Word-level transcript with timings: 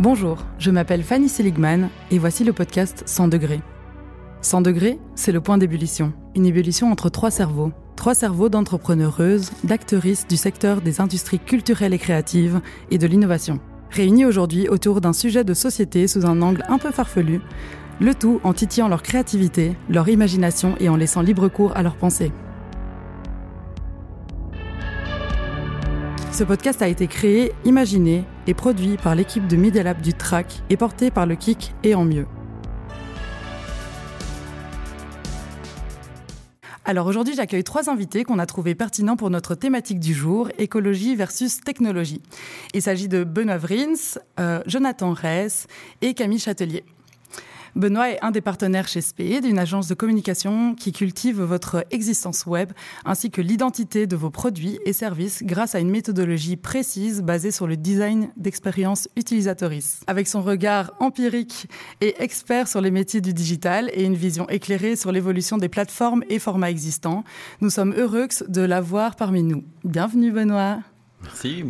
Bonjour, 0.00 0.38
je 0.58 0.72
m'appelle 0.72 1.04
Fanny 1.04 1.28
Seligman 1.28 1.88
et 2.10 2.18
voici 2.18 2.42
le 2.42 2.52
podcast 2.52 3.04
100 3.06 3.28
degrés. 3.28 3.60
100 4.40 4.62
degrés, 4.62 4.98
c'est 5.14 5.30
le 5.30 5.40
point 5.40 5.56
d'ébullition. 5.56 6.12
Une 6.34 6.46
ébullition 6.46 6.90
entre 6.90 7.10
trois 7.10 7.30
cerveaux. 7.30 7.70
Trois 7.94 8.14
cerveaux 8.14 8.48
d'entrepreneureuses, 8.48 9.52
d'actrices 9.62 10.26
du 10.26 10.36
secteur 10.36 10.80
des 10.80 11.00
industries 11.00 11.38
culturelles 11.38 11.94
et 11.94 11.98
créatives 11.98 12.60
et 12.90 12.98
de 12.98 13.06
l'innovation. 13.06 13.60
Réunis 13.90 14.24
aujourd'hui 14.24 14.68
autour 14.68 15.00
d'un 15.00 15.12
sujet 15.12 15.44
de 15.44 15.54
société 15.54 16.08
sous 16.08 16.26
un 16.26 16.42
angle 16.42 16.64
un 16.68 16.78
peu 16.78 16.90
farfelu, 16.90 17.40
le 18.00 18.16
tout 18.16 18.40
en 18.42 18.52
titillant 18.52 18.88
leur 18.88 19.04
créativité, 19.04 19.76
leur 19.88 20.08
imagination 20.08 20.74
et 20.80 20.88
en 20.88 20.96
laissant 20.96 21.22
libre 21.22 21.46
cours 21.46 21.76
à 21.76 21.84
leurs 21.84 21.96
pensées. 21.96 22.32
Ce 26.34 26.42
podcast 26.42 26.82
a 26.82 26.88
été 26.88 27.06
créé, 27.06 27.52
imaginé 27.64 28.24
et 28.48 28.54
produit 28.54 28.96
par 28.96 29.14
l'équipe 29.14 29.46
de 29.46 29.54
Media 29.54 29.84
Lab 29.84 30.00
du 30.00 30.14
TRAC 30.14 30.64
et 30.68 30.76
porté 30.76 31.12
par 31.12 31.26
le 31.26 31.36
KIC 31.36 31.72
et 31.84 31.94
en 31.94 32.04
mieux. 32.04 32.26
Alors 36.84 37.06
aujourd'hui, 37.06 37.36
j'accueille 37.36 37.62
trois 37.62 37.88
invités 37.88 38.24
qu'on 38.24 38.40
a 38.40 38.46
trouvés 38.46 38.74
pertinents 38.74 39.14
pour 39.14 39.30
notre 39.30 39.54
thématique 39.54 40.00
du 40.00 40.12
jour, 40.12 40.48
écologie 40.58 41.14
versus 41.14 41.60
technologie. 41.60 42.20
Il 42.72 42.82
s'agit 42.82 43.06
de 43.06 43.22
Benoît 43.22 43.56
Vrins, 43.56 44.18
euh, 44.40 44.60
Jonathan 44.66 45.12
Reyes 45.12 45.68
et 46.02 46.14
Camille 46.14 46.40
Châtelier. 46.40 46.82
Benoît 47.76 48.10
est 48.10 48.22
un 48.22 48.30
des 48.30 48.40
partenaires 48.40 48.86
chez 48.86 49.00
Speed, 49.00 49.44
une 49.44 49.58
agence 49.58 49.88
de 49.88 49.94
communication 49.94 50.74
qui 50.74 50.92
cultive 50.92 51.42
votre 51.42 51.84
existence 51.90 52.46
web 52.46 52.72
ainsi 53.04 53.30
que 53.30 53.40
l'identité 53.40 54.06
de 54.06 54.14
vos 54.14 54.30
produits 54.30 54.78
et 54.84 54.92
services 54.92 55.42
grâce 55.42 55.74
à 55.74 55.80
une 55.80 55.90
méthodologie 55.90 56.56
précise 56.56 57.22
basée 57.22 57.50
sur 57.50 57.66
le 57.66 57.76
design 57.76 58.30
d'expérience 58.36 59.08
utilisatrice. 59.16 60.00
Avec 60.06 60.28
son 60.28 60.42
regard 60.42 60.92
empirique 61.00 61.68
et 62.00 62.22
expert 62.22 62.68
sur 62.68 62.80
les 62.80 62.90
métiers 62.90 63.20
du 63.20 63.34
digital 63.34 63.90
et 63.92 64.04
une 64.04 64.14
vision 64.14 64.48
éclairée 64.48 64.96
sur 64.96 65.10
l'évolution 65.10 65.58
des 65.58 65.68
plateformes 65.68 66.22
et 66.28 66.38
formats 66.38 66.70
existants, 66.70 67.24
nous 67.60 67.70
sommes 67.70 67.92
heureux 67.92 68.28
de 68.48 68.62
l'avoir 68.62 69.16
parmi 69.16 69.42
nous. 69.42 69.64
Bienvenue 69.84 70.30
Benoît. 70.30 70.78
Merci. 71.22 71.64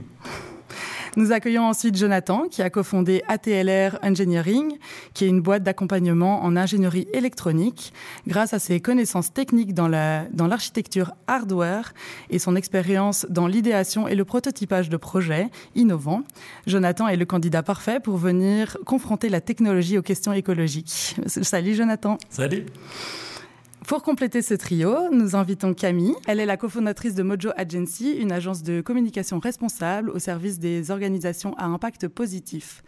Nous 1.16 1.30
accueillons 1.30 1.64
ensuite 1.68 1.96
Jonathan, 1.96 2.48
qui 2.50 2.60
a 2.60 2.70
cofondé 2.70 3.22
ATLR 3.28 3.98
Engineering, 4.02 4.78
qui 5.12 5.24
est 5.24 5.28
une 5.28 5.40
boîte 5.40 5.62
d'accompagnement 5.62 6.42
en 6.42 6.56
ingénierie 6.56 7.06
électronique. 7.12 7.92
Grâce 8.26 8.52
à 8.52 8.58
ses 8.58 8.80
connaissances 8.80 9.32
techniques 9.32 9.74
dans 9.74 9.88
l'architecture 9.88 11.06
dans 11.06 11.34
hardware 11.34 11.94
et 12.30 12.38
son 12.38 12.56
expérience 12.56 13.26
dans 13.30 13.46
l'idéation 13.46 14.08
et 14.08 14.14
le 14.16 14.24
prototypage 14.24 14.88
de 14.88 14.96
projets 14.96 15.50
innovants, 15.76 16.22
Jonathan 16.66 17.06
est 17.06 17.16
le 17.16 17.26
candidat 17.26 17.62
parfait 17.62 18.00
pour 18.00 18.16
venir 18.16 18.76
confronter 18.84 19.28
la 19.28 19.40
technologie 19.40 19.98
aux 19.98 20.02
questions 20.02 20.32
écologiques. 20.32 21.16
Salut 21.26 21.74
Jonathan. 21.74 22.18
Salut. 22.28 22.66
Pour 23.86 24.02
compléter 24.02 24.40
ce 24.40 24.54
trio, 24.54 25.10
nous 25.12 25.36
invitons 25.36 25.74
Camille. 25.74 26.14
Elle 26.26 26.40
est 26.40 26.46
la 26.46 26.56
cofondatrice 26.56 27.14
de 27.14 27.22
Mojo 27.22 27.50
Agency, 27.54 28.12
une 28.12 28.32
agence 28.32 28.62
de 28.62 28.80
communication 28.80 29.38
responsable 29.38 30.08
au 30.08 30.18
service 30.18 30.58
des 30.58 30.90
organisations 30.90 31.54
à 31.58 31.66
impact 31.66 32.08
positif. 32.08 32.82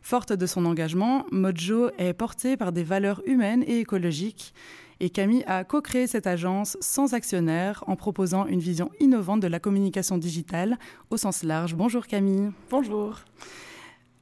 Forte 0.00 0.32
de 0.32 0.46
son 0.46 0.64
engagement, 0.64 1.26
Mojo 1.32 1.90
est 1.98 2.14
portée 2.14 2.56
par 2.56 2.72
des 2.72 2.82
valeurs 2.82 3.20
humaines 3.26 3.62
et 3.66 3.80
écologiques. 3.80 4.54
Et 5.00 5.10
Camille 5.10 5.44
a 5.46 5.64
co-créé 5.64 6.06
cette 6.06 6.26
agence 6.26 6.78
sans 6.80 7.12
actionnaire 7.12 7.84
en 7.86 7.94
proposant 7.94 8.46
une 8.46 8.60
vision 8.60 8.90
innovante 9.00 9.40
de 9.40 9.48
la 9.48 9.60
communication 9.60 10.16
digitale 10.16 10.78
au 11.10 11.18
sens 11.18 11.42
large. 11.42 11.74
Bonjour 11.74 12.06
Camille. 12.06 12.50
Bonjour. 12.70 13.20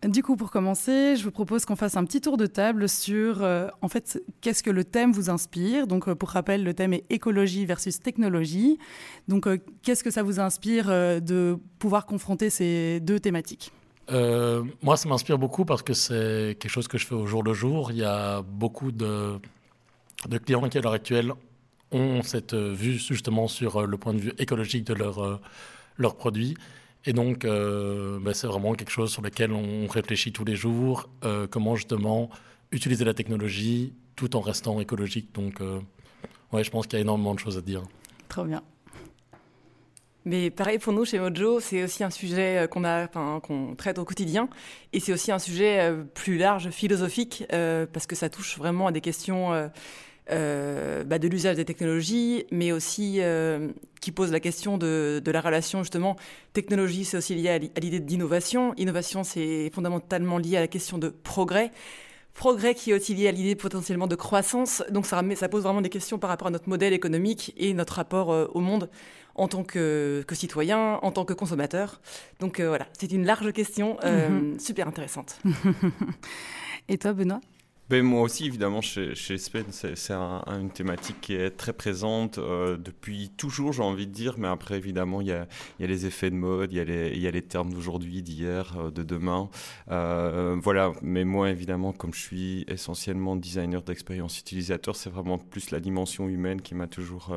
Du 0.02 0.22
coup, 0.22 0.36
pour 0.36 0.50
commencer, 0.50 1.16
je 1.16 1.24
vous 1.24 1.30
propose 1.30 1.64
qu'on 1.64 1.74
fasse 1.74 1.96
un 1.96 2.04
petit 2.04 2.20
tour 2.20 2.36
de 2.36 2.46
table 2.46 2.88
sur, 2.88 3.42
euh, 3.42 3.68
en 3.80 3.88
fait, 3.88 4.22
qu'est-ce 4.42 4.62
que 4.62 4.70
le 4.70 4.84
thème 4.84 5.10
vous 5.10 5.30
inspire. 5.30 5.86
Donc, 5.86 6.06
euh, 6.06 6.14
pour 6.14 6.28
rappel, 6.28 6.64
le 6.64 6.74
thème 6.74 6.92
est 6.92 7.04
écologie 7.08 7.64
versus 7.64 7.98
technologie. 7.98 8.78
Donc, 9.26 9.46
euh, 9.46 9.58
qu'est-ce 9.82 10.04
que 10.04 10.10
ça 10.10 10.22
vous 10.22 10.38
inspire 10.38 10.88
de 10.88 11.58
pouvoir 11.78 12.04
confronter 12.04 12.50
ces 12.50 13.00
deux 13.00 13.18
thématiques? 13.18 13.72
Moi, 14.10 14.96
ça 14.96 15.08
m'inspire 15.08 15.38
beaucoup 15.38 15.64
parce 15.64 15.82
que 15.82 15.94
c'est 15.94 16.56
quelque 16.60 16.70
chose 16.70 16.88
que 16.88 16.98
je 16.98 17.06
fais 17.06 17.14
au 17.14 17.26
jour 17.26 17.42
le 17.42 17.54
jour. 17.54 17.90
Il 17.90 17.96
y 17.96 18.04
a 18.04 18.42
beaucoup 18.42 18.92
de, 18.92 19.40
clients 20.44 20.68
qui, 20.68 20.78
à 20.78 20.82
l'heure 20.82 20.92
actuelle, 20.92 21.32
ont 21.90 22.22
cette 22.22 22.54
vue 22.54 22.98
justement 22.98 23.48
sur 23.48 23.86
le 23.86 23.96
point 23.96 24.12
de 24.12 24.20
vue 24.20 24.32
écologique 24.38 24.84
de 24.84 24.94
leurs 24.94 25.40
leur 25.98 26.16
produits. 26.16 26.54
Et 27.06 27.12
donc, 27.12 27.44
euh, 27.44 28.18
bah, 28.20 28.34
c'est 28.34 28.48
vraiment 28.48 28.74
quelque 28.74 28.90
chose 28.90 29.12
sur 29.12 29.22
lequel 29.22 29.52
on 29.52 29.86
réfléchit 29.86 30.32
tous 30.32 30.44
les 30.44 30.56
jours, 30.56 31.08
euh, 31.24 31.46
comment 31.48 31.76
justement 31.76 32.28
utiliser 32.72 33.04
la 33.04 33.14
technologie 33.14 33.94
tout 34.16 34.34
en 34.34 34.40
restant 34.40 34.80
écologique. 34.80 35.32
Donc, 35.32 35.60
euh, 35.60 35.78
ouais, 36.52 36.64
je 36.64 36.70
pense 36.70 36.88
qu'il 36.88 36.98
y 36.98 37.00
a 37.00 37.02
énormément 37.02 37.34
de 37.34 37.38
choses 37.38 37.56
à 37.56 37.60
dire. 37.60 37.82
Trop 38.28 38.44
bien. 38.44 38.62
Mais 40.24 40.50
pareil 40.50 40.80
pour 40.80 40.92
nous 40.92 41.04
chez 41.04 41.20
Mojo, 41.20 41.60
c'est 41.60 41.84
aussi 41.84 42.02
un 42.02 42.10
sujet 42.10 42.66
qu'on 42.68 42.82
a, 42.82 43.06
qu'on 43.06 43.76
traite 43.76 44.00
au 44.00 44.04
quotidien, 44.04 44.48
et 44.92 44.98
c'est 44.98 45.12
aussi 45.12 45.30
un 45.30 45.38
sujet 45.38 45.94
plus 46.14 46.36
large, 46.36 46.70
philosophique, 46.70 47.44
parce 47.48 48.08
que 48.08 48.16
ça 48.16 48.28
touche 48.28 48.58
vraiment 48.58 48.88
à 48.88 48.90
des 48.90 49.00
questions 49.00 49.70
bah, 50.28 51.18
de 51.18 51.28
l'usage 51.28 51.56
des 51.56 51.64
technologies, 51.64 52.46
mais 52.50 52.72
aussi 52.72 53.18
euh, 53.20 53.68
qui 54.00 54.12
pose 54.12 54.32
la 54.32 54.40
question 54.40 54.78
de, 54.78 55.22
de, 55.24 55.30
la 55.30 55.40
relation 55.40 55.82
justement. 55.82 56.16
Technologie, 56.52 57.04
c'est 57.04 57.16
aussi 57.16 57.34
lié 57.34 57.48
à 57.48 57.58
l'idée 57.58 58.00
d'innovation. 58.00 58.74
Innovation, 58.76 59.24
c'est 59.24 59.70
fondamentalement 59.72 60.38
lié 60.38 60.56
à 60.56 60.60
la 60.60 60.68
question 60.68 60.98
de 60.98 61.08
progrès. 61.08 61.70
Progrès 62.34 62.74
qui 62.74 62.90
est 62.90 62.94
aussi 62.94 63.14
lié 63.14 63.28
à 63.28 63.32
l'idée 63.32 63.54
potentiellement 63.54 64.06
de 64.06 64.16
croissance. 64.16 64.82
Donc 64.90 65.06
ça, 65.06 65.22
ça, 65.36 65.48
pose 65.48 65.62
vraiment 65.62 65.80
des 65.80 65.88
questions 65.88 66.18
par 66.18 66.28
rapport 66.28 66.48
à 66.48 66.50
notre 66.50 66.68
modèle 66.68 66.92
économique 66.92 67.54
et 67.56 67.72
notre 67.72 67.94
rapport 67.94 68.32
euh, 68.32 68.46
au 68.52 68.60
monde 68.60 68.90
en 69.36 69.48
tant 69.48 69.64
que, 69.64 70.24
que, 70.26 70.34
citoyen, 70.34 70.98
en 71.02 71.12
tant 71.12 71.24
que 71.24 71.34
consommateur. 71.34 72.00
Donc 72.40 72.58
voilà, 72.58 72.86
c'est 72.98 73.12
une 73.12 73.26
large 73.26 73.52
question, 73.52 73.98
mm-hmm. 74.02 74.58
super 74.58 74.88
intéressante. 74.88 75.38
et 76.88 76.96
toi, 76.96 77.12
Benoît? 77.12 77.40
Ben, 77.88 78.02
moi 78.02 78.22
aussi, 78.22 78.46
évidemment, 78.46 78.80
chez, 78.80 79.14
chez 79.14 79.38
c'est 79.38 80.10
une 80.10 80.70
thématique 80.70 81.20
qui 81.20 81.34
est 81.36 81.50
très 81.50 81.72
présente 81.72 82.38
euh, 82.38 82.76
depuis 82.76 83.30
toujours, 83.36 83.72
j'ai 83.72 83.82
envie 83.82 84.08
de 84.08 84.12
dire. 84.12 84.34
Mais 84.38 84.48
après, 84.48 84.76
évidemment, 84.76 85.20
il 85.20 85.28
y 85.28 85.32
a, 85.32 85.46
y 85.78 85.84
a, 85.84 85.86
les 85.86 86.04
effets 86.04 86.30
de 86.30 86.34
mode, 86.34 86.72
il 86.72 86.78
y 86.78 86.80
a 86.80 86.84
les, 86.84 87.16
y 87.16 87.28
a 87.28 87.30
les 87.30 87.42
termes 87.42 87.72
d'aujourd'hui, 87.72 88.22
d'hier, 88.22 88.74
euh, 88.76 88.90
de 88.90 89.04
demain. 89.04 89.48
Euh, 89.92 90.56
voilà. 90.60 90.92
Mais 91.00 91.24
moi, 91.24 91.50
évidemment, 91.50 91.92
comme 91.92 92.12
je 92.12 92.20
suis 92.20 92.64
essentiellement 92.66 93.36
designer 93.36 93.82
d'expérience 93.82 94.40
utilisateur, 94.40 94.96
c'est 94.96 95.10
vraiment 95.10 95.38
plus 95.38 95.70
la 95.70 95.78
dimension 95.78 96.28
humaine 96.28 96.62
qui 96.62 96.74
m'a 96.74 96.88
toujours 96.88 97.36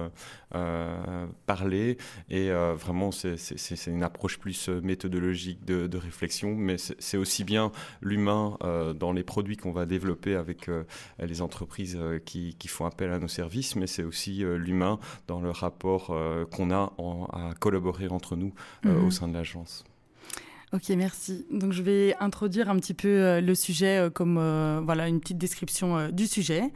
parlé. 1.45 1.97
Et 2.31 2.49
vraiment, 2.49 3.11
c'est 3.11 3.87
une 3.87 4.03
approche 4.03 4.39
plus 4.39 4.69
méthodologique 4.69 5.63
de 5.63 5.97
réflexion. 5.97 6.55
Mais 6.55 6.77
c'est 6.77 7.17
aussi 7.17 7.43
bien 7.43 7.71
l'humain 8.01 8.57
dans 8.95 9.11
les 9.11 9.23
produits 9.23 9.57
qu'on 9.57 9.71
va 9.71 9.85
développer 9.85 10.38
avec 10.39 10.69
euh, 10.69 10.83
les 11.19 11.41
entreprises 11.41 11.97
euh, 11.99 12.19
qui, 12.19 12.55
font 12.67 12.85
appel 12.85 13.11
à 13.11 13.19
nos 13.19 13.27
services, 13.27 13.75
mais 13.75 13.87
c'est 13.87 14.03
aussi 14.03 14.43
euh, 14.43 14.55
l'humain 14.55 14.99
dans 15.27 15.41
le 15.41 15.51
rapport 15.51 16.15
qu'on 16.51 16.71
a 16.71 16.93
à 17.33 17.53
collaborer 17.59 18.07
entre 18.07 18.35
nous 18.35 18.53
au 18.85 18.89
mhm. 18.89 19.11
sein 19.11 19.27
de 19.27 19.33
l'agence. 19.33 19.83
Ok, 20.71 20.89
merci. 20.89 21.45
Donc 21.51 21.73
je 21.73 21.81
vais 21.81 22.15
introduire 22.19 22.69
un 22.69 22.77
petit 22.77 22.93
peu 22.93 23.39
le 23.39 23.55
sujet 23.55 24.09
comme 24.13 24.35
voilà 24.85 25.07
une 25.07 25.19
petite 25.19 25.39
description 25.39 26.09
du 26.09 26.27
sujet. 26.27 26.71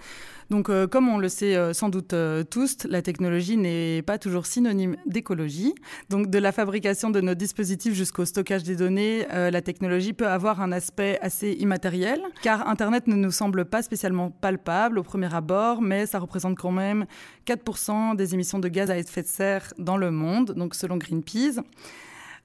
Donc, 0.49 0.69
euh, 0.69 0.87
comme 0.87 1.09
on 1.09 1.17
le 1.17 1.29
sait 1.29 1.55
euh, 1.55 1.73
sans 1.73 1.89
doute 1.89 2.13
euh, 2.13 2.43
tous, 2.43 2.85
la 2.85 3.01
technologie 3.01 3.57
n'est 3.57 4.01
pas 4.01 4.17
toujours 4.17 4.45
synonyme 4.45 4.97
d'écologie. 5.05 5.73
Donc, 6.09 6.29
de 6.29 6.37
la 6.37 6.51
fabrication 6.51 7.09
de 7.09 7.21
nos 7.21 7.33
dispositifs 7.33 7.93
jusqu'au 7.93 8.25
stockage 8.25 8.63
des 8.63 8.75
données, 8.75 9.25
la 9.31 9.61
technologie 9.61 10.13
peut 10.13 10.27
avoir 10.27 10.61
un 10.61 10.71
aspect 10.71 11.17
assez 11.21 11.53
immatériel, 11.53 12.21
car 12.41 12.67
Internet 12.67 13.07
ne 13.07 13.15
nous 13.15 13.31
semble 13.31 13.65
pas 13.65 13.81
spécialement 13.81 14.29
palpable 14.29 14.99
au 14.99 15.03
premier 15.03 15.33
abord, 15.33 15.81
mais 15.81 16.05
ça 16.05 16.19
représente 16.19 16.57
quand 16.57 16.71
même 16.71 17.05
4% 17.47 18.15
des 18.15 18.33
émissions 18.33 18.59
de 18.59 18.67
gaz 18.67 18.91
à 18.91 18.97
effet 18.97 19.21
de 19.21 19.27
serre 19.27 19.73
dans 19.77 19.97
le 19.97 20.11
monde, 20.11 20.51
donc 20.51 20.75
selon 20.75 20.97
Greenpeace. 20.97 21.61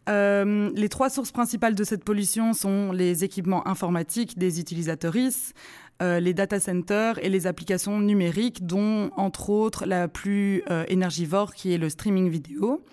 Les 0.09 0.89
trois 0.89 1.11
sources 1.11 1.33
principales 1.33 1.75
de 1.75 1.85
cette 1.85 2.05
pollution 2.05 2.53
sont 2.53 2.93
les 2.93 3.25
équipements 3.25 3.67
informatiques 3.69 4.39
des 4.39 4.61
utilisateuristes, 4.61 5.55
euh, 6.01 6.21
les 6.21 6.33
data 6.33 6.61
centers 6.61 7.19
et 7.25 7.29
les 7.29 7.49
applications 7.49 7.99
numériques, 7.99 8.65
dont 8.65 9.11
entre 9.17 9.51
autres 9.51 9.85
la 9.85 10.07
plus 10.07 10.63
euh, 10.71 10.85
énergivore 10.87 11.55
qui 11.55 11.73
est 11.73 11.79
le 11.79 11.89
streaming 11.89 12.29
vidéo. 12.29 12.85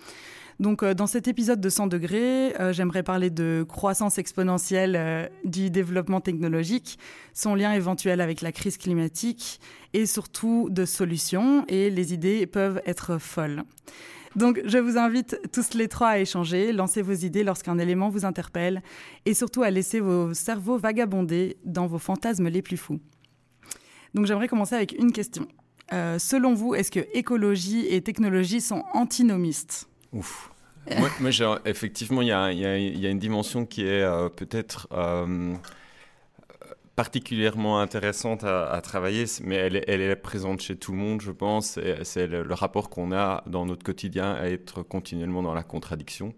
Donc, 0.60 0.82
euh, 0.82 0.96
dans 0.96 1.06
cet 1.06 1.28
épisode 1.28 1.62
de 1.62 1.70
100 1.70 1.86
degrés, 1.86 2.56
j'aimerais 2.72 3.04
parler 3.04 3.30
de 3.30 3.64
croissance 3.68 4.18
exponentielle 4.18 5.30
du 5.44 5.70
développement 5.70 6.20
technologique, 6.20 6.98
son 7.34 7.54
lien 7.54 7.74
éventuel 7.74 8.22
avec 8.22 8.42
la 8.42 8.52
crise 8.52 8.78
climatique 8.78 9.60
et 9.94 10.08
surtout 10.08 10.70
de 10.72 10.86
solutions. 10.86 11.64
Et 11.68 11.92
les 11.92 12.12
idées 12.12 12.48
peuvent 12.48 12.82
être 12.88 13.20
folles. 13.20 13.64
Donc, 14.36 14.62
je 14.66 14.78
vous 14.78 14.98
invite 14.98 15.40
tous 15.54 15.76
les 15.78 15.88
trois 15.88 16.10
à 16.10 16.20
échanger, 16.20 16.74
lancer 16.74 17.02
vos 17.02 17.14
idées 17.14 17.44
lorsqu'un 17.44 17.78
élément 17.78 18.10
vous 18.10 18.26
interpelle 18.26 18.84
et 19.26 19.34
surtout 19.34 19.64
à 19.64 19.70
laisser 19.70 20.00
vos 20.00 20.34
cerveaux 20.34 20.78
vagabonder 20.78 21.58
dans 21.64 21.88
vos 21.88 22.00
fantasmes 22.00 22.50
les 22.50 22.62
plus 22.62 22.78
fous. 22.78 23.00
Donc, 24.14 24.26
j'aimerais 24.26 24.48
commencer 24.48 24.76
avec 24.76 24.94
une 24.98 25.12
question. 25.12 25.48
Euh, 25.94 26.20
selon 26.20 26.54
vous, 26.54 26.76
est-ce 26.76 26.92
que 26.92 27.02
écologie 27.14 27.86
et 27.88 28.02
technologie 28.02 28.60
sont 28.60 28.84
antinomistes 28.94 29.88
Ouf. 30.12 30.52
moi, 30.98 31.10
effectivement, 31.66 32.22
il 32.22 32.28
y, 32.28 32.32
a, 32.32 33.10
une 33.10 33.20
dimension 33.20 33.66
qui 33.66 33.84
est 33.84 34.02
euh, 34.02 34.30
peut-être 34.30 34.88
euh, 34.92 35.56
particulièrement 36.96 37.80
intéressante 37.80 38.44
à, 38.44 38.80
travailler, 38.82 39.26
mais 39.44 39.56
elle 39.56 39.76
est, 39.76 40.16
présente 40.16 40.62
chez 40.62 40.78
tout 40.78 40.92
le 40.92 40.98
monde, 40.98 41.22
je 41.22 41.32
pense. 41.32 41.80
C'est 42.04 42.28
le, 42.28 42.54
rapport 42.54 42.90
qu'on 42.90 43.12
a 43.12 43.44
dans 43.48 43.66
notre 43.66 43.84
quotidien 43.84 44.34
à 44.34 44.46
être 44.46 44.82
continuellement 44.82 45.44
dans 45.44 45.54
la 45.54 45.64
contradiction. 45.64 46.34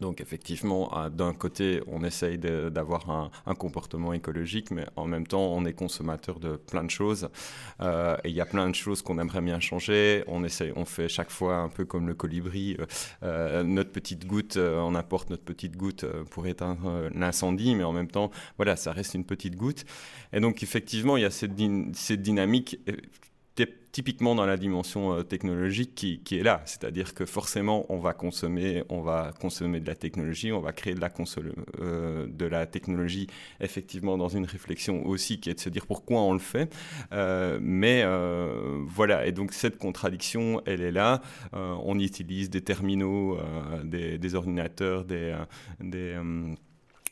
Donc 0.00 0.20
effectivement, 0.20 0.92
d'un 1.10 1.34
côté, 1.34 1.82
on 1.88 2.04
essaye 2.04 2.38
d'avoir 2.38 3.10
un, 3.10 3.54
comportement 3.54 4.12
écologique, 4.12 4.70
mais 4.70 4.86
en 4.94 5.06
même 5.06 5.26
temps, 5.26 5.52
on 5.52 5.64
est 5.64 5.72
consommateur 5.72 6.38
de 6.38 6.54
plein 6.56 6.84
de 6.84 6.90
choses. 6.90 7.28
Euh, 7.80 8.16
et 8.22 8.28
il 8.28 8.34
y 8.34 8.40
a 8.40 8.46
plein 8.46 8.68
de 8.70 8.74
choses 8.74 9.02
qu'on 9.02 9.18
aimerait 9.18 9.40
bien 9.40 9.58
changer. 9.58 10.22
On, 10.28 10.44
on 10.76 10.84
fait 10.84 11.08
chaque 11.08 11.30
fois 11.30 11.56
un 11.56 11.68
peu 11.68 11.84
comme 11.84 12.06
le 12.06 12.14
colibri, 12.14 12.76
euh, 12.78 12.86
euh, 13.24 13.62
notre 13.64 13.90
petite 13.90 14.26
goutte, 14.26 14.56
on 14.56 14.94
apporte 14.94 15.30
notre 15.30 15.44
petite 15.44 15.76
goutte 15.76 16.06
pour 16.30 16.46
éteindre 16.46 17.10
l'incendie, 17.14 17.74
mais 17.74 17.84
en 17.84 17.92
même 17.92 18.08
temps, 18.08 18.30
voilà, 18.56 18.76
ça 18.76 18.92
reste 18.92 19.14
une 19.14 19.24
petite 19.24 19.56
goutte. 19.56 19.84
Et 20.32 20.38
donc 20.38 20.62
effectivement, 20.62 21.16
il 21.16 21.22
y 21.22 21.26
a 21.26 21.30
cette 21.30 21.54
dynamique 21.54 22.78
typiquement 23.92 24.34
dans 24.34 24.46
la 24.46 24.56
dimension 24.56 25.12
euh, 25.12 25.22
technologique 25.22 25.94
qui, 25.94 26.38
est 26.38 26.42
là. 26.42 26.62
C'est-à-dire 26.66 27.14
que 27.14 27.26
forcément, 27.26 27.86
on 27.88 27.98
va 27.98 28.12
consommer, 28.12 28.84
on 28.88 29.00
va 29.00 29.32
consommer 29.40 29.80
de 29.80 29.86
la 29.86 29.94
technologie, 29.94 30.52
on 30.52 30.60
va 30.60 30.72
créer 30.72 30.94
de 30.94 31.00
la, 31.00 31.10
euh, 31.80 32.26
de 32.28 32.46
la 32.46 32.66
technologie 32.66 33.26
effectivement 33.60 34.16
dans 34.16 34.28
une 34.28 34.44
réflexion 34.44 35.06
aussi 35.06 35.40
qui 35.40 35.50
est 35.50 35.54
de 35.54 35.60
se 35.60 35.68
dire 35.68 35.86
pourquoi 35.86 36.20
on 36.20 36.32
le 36.32 36.38
fait. 36.38 36.72
Euh, 37.12 37.58
mais 37.60 38.04
voilà, 38.86 39.26
et 39.26 39.32
donc 39.32 39.52
cette 39.52 39.78
contradiction, 39.78 40.62
elle 40.66 40.82
est 40.82 40.92
là. 40.92 41.20
on 41.52 41.98
utilise 41.98 42.50
des 42.50 42.60
terminaux, 42.60 43.38
des, 43.84 44.18
des, 44.18 44.34
ordinateurs, 44.34 45.04
des, 45.04 45.36
des 45.80 46.16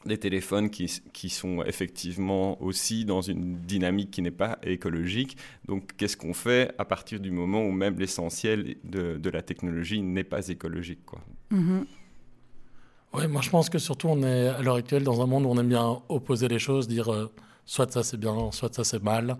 des 0.07 0.19
téléphones 0.19 0.71
qui, 0.71 1.01
qui, 1.13 1.29
sont 1.29 1.63
effectivement 1.65 2.61
aussi 2.63 3.05
dans 3.05 3.21
une 3.21 3.59
dynamique 3.59 4.11
qui 4.11 4.23
n'est 4.23 4.31
pas 4.31 4.59
écologique. 4.63 5.37
Donc 5.67 5.97
qu'est-ce 5.97 6.17
qu'on 6.17 6.35
fait 6.35 6.75
à 6.79 6.85
partir 6.85 7.21
du 7.21 7.31
moment 7.31 7.63
où 7.65 7.73
même 7.73 7.99
l'essentiel 7.99 8.77
de, 8.85 9.17
de, 9.17 9.31
la 9.31 9.43
technologie 9.43 10.03
n'est 10.03 10.25
pas 10.25 10.49
écologique 10.49 11.05
quoi? 11.05 11.21
Mm-hmm. 11.53 11.85
Oui, 13.15 13.29
moi 13.29 13.41
je 13.41 13.51
pense 13.51 13.69
que 13.71 13.79
surtout 13.79 14.09
on 14.09 14.23
est 14.23 14.49
à 14.49 14.63
l'heure 14.63 14.77
actuelle 14.77 15.05
dans 15.05 15.23
un 15.23 15.27
monde 15.27 15.47
où 15.47 15.49
on 15.49 15.59
aime 15.59 15.69
bien 15.69 16.03
opposer 16.09 16.49
les 16.49 16.59
choses, 16.59 16.87
dire 16.89 17.13
euh, 17.13 17.33
soit 17.65 17.91
ça 17.91 18.03
c'est 18.03 18.19
bien, 18.19 18.51
soit 18.53 18.75
ça 18.75 18.85
c'est 18.85 19.03
mal. 19.03 19.37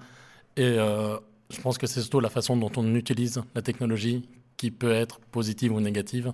Et 0.57 0.63
euh, 0.65 1.17
je 1.51 1.61
pense 1.61 1.79
que 1.79 1.87
c'est 1.87 2.01
surtout 2.01 2.21
la 2.21 2.31
façon 2.31 2.57
dont 2.57 2.73
on 2.77 2.95
utilise 2.95 3.43
la 3.55 3.63
technologie 3.63 4.29
qui 4.57 4.71
peut 4.71 4.93
être 4.93 5.21
positive 5.21 5.73
ou 5.73 5.81
négative. 5.81 6.33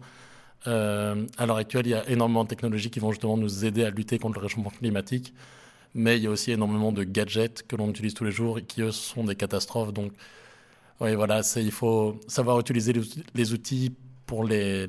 Euh, 0.66 1.26
à 1.38 1.46
l'heure 1.46 1.56
actuelle, 1.56 1.86
il 1.86 1.90
y 1.90 1.94
a 1.94 2.08
énormément 2.08 2.44
de 2.44 2.48
technologies 2.48 2.90
qui 2.90 3.00
vont 3.00 3.10
justement 3.10 3.36
nous 3.36 3.64
aider 3.64 3.84
à 3.84 3.90
lutter 3.90 4.18
contre 4.18 4.38
le 4.38 4.42
réchauffement 4.42 4.70
climatique, 4.70 5.34
mais 5.94 6.16
il 6.16 6.22
y 6.22 6.26
a 6.26 6.30
aussi 6.30 6.52
énormément 6.52 6.92
de 6.92 7.02
gadgets 7.04 7.66
que 7.66 7.76
l'on 7.76 7.90
utilise 7.90 8.14
tous 8.14 8.24
les 8.24 8.30
jours 8.30 8.58
et 8.58 8.62
qui, 8.62 8.82
eux, 8.82 8.92
sont 8.92 9.24
des 9.24 9.34
catastrophes. 9.34 9.92
Donc, 9.92 10.12
oui, 11.00 11.14
voilà, 11.14 11.40
il 11.56 11.72
faut 11.72 12.20
savoir 12.28 12.60
utiliser 12.60 12.92
les, 13.34 13.52
outils 13.52 13.92
pour 14.26 14.44
les, 14.44 14.86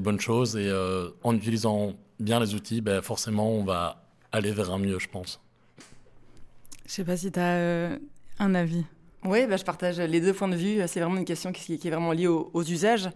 bonnes 0.00 0.20
choses 0.20 0.56
et 0.56 0.68
euh, 0.68 1.08
en 1.24 1.34
utilisant 1.34 1.94
bien 2.20 2.38
les 2.38 2.54
outils, 2.54 2.80
ben, 2.80 3.02
forcément, 3.02 3.50
on 3.50 3.64
va 3.64 4.04
aller 4.30 4.52
vers 4.52 4.70
un 4.70 4.78
mieux, 4.78 4.98
je 4.98 5.08
pense. 5.08 5.40
Je 6.86 6.92
sais 6.92 7.04
pas 7.04 7.16
si 7.16 7.32
tu 7.32 7.40
as 7.40 7.54
euh, 7.56 7.98
un 8.38 8.54
avis. 8.54 8.84
Oui, 9.24 9.46
bah, 9.46 9.56
je 9.56 9.64
partage 9.64 10.00
les 10.00 10.20
deux 10.20 10.32
points 10.32 10.48
de 10.48 10.56
vue. 10.56 10.80
C'est 10.88 11.00
vraiment 11.00 11.16
une 11.16 11.24
question 11.24 11.52
qui, 11.52 11.74
est 11.74 11.90
vraiment 11.90 12.12
liée 12.12 12.26
aux 12.26 12.64
usages. 12.64 13.08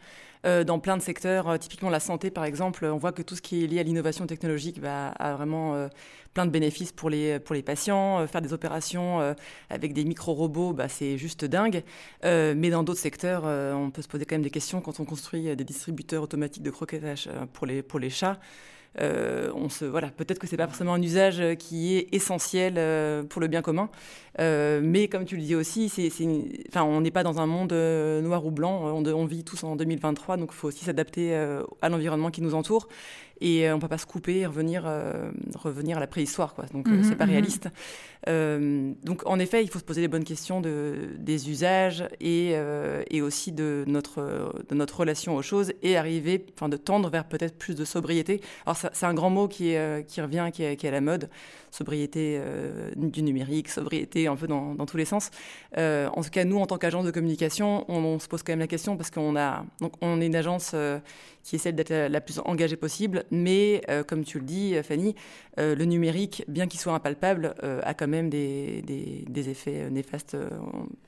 Euh, 0.46 0.62
dans 0.62 0.78
plein 0.78 0.96
de 0.96 1.02
secteurs, 1.02 1.48
euh, 1.48 1.56
typiquement 1.56 1.90
la 1.90 1.98
santé 1.98 2.30
par 2.30 2.44
exemple, 2.44 2.84
on 2.84 2.98
voit 2.98 3.12
que 3.12 3.22
tout 3.22 3.34
ce 3.34 3.42
qui 3.42 3.64
est 3.64 3.66
lié 3.66 3.80
à 3.80 3.82
l'innovation 3.82 4.26
technologique 4.26 4.78
va 4.78 5.08
a 5.08 5.34
vraiment 5.34 5.74
euh, 5.74 5.88
plein 6.34 6.46
de 6.46 6.50
bénéfices 6.50 6.92
pour 6.92 7.10
les, 7.10 7.40
pour 7.40 7.54
les 7.54 7.62
patients. 7.62 8.26
faire 8.28 8.42
des 8.42 8.52
opérations 8.52 9.34
avec 9.70 9.94
des 9.94 10.04
micro-robots, 10.04 10.74
bah, 10.74 10.88
c'est 10.88 11.16
juste 11.16 11.44
dingue. 11.46 11.82
mais 12.22 12.70
dans 12.70 12.82
d'autres 12.82 13.00
secteurs, 13.00 13.44
on 13.44 13.90
peut 13.90 14.02
se 14.02 14.08
poser 14.08 14.26
quand 14.26 14.34
même 14.34 14.42
des 14.42 14.50
questions 14.50 14.82
quand 14.82 15.00
on 15.00 15.06
construit 15.06 15.56
des 15.56 15.64
distributeurs 15.64 16.22
automatiques 16.22 16.62
de 16.62 16.70
croquetage 16.70 17.30
pour 17.54 17.66
les, 17.66 17.82
pour 17.82 17.98
les 17.98 18.10
chats. 18.10 18.38
Euh, 19.00 19.50
on 19.54 19.68
se, 19.68 19.84
voilà, 19.84 20.08
peut-être 20.08 20.38
que 20.38 20.46
c'est 20.46 20.56
pas 20.56 20.66
forcément 20.66 20.94
un 20.94 21.02
usage 21.02 21.42
qui 21.58 21.96
est 21.96 22.08
essentiel 22.12 22.74
euh, 22.78 23.22
pour 23.22 23.40
le 23.40 23.48
bien 23.48 23.62
commun, 23.62 23.90
euh, 24.40 24.80
mais 24.82 25.08
comme 25.08 25.24
tu 25.24 25.36
le 25.36 25.42
dis 25.42 25.54
aussi, 25.54 25.88
c'est, 25.88 26.10
enfin, 26.68 26.84
on 26.84 27.00
n'est 27.00 27.10
pas 27.10 27.22
dans 27.22 27.40
un 27.40 27.46
monde 27.46 27.72
noir 27.72 28.44
ou 28.46 28.50
blanc. 28.50 28.94
On, 28.94 29.04
on, 29.06 29.26
vit 29.26 29.44
tous 29.44 29.64
en 29.64 29.76
2023, 29.76 30.36
donc 30.36 30.50
il 30.52 30.56
faut 30.56 30.68
aussi 30.68 30.84
s'adapter 30.84 31.34
à 31.34 31.88
l'environnement 31.88 32.30
qui 32.30 32.42
nous 32.42 32.54
entoure 32.54 32.88
et 33.40 33.70
on 33.70 33.78
peut 33.78 33.88
pas 33.88 33.98
se 33.98 34.06
couper 34.06 34.38
et 34.38 34.46
revenir, 34.46 34.90
revenir 35.54 35.96
à 35.98 36.00
la 36.00 36.06
préhistoire, 36.06 36.54
quoi. 36.54 36.64
Donc 36.72 36.88
mhm, 36.88 37.04
c'est 37.04 37.16
pas 37.16 37.26
mhm. 37.26 37.32
réaliste. 37.32 37.68
donc 38.26 39.22
en 39.26 39.38
effet, 39.38 39.62
il 39.62 39.70
faut 39.70 39.78
se 39.78 39.84
poser 39.84 40.00
les 40.00 40.08
bonnes 40.08 40.24
questions 40.24 40.60
de, 40.60 41.10
des 41.18 41.50
usages 41.50 42.08
et, 42.20 42.54
et 43.10 43.22
aussi 43.22 43.52
de 43.52 43.84
notre, 43.86 44.54
de 44.68 44.74
notre 44.74 45.00
relation 45.00 45.36
aux 45.36 45.42
choses 45.42 45.72
et 45.82 45.96
arriver, 45.96 46.44
enfin 46.54 46.68
de 46.68 46.76
tendre 46.76 47.10
vers 47.10 47.24
peut-être 47.24 47.58
plus 47.58 47.74
de 47.74 47.84
sobriété. 47.84 48.40
Alors 48.64 48.76
c'est 48.76 49.06
un 49.06 49.14
grand 49.14 49.30
mot 49.30 49.48
qui, 49.48 49.76
euh, 49.76 50.02
qui 50.02 50.20
revient, 50.20 50.50
qui 50.52 50.62
est, 50.62 50.76
qui 50.76 50.86
est, 50.86 50.88
à 50.88 50.92
la 50.92 51.00
mode, 51.00 51.28
sobriété 51.76 52.38
euh, 52.40 52.90
du 52.96 53.22
numérique, 53.22 53.68
sobriété 53.68 54.26
un 54.26 54.36
peu 54.36 54.46
dans, 54.46 54.74
dans 54.74 54.86
tous 54.86 54.96
les 54.96 55.04
sens. 55.04 55.30
Euh, 55.76 56.08
en 56.08 56.22
tout 56.22 56.30
cas, 56.30 56.44
nous, 56.44 56.58
en 56.58 56.66
tant 56.66 56.78
qu'agence 56.78 57.04
de 57.04 57.10
communication, 57.10 57.84
on, 57.88 58.18
se 58.18 58.28
pose 58.28 58.42
quand 58.42 58.52
même 58.52 58.60
la 58.60 58.66
question 58.66 58.96
parce 58.96 59.10
qu'on 59.10 59.36
a, 59.36 59.64
donc 59.80 59.92
on 60.00 60.20
est 60.20 60.26
une 60.26 60.36
agence 60.36 60.74
qui 61.42 61.56
essaie 61.56 61.72
d'être 61.72 61.92
la, 61.92 62.20
plus 62.20 62.40
engagée 62.44 62.76
possible, 62.76 63.24
mais 63.30 63.82
comme 64.06 64.24
tu 64.24 64.38
le 64.38 64.44
dis, 64.44 64.74
Fanny, 64.82 65.14
le 65.58 65.84
numérique, 65.84 66.44
bien 66.48 66.66
qu'il 66.66 66.80
soit 66.80 66.94
impalpable, 66.94 67.54
a 67.82 67.94
quand 67.94 68.08
même 68.08 68.30
des, 68.30 68.82
des, 68.82 69.48
effets 69.50 69.90
néfastes 69.90 70.36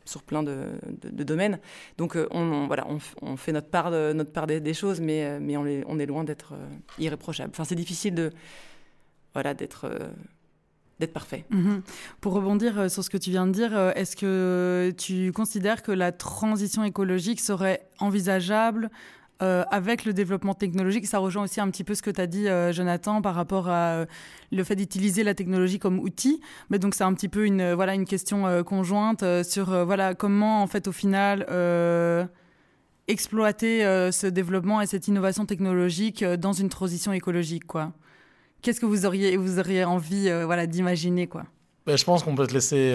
sur 0.04 0.22
plein 0.22 0.42
de, 0.42 0.66
de, 1.02 1.24
domaines. 1.24 1.58
Donc 1.96 2.18
on, 2.30 2.66
voilà, 2.66 2.86
on, 3.22 3.36
fait 3.36 3.52
notre 3.52 3.68
part, 3.68 3.90
notre 3.90 4.32
part 4.32 4.46
des, 4.46 4.74
choses, 4.74 5.00
mais, 5.00 5.40
mais 5.40 5.56
on, 5.56 5.66
est, 5.66 6.06
loin 6.06 6.24
d'être 6.24 6.54
irréprochable. 6.98 7.50
Enfin, 7.54 7.64
c'est 7.64 7.74
difficile 7.74 8.14
de 8.14 8.30
voilà 9.34 9.54
d'être 9.54 9.84
euh, 9.84 10.08
d'être 11.00 11.12
parfait. 11.12 11.44
Mhm. 11.50 11.82
Pour 12.20 12.32
rebondir 12.32 12.78
euh, 12.78 12.88
sur 12.88 13.04
ce 13.04 13.10
que 13.10 13.16
tu 13.16 13.30
viens 13.30 13.46
de 13.46 13.52
dire, 13.52 13.76
euh, 13.76 13.92
est-ce 13.94 14.16
que 14.16 14.92
tu 14.96 15.32
considères 15.32 15.82
que 15.82 15.92
la 15.92 16.12
transition 16.12 16.84
écologique 16.84 17.40
serait 17.40 17.86
envisageable 17.98 18.90
avec 19.40 20.04
le 20.04 20.12
développement 20.12 20.54
technologique, 20.54 21.06
ça 21.06 21.20
rejoint 21.20 21.44
aussi 21.44 21.60
un 21.60 21.70
petit 21.70 21.84
peu 21.84 21.94
ce 21.94 22.02
que 22.02 22.10
tu 22.10 22.20
as 22.20 22.26
dit, 22.26 22.46
Jonathan, 22.72 23.22
par 23.22 23.36
rapport 23.36 23.68
à 23.68 24.04
le 24.50 24.64
fait 24.64 24.74
d'utiliser 24.74 25.22
la 25.22 25.32
technologie 25.32 25.78
comme 25.78 26.00
outil. 26.00 26.40
Mais 26.70 26.80
donc 26.80 26.96
c'est 26.96 27.04
un 27.04 27.14
petit 27.14 27.28
peu 27.28 27.46
une 27.46 27.72
voilà 27.74 27.94
une 27.94 28.04
question 28.04 28.64
conjointe 28.64 29.24
sur 29.44 29.86
voilà 29.86 30.16
comment 30.16 30.60
en 30.60 30.66
fait 30.66 30.88
au 30.88 30.92
final 30.92 31.46
exploiter 33.08 33.84
euh, 33.84 34.12
ce 34.12 34.26
développement 34.26 34.80
et 34.80 34.86
cette 34.86 35.08
innovation 35.08 35.46
technologique 35.46 36.22
euh, 36.22 36.36
dans 36.36 36.52
une 36.52 36.68
transition 36.68 37.12
écologique 37.12 37.66
quoi 37.66 37.92
Qu'est-ce 38.62 38.80
que 38.80 38.86
vous 38.86 39.06
auriez, 39.06 39.36
vous 39.36 39.58
auriez 39.58 39.84
envie 39.84 40.28
euh, 40.28 40.44
voilà, 40.44 40.66
d'imaginer 40.66 41.26
quoi? 41.26 41.44
Ben, 41.86 41.96
Je 41.96 42.04
pense 42.04 42.22
qu'on 42.22 42.34
peut 42.34 42.48
se 42.48 42.54
laisser 42.54 42.94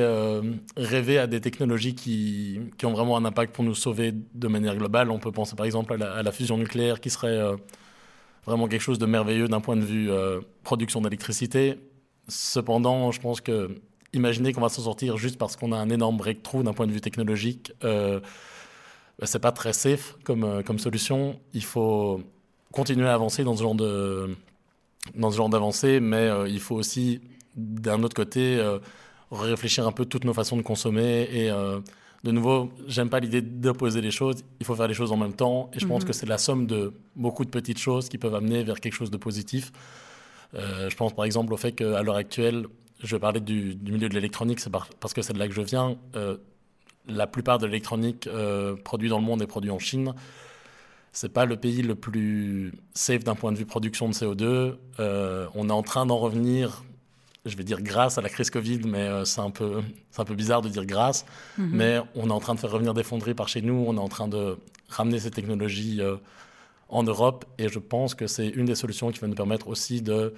rêver 0.78 1.18
à 1.18 1.26
des 1.28 1.42
technologies 1.42 1.96
qui, 1.96 2.60
qui, 2.78 2.86
ont 2.86 2.94
vraiment 2.94 3.18
un 3.18 3.26
impact 3.26 3.54
pour 3.56 3.64
nous 3.64 3.74
sauver 3.74 4.14
de 4.14 4.48
manière 4.48 4.76
globale. 4.76 5.10
On 5.10 5.20
peut 5.20 5.32
penser 5.32 5.56
par 5.56 5.66
exemple 5.66 5.94
à 6.02 6.22
la, 6.22 6.32
fusion 6.32 6.58
nucléaire 6.58 7.02
qui 7.02 7.10
serait 7.10 7.42
vraiment 8.46 8.68
quelque 8.68 8.82
chose 8.82 9.00
de 9.00 9.08
merveilleux 9.08 9.48
d'un 9.48 9.62
point 9.62 9.78
de 9.78 9.82
vue 9.82 10.12
production 10.64 11.02
d'électricité. 11.02 11.80
Cependant, 12.28 13.12
je 13.12 13.20
pense 13.20 13.42
que 13.42 13.76
imaginer 14.14 14.54
qu'on 14.54 14.62
va 14.62 14.70
s'en 14.70 14.84
sortir 14.84 15.18
juste 15.18 15.40
parce 15.40 15.56
qu'on 15.56 15.72
a 15.72 15.78
un 15.78 15.90
énorme 15.90 16.18
breakthrough 16.18 16.62
d'un 16.62 16.74
point 16.74 16.86
de 16.86 16.92
vue 16.92 17.02
technologique, 17.02 17.74
bah, 19.20 19.28
c'est 19.28 19.40
pas 19.40 19.52
très 19.52 19.74
safe 19.74 20.16
comme, 20.24 20.44
euh, 20.44 20.64
comme 20.64 20.80
solution. 20.80 21.40
Il 21.54 21.64
faut 21.64 22.22
continuer 22.72 23.08
à 23.08 23.14
avancer 23.14 23.44
dans 23.44 23.56
ce 23.56 23.62
genre 23.62 23.76
de 23.76 24.36
dans 25.16 25.32
ce 25.32 25.38
genre 25.38 25.50
d'avancée, 25.50 26.00
mais 26.00 26.28
euh, 26.28 26.48
il 26.48 26.60
faut 26.60 26.76
aussi 26.76 27.22
d'un 27.56 28.02
autre 28.04 28.16
côté 28.16 28.58
euh, 28.58 28.80
réfléchir 29.32 29.88
un 29.88 29.92
peu 29.92 30.06
toutes 30.06 30.26
nos 30.26 30.34
façons 30.34 30.58
de 30.58 30.62
consommer 30.62 31.28
et 31.32 31.50
de 31.50 32.32
nouveau, 32.32 32.72
j'aime 32.88 33.10
pas 33.10 33.20
l'idée 33.20 33.42
d'opposer 33.42 34.00
les 34.00 34.12
choses. 34.12 34.44
Il 34.60 34.66
faut 34.66 34.76
faire 34.76 34.88
les 34.88 34.94
choses 34.94 35.12
en 35.12 35.18
même 35.18 35.34
temps. 35.34 35.70
Et 35.74 35.80
je 35.80 35.86
pense 35.86 36.04
mhm. 36.04 36.08
que 36.08 36.14
c'est 36.14 36.26
la 36.26 36.38
somme 36.38 36.68
de 36.68 36.94
beaucoup 37.16 37.44
de 37.44 37.50
petites 37.50 37.80
choses 37.80 38.08
qui 38.10 38.18
peuvent 38.18 38.34
amener 38.34 38.64
vers 38.64 38.80
quelque 38.80 38.94
chose 38.94 39.12
de 39.12 39.18
positif. 39.18 39.72
je 40.54 40.96
pense 40.96 41.14
par 41.14 41.26
exemple 41.26 41.54
au 41.54 41.58
fait 41.58 41.74
qu'à 41.74 42.02
l'heure 42.02 42.16
actuelle, 42.16 42.68
je 43.04 43.16
vais 43.16 43.20
parler 43.20 43.42
du, 43.42 43.76
du 43.76 43.92
milieu 43.92 44.08
de 44.08 44.14
l'électronique, 44.14 44.60
c'est 44.60 44.72
parce 44.72 45.14
que 45.14 45.22
c'est 45.22 45.34
de 45.34 45.40
là 45.40 45.48
que 45.48 45.54
je 45.54 45.62
viens 45.62 45.98
la 47.08 47.28
plupart 47.28 47.58
de 47.58 47.66
l'électronique 47.66 48.28
euh, 48.28 48.76
produite 48.76 49.10
dans 49.10 49.20
le 49.20 49.26
monde 49.26 49.42
est 49.42 49.48
produite 49.48 49.72
en 49.72 49.80
Chine. 49.80 50.14
C'est 51.14 51.30
pas 51.30 51.46
le 51.46 51.56
pays 51.56 51.84
le 51.84 51.94
plus 51.94 52.74
safe 52.96 53.24
d'un 53.24 53.36
point 53.36 53.52
de 53.52 53.58
vue 53.58 53.68
production 53.68 54.10
de 54.10 54.14
CO2. 54.14 54.76
Euh, 55.00 55.48
on 55.54 55.70
est 55.70 55.74
en 55.74 55.84
train 55.84 56.08
d'en 56.08 56.18
revenir, 56.18 56.84
je 57.46 57.56
vais 57.56 57.64
dire 57.64 57.82
grâce 57.82 58.18
à 58.18 58.22
la 58.22 58.30
crise 58.30 58.50
Covid, 58.50 58.80
mais 58.86 59.08
euh, 59.08 59.24
c'est 59.24 59.40
un, 59.40 59.52
peu, 59.52 59.84
un 60.18 60.26
peu 60.26 60.34
bizarre 60.34 60.64
de 60.64 60.70
dire 60.70 60.86
grâce. 60.86 61.26
Mhm. 61.60 61.70
Mais 61.72 62.00
on 62.16 62.30
est 62.30 62.34
en 62.34 62.40
train 62.40 62.56
de 62.56 62.60
faire 62.60 62.72
revenir 62.72 62.96
des 62.96 63.04
fonderies 63.04 63.36
par 63.36 63.48
chez 63.48 63.62
nous, 63.62 63.86
on 63.88 63.96
est 63.96 64.00
en 64.00 64.10
train 64.10 64.28
de 64.28 64.58
ramener 64.90 65.20
ces 65.20 65.30
technologies 65.30 66.02
euh, 66.02 66.16
en 66.90 67.04
Europe. 67.04 67.46
Et 67.60 67.70
je 67.70 67.78
pense 67.78 68.16
que 68.16 68.26
c'est 68.26 68.50
une 68.50 68.66
des 68.66 68.76
solutions 68.76 69.12
qui 69.12 69.20
va 69.20 69.28
nous 69.28 69.36
permettre 69.36 69.68
aussi 69.68 70.02
de 70.02 70.34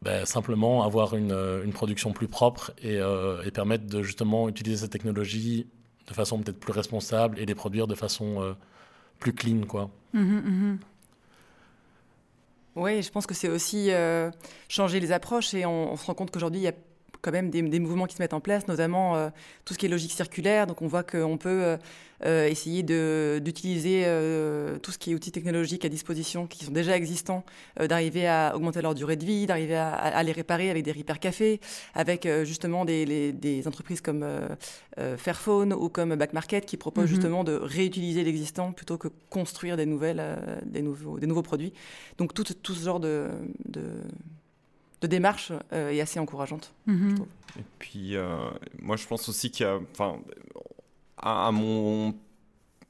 ben, 0.00 0.24
simplement 0.24 0.84
avoir 0.84 1.14
une, 1.14 1.36
une, 1.62 1.74
production 1.74 2.12
plus 2.12 2.28
propre 2.28 2.72
et, 2.82 2.94
et, 3.44 3.50
permettre 3.50 3.84
de 3.84 4.02
justement 4.02 4.48
utiliser 4.48 4.78
ces 4.78 4.88
technologies 4.88 5.66
de 6.08 6.14
façon 6.14 6.38
peut-être 6.38 6.58
plus 6.58 6.72
responsable 6.72 7.38
et 7.38 7.44
les 7.44 7.54
produire 7.54 7.86
de 7.86 7.94
façon 7.94 8.56
plus 9.20 9.32
clean, 9.32 9.66
quoi. 9.66 9.90
Mhm, 10.12 10.22
mhm. 10.22 10.78
Oui, 12.76 13.02
je 13.02 13.10
pense 13.10 13.26
que 13.26 13.34
c'est 13.34 13.48
aussi 13.48 13.90
euh, 13.90 14.30
changer 14.68 15.00
les 15.00 15.12
approches 15.12 15.54
et 15.54 15.66
on, 15.66 15.96
se 15.96 16.06
rend 16.06 16.14
compte 16.14 16.30
qu'aujourd'hui, 16.30 16.60
il 16.60 16.64
y 16.64 16.68
a 16.68 16.74
quand 17.22 17.32
même 17.32 17.50
des, 17.50 17.80
mouvements 17.80 18.06
qui 18.06 18.16
se 18.16 18.22
mettent 18.22 18.34
en 18.34 18.40
place, 18.40 18.68
notamment 18.68 19.16
euh, 19.16 19.28
tout 19.64 19.74
ce 19.74 19.78
qui 19.78 19.86
est 19.86 19.88
logique 19.88 20.12
circulaire. 20.12 20.66
Donc 20.66 20.82
on 20.82 20.86
voit 20.86 21.02
qu'on 21.02 21.36
peut 21.36 21.48
euh, 21.48 21.76
euh, 22.24 22.48
essayer 22.48 22.82
d'utiliser 22.82 24.04
tout 24.82 24.92
ce 24.92 24.98
qui 24.98 25.12
est 25.12 25.14
outils 25.14 25.32
technologiques 25.32 25.84
à 25.84 25.88
disposition 25.88 26.46
qui 26.46 26.64
sont 26.64 26.72
déjà 26.72 26.96
existants, 26.96 27.44
d'arriver 27.78 28.26
à 28.26 28.52
augmenter 28.54 28.82
leur 28.82 28.94
durée 28.94 29.16
de 29.16 29.24
vie, 29.24 29.46
d'arriver 29.46 29.76
à, 29.76 30.22
les 30.22 30.32
réparer 30.32 30.70
avec 30.70 30.84
des 30.84 30.92
repair 30.92 31.18
cafés, 31.18 31.60
avec 31.94 32.28
justement 32.44 32.84
des, 32.84 33.32
des, 33.32 33.66
entreprises 33.66 34.00
comme 34.00 34.26
Fairphone 35.16 35.72
ou 35.72 35.88
comme 35.88 36.14
Back 36.14 36.32
Market 36.32 36.66
qui 36.66 36.76
proposent 36.76 37.06
mm-hmm. 37.06 37.08
justement 37.08 37.44
de 37.44 37.52
réutiliser 37.54 38.22
l'existant 38.22 38.72
plutôt 38.72 38.98
que 38.98 39.08
construire 39.30 39.76
des, 39.76 39.86
nouvelles, 39.86 40.22
des, 40.66 40.82
nouveaux, 40.82 41.18
des 41.18 41.26
nouveaux 41.26 41.42
produits. 41.42 41.72
Donc 42.18 42.34
tout, 42.34 42.44
tout 42.44 42.74
ce 42.74 42.84
genre 42.84 43.00
de, 43.00 43.28
de 43.66 43.82
de 45.00 45.06
démarche 45.06 45.52
euh, 45.72 45.90
est 45.90 46.00
assez 46.00 46.20
encourageante. 46.20 46.72
Mhm. 46.86 47.26
Et 47.58 47.64
puis, 47.78 48.16
euh, 48.16 48.50
moi, 48.80 48.96
je 48.96 49.06
pense 49.06 49.28
aussi 49.28 49.50
qu'il 49.50 49.66
y 49.66 49.68
a, 49.68 49.78
enfin, 49.92 50.18
à, 51.16 51.50
mon 51.52 52.14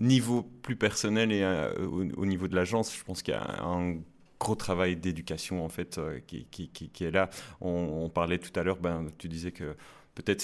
niveau 0.01 0.43
plus 0.43 0.77
personnel 0.77 1.33
et 1.33 1.43
euh, 1.43 1.73
au, 1.87 2.27
niveau 2.27 2.49
de 2.49 2.57
l'agence, 2.57 2.95
je 2.97 3.05
pense 3.05 3.23
qu'il 3.23 3.35
y 3.35 3.37
a 3.37 3.63
un 3.63 3.97
gros 4.39 4.55
travail 4.55 4.97
d'éducation 4.97 5.63
en 5.63 5.69
fait 5.69 6.01
qui, 6.27 6.47
qui, 6.47 7.05
est 7.05 7.11
là. 7.11 7.29
On, 7.61 8.09
parlait 8.09 8.39
tout 8.39 8.59
à 8.59 8.63
l'heure, 8.63 8.79
ben, 8.79 9.07
tu 9.19 9.29
disais 9.29 9.53
que 9.53 9.77
peut-être 10.23 10.41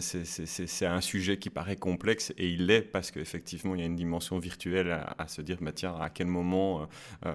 c'est 0.00 0.86
un 0.86 1.00
sujet 1.00 1.38
qui 1.38 1.50
paraît 1.50 1.76
complexe 1.76 2.32
et 2.38 2.48
il 2.48 2.66
l'est 2.66 2.82
parce 2.82 3.10
qu'effectivement 3.10 3.74
il 3.74 3.80
y 3.80 3.84
a 3.84 3.86
une 3.86 3.96
dimension 3.96 4.38
virtuelle 4.38 4.98
à, 5.18 5.28
se 5.28 5.42
dire 5.42 5.58
bah, 5.60 5.72
tiens 5.72 5.96
à 6.00 6.10
quel 6.10 6.26
moment 6.26 6.82
euh, 6.82 6.86
euh, 7.26 7.34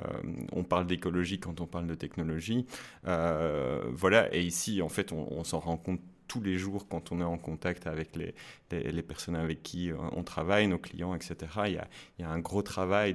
on 0.51 0.63
parle 0.63 0.88
d'écologie 0.88 1.39
quand 1.39 1.62
on 1.62 1.67
parle 1.67 1.88
de 1.88 1.95
technologie 1.95 2.65
euh, 3.07 3.83
voilà 3.91 4.33
et 4.33 4.41
ici 4.41 4.81
en 4.81 4.89
fait 4.89 5.12
on, 5.12 5.43
s'en 5.43 5.60
rend 5.60 5.77
compte 5.77 6.01
tous 6.27 6.41
les 6.41 6.57
jours 6.57 6.88
quand 6.88 7.12
on 7.12 7.19
est 7.19 7.25
en 7.25 7.38
contact 7.38 7.88
avec 7.88 8.15
les, 8.15 9.01
personnes 9.01 9.36
avec 9.36 9.63
qui 9.63 9.91
on 10.13 10.24
travaille, 10.24 10.65
nos 10.67 10.77
clients, 10.77 11.13
etc. 11.13 11.36
Il 11.65 11.74
y 12.19 12.24
a, 12.24 12.29
un 12.29 12.39
gros 12.39 12.62
travail 12.62 13.13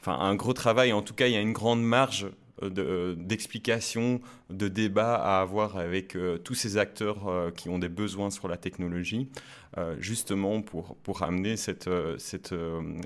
Enfin, 0.00 0.18
un 0.18 0.34
gros 0.34 0.52
travail, 0.52 0.92
en 0.92 1.00
tout 1.00 1.14
cas, 1.14 1.28
il 1.28 1.32
y 1.32 1.36
a 1.36 1.40
une 1.40 1.54
grande 1.54 1.82
marge 1.82 2.26
d'explications, 2.62 4.20
de, 4.50 4.68
débats 4.68 5.16
à 5.16 5.40
avoir 5.40 5.76
avec 5.76 6.16
euh, 6.16 6.38
tous 6.38 6.54
ces 6.54 6.76
acteurs 6.76 7.28
euh, 7.28 7.50
qui 7.50 7.68
ont 7.68 7.78
des 7.78 7.88
besoins 7.88 8.30
sur 8.30 8.48
la 8.48 8.56
technologie, 8.56 9.28
euh, 9.28 9.63
justement 9.98 10.62
pour, 10.62 10.96
pour 10.96 11.22
amener 11.22 11.56
cette, 11.56 11.90
cette 12.18 12.54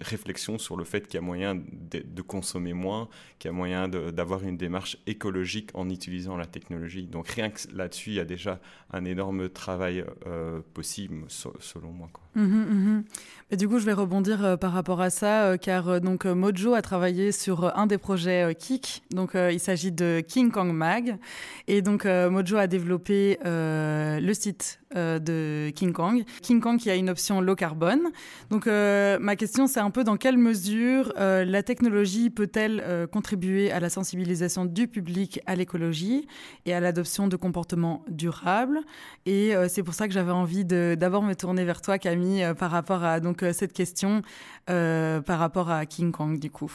réflexion 0.02 0.58
sur 0.58 0.76
le 0.76 0.84
fait 0.84 1.06
qu'il 1.06 1.14
y 1.14 1.18
a 1.18 1.22
moyen 1.22 1.54
de, 1.54 2.22
consommer 2.22 2.74
moins, 2.74 3.08
qu'il 3.38 3.48
y 3.50 3.54
a 3.54 3.56
moyen 3.56 3.88
d'avoir 3.88 4.44
une 4.44 4.56
démarche 4.56 4.98
écologique 5.06 5.70
en 5.74 5.88
utilisant 5.88 6.36
la 6.36 6.46
technologie. 6.46 7.06
Donc 7.06 7.28
rien 7.28 7.50
que 7.50 7.60
là-dessus, 7.74 8.10
il 8.10 8.16
y 8.16 8.20
a 8.20 8.24
déjà 8.24 8.60
un 8.92 9.04
énorme 9.04 9.48
travail 9.48 10.04
possible, 10.74 11.24
selon 11.28 11.90
moi. 11.90 12.08
Quoi. 12.12 12.24
Mmh 12.34 12.42
mmh 12.42 13.04
du 13.56 13.66
coup, 13.66 13.78
je 13.78 13.86
vais 13.86 13.94
rebondir 13.94 14.58
par 14.58 14.72
rapport 14.72 15.00
à 15.00 15.08
ça, 15.08 15.56
car 15.56 16.02
donc 16.02 16.26
Mojo 16.26 16.74
a 16.74 16.82
travaillé 16.82 17.32
sur 17.32 17.74
un 17.78 17.86
des 17.86 17.96
projets 17.96 18.54
Kik, 18.54 19.04
donc 19.10 19.32
il 19.34 19.58
s'agit 19.58 19.90
de 19.90 20.20
King 20.20 20.50
Kong 20.50 20.72
Mag. 20.72 21.18
Et 21.66 21.82
donc, 21.82 22.06
euh, 22.06 22.30
Mojo 22.30 22.56
a 22.56 22.66
développé 22.66 23.38
euh, 23.44 24.20
le 24.20 24.34
site 24.34 24.80
euh, 24.96 25.18
de 25.18 25.70
King 25.74 25.92
Kong. 25.92 26.24
King 26.42 26.60
Kong 26.60 26.78
qui 26.78 26.90
a 26.90 26.94
une 26.94 27.10
option 27.10 27.40
low 27.40 27.54
carbone. 27.54 28.08
Donc, 28.50 28.66
ma 28.66 29.36
question, 29.36 29.66
c'est 29.66 29.80
un 29.80 29.90
peu 29.90 30.04
dans 30.04 30.16
quelle 30.16 30.38
mesure 30.38 31.12
la 31.16 31.62
technologie 31.62 32.30
peut-elle 32.30 33.08
contribuer 33.12 33.70
à 33.70 33.80
la 33.80 33.90
sensibilisation 33.90 34.64
du 34.64 34.88
public 34.88 35.40
à 35.46 35.54
l'écologie 35.54 36.26
et 36.66 36.74
à 36.74 36.80
l'adoption 36.80 37.28
de 37.28 37.36
comportements 37.36 38.04
durables? 38.08 38.80
Et 39.26 39.52
c'est 39.68 39.82
pour 39.82 39.94
ça 39.94 40.08
que 40.08 40.14
j'avais 40.14 40.32
envie 40.32 40.64
d'abord 40.64 41.22
me 41.22 41.34
tourner 41.34 41.64
vers 41.64 41.80
toi, 41.80 41.98
Camille, 41.98 42.46
par 42.58 42.70
rapport 42.70 43.04
à 43.04 43.20
donc, 43.20 43.44
cette 43.52 43.72
question 43.72 44.22
par 44.66 45.38
rapport 45.38 45.70
à 45.70 45.86
King 45.86 46.12
Kong, 46.12 46.38
du 46.38 46.50
coup. 46.50 46.72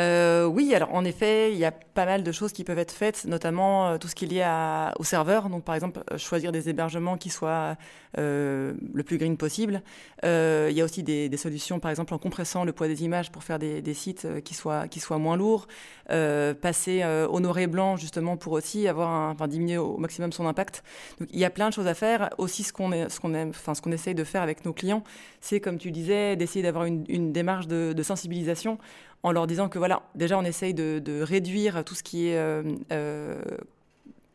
Euh, 0.00 0.46
oui, 0.46 0.74
alors 0.74 0.94
en 0.94 1.04
effet, 1.04 1.52
il 1.52 1.58
y 1.58 1.64
a 1.64 1.72
pas 1.72 2.06
mal 2.06 2.22
de 2.22 2.32
choses 2.32 2.52
qui 2.52 2.64
peuvent 2.64 2.78
être 2.78 2.92
faites, 2.92 3.24
notamment 3.26 3.88
euh, 3.88 3.98
tout 3.98 4.08
ce 4.08 4.14
qui 4.14 4.24
est 4.24 4.28
lié 4.28 4.90
au 4.98 5.04
serveur. 5.04 5.48
Donc 5.50 5.64
par 5.64 5.74
exemple, 5.74 6.00
euh, 6.10 6.18
choisir 6.18 6.52
des 6.52 6.68
hébergements 6.68 7.16
qui 7.16 7.30
soient 7.30 7.76
le 8.16 9.02
plus 9.04 9.18
green 9.18 9.36
possible. 9.36 9.82
il 10.24 10.72
y 10.72 10.80
a 10.80 10.84
aussi 10.84 11.02
des, 11.02 11.36
solutions, 11.36 11.78
par 11.78 11.90
exemple 11.90 12.12
en 12.12 12.18
compressant 12.18 12.64
le 12.64 12.72
poids 12.72 12.88
des 12.88 13.04
images 13.04 13.30
pour 13.30 13.44
faire 13.44 13.58
des, 13.58 13.94
sites 13.94 14.26
qui 14.42 14.54
soient, 14.54 14.88
qui 14.88 14.98
soient 14.98 15.18
moins 15.18 15.36
lourds. 15.36 15.68
passer 16.08 17.04
au 17.30 17.38
noir 17.38 17.58
et 17.58 17.68
blanc 17.68 17.96
justement 17.96 18.36
pour 18.36 18.52
aussi 18.52 18.88
avoir 18.88 19.10
un, 19.10 19.48
diminuer 19.48 19.78
au 19.78 19.96
maximum 19.96 20.32
son 20.32 20.46
impact. 20.46 20.82
Donc 21.20 21.28
il 21.32 21.38
y 21.38 21.44
a 21.44 21.50
plein 21.50 21.68
de 21.68 21.74
choses 21.74 21.86
à 21.86 21.94
faire. 21.94 22.30
Aussi 22.38 22.64
ce 22.64 22.72
qu'on 22.72 22.90
ce 22.90 23.20
qu'on 23.20 23.32
enfin 23.48 23.74
ce 23.74 23.80
qu'on 23.80 23.92
essaye 23.92 24.16
de 24.16 24.24
faire 24.24 24.42
avec 24.42 24.64
nos 24.64 24.72
clients, 24.72 25.04
c'est 25.40 25.60
comme 25.60 25.78
tu 25.78 25.92
disais, 25.92 26.34
d'essayer 26.34 26.64
d'avoir 26.64 26.86
une, 26.86 27.32
démarche 27.32 27.68
de 27.68 28.02
sensibilisation 28.02 28.78
en 29.22 29.32
leur 29.32 29.46
disant 29.46 29.68
que 29.68 29.78
voilà, 29.78 30.02
déjà 30.14 30.38
on 30.38 30.44
essaye 30.44 30.74
de, 30.74 31.22
réduire 31.22 31.84
tout 31.84 31.94
ce 31.94 32.02
qui 32.02 32.28
est 32.28 32.36
euh, 32.36 32.62
euh, 32.92 33.40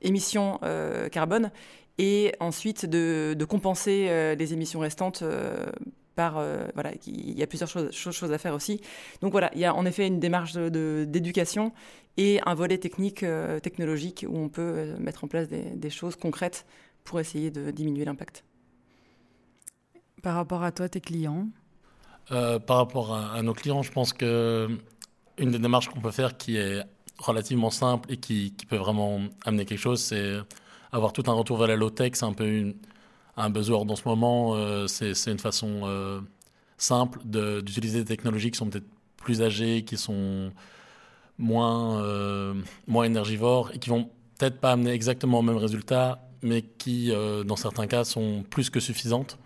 émissions 0.02 0.60
euh, 0.64 1.10
carbone 1.10 1.52
et 1.98 2.34
ensuite 2.40 2.86
de, 2.86 3.46
compenser 3.46 4.36
les 4.38 4.54
émissions 4.54 4.82
restantes 4.82 5.24
par 6.16 6.34
voilà, 6.74 6.92
il 7.08 7.38
y 7.38 7.44
a 7.44 7.48
plusieurs 7.48 7.70
choses, 7.70 8.32
à 8.32 8.38
faire 8.38 8.54
aussi. 8.54 8.82
Donc 9.22 9.32
voilà, 9.32 9.50
il 9.54 9.62
y 9.62 9.66
a 9.66 9.74
en 9.74 9.86
effet 9.86 10.08
une 10.08 10.20
démarche 10.20 10.54
d'éducation 10.54 11.72
et 12.18 12.40
un 12.46 12.54
volet 12.54 12.78
technique, 12.78 13.26
technologique 13.64 14.26
où 14.28 14.38
on 14.38 14.50
peut 14.50 14.94
mettre 15.00 15.24
en 15.24 15.28
place 15.28 15.48
des 15.48 15.90
choses 15.90 16.18
concrètes 16.18 16.66
pour 17.06 17.20
essayer 17.22 17.50
de 17.50 17.72
diminuer 17.72 18.04
l'impact. 18.04 18.44
Par 20.22 20.36
rapport 20.36 20.64
à 20.64 20.74
toi, 20.74 20.90
tes 20.90 21.02
clients 21.02 21.48
euh, 22.32 22.60
par 22.60 22.78
rapport 22.78 23.14
à, 23.14 23.42
nos 23.42 23.54
clients, 23.54 23.84
je 23.84 23.92
pense 23.92 24.14
que 24.14 24.68
une 25.38 25.52
des 25.52 25.60
démarches 25.60 25.90
qu'on 25.90 26.02
peut 26.02 26.12
faire 26.12 26.38
qui 26.38 26.58
est 26.58 26.82
relativement 27.20 27.70
simple 27.70 28.12
et 28.12 28.18
qui, 28.18 28.54
peut 28.68 28.78
vraiment 28.78 29.22
amener 29.46 29.66
quelque 29.66 29.80
chose, 29.80 30.02
c'est 30.02 30.38
avoir 30.92 31.14
tout 31.14 31.24
un 31.28 31.34
retour 31.34 31.58
vers 31.58 31.68
la 31.68 31.76
low-tech. 31.76 32.12
C'est 32.14 32.26
un 32.26 32.34
peu 32.34 32.74
un 33.38 33.50
buzzword 33.50 33.86
dans 33.86 33.96
ce 33.96 34.08
moment. 34.08 34.56
Euh, 34.56 34.88
c'est 34.88 35.32
une 35.32 35.40
façon 35.40 35.82
euh, 35.84 36.22
simple 36.78 37.20
d'utiliser 37.26 38.00
des 38.00 38.06
technologies 38.06 38.52
qui 38.52 38.58
sont 38.58 38.70
peut-être 38.70 38.88
plus 39.18 39.42
âgées, 39.42 39.84
qui 39.84 39.98
sont 39.98 40.52
moins, 41.38 42.02
moins 42.88 43.04
énergivores 43.04 43.72
et 43.74 43.80
qui 43.80 43.90
vont 43.90 44.10
peut-être 44.38 44.60
pas 44.60 44.72
amener 44.72 44.92
exactement 44.92 45.42
le 45.42 45.48
même 45.48 45.58
résultat, 45.58 46.22
mais 46.42 46.62
qui, 46.62 47.12
dans 47.46 47.56
certains 47.56 47.88
cas, 47.88 48.04
sont 48.04 48.44
plus 48.50 48.70
que 48.70 48.80
suffisantes. 48.80 49.38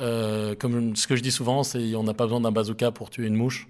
Euh, 0.00 0.54
comme 0.54 0.94
ce 0.96 1.06
que 1.06 1.16
je 1.16 1.22
dis 1.22 1.32
souvent, 1.32 1.62
c'est 1.62 1.94
on 1.94 2.04
n'a 2.04 2.14
pas 2.14 2.24
besoin 2.24 2.40
d'un 2.40 2.52
bazooka 2.52 2.90
pour 2.90 3.10
tuer 3.10 3.26
une 3.26 3.34
mouche. 3.34 3.68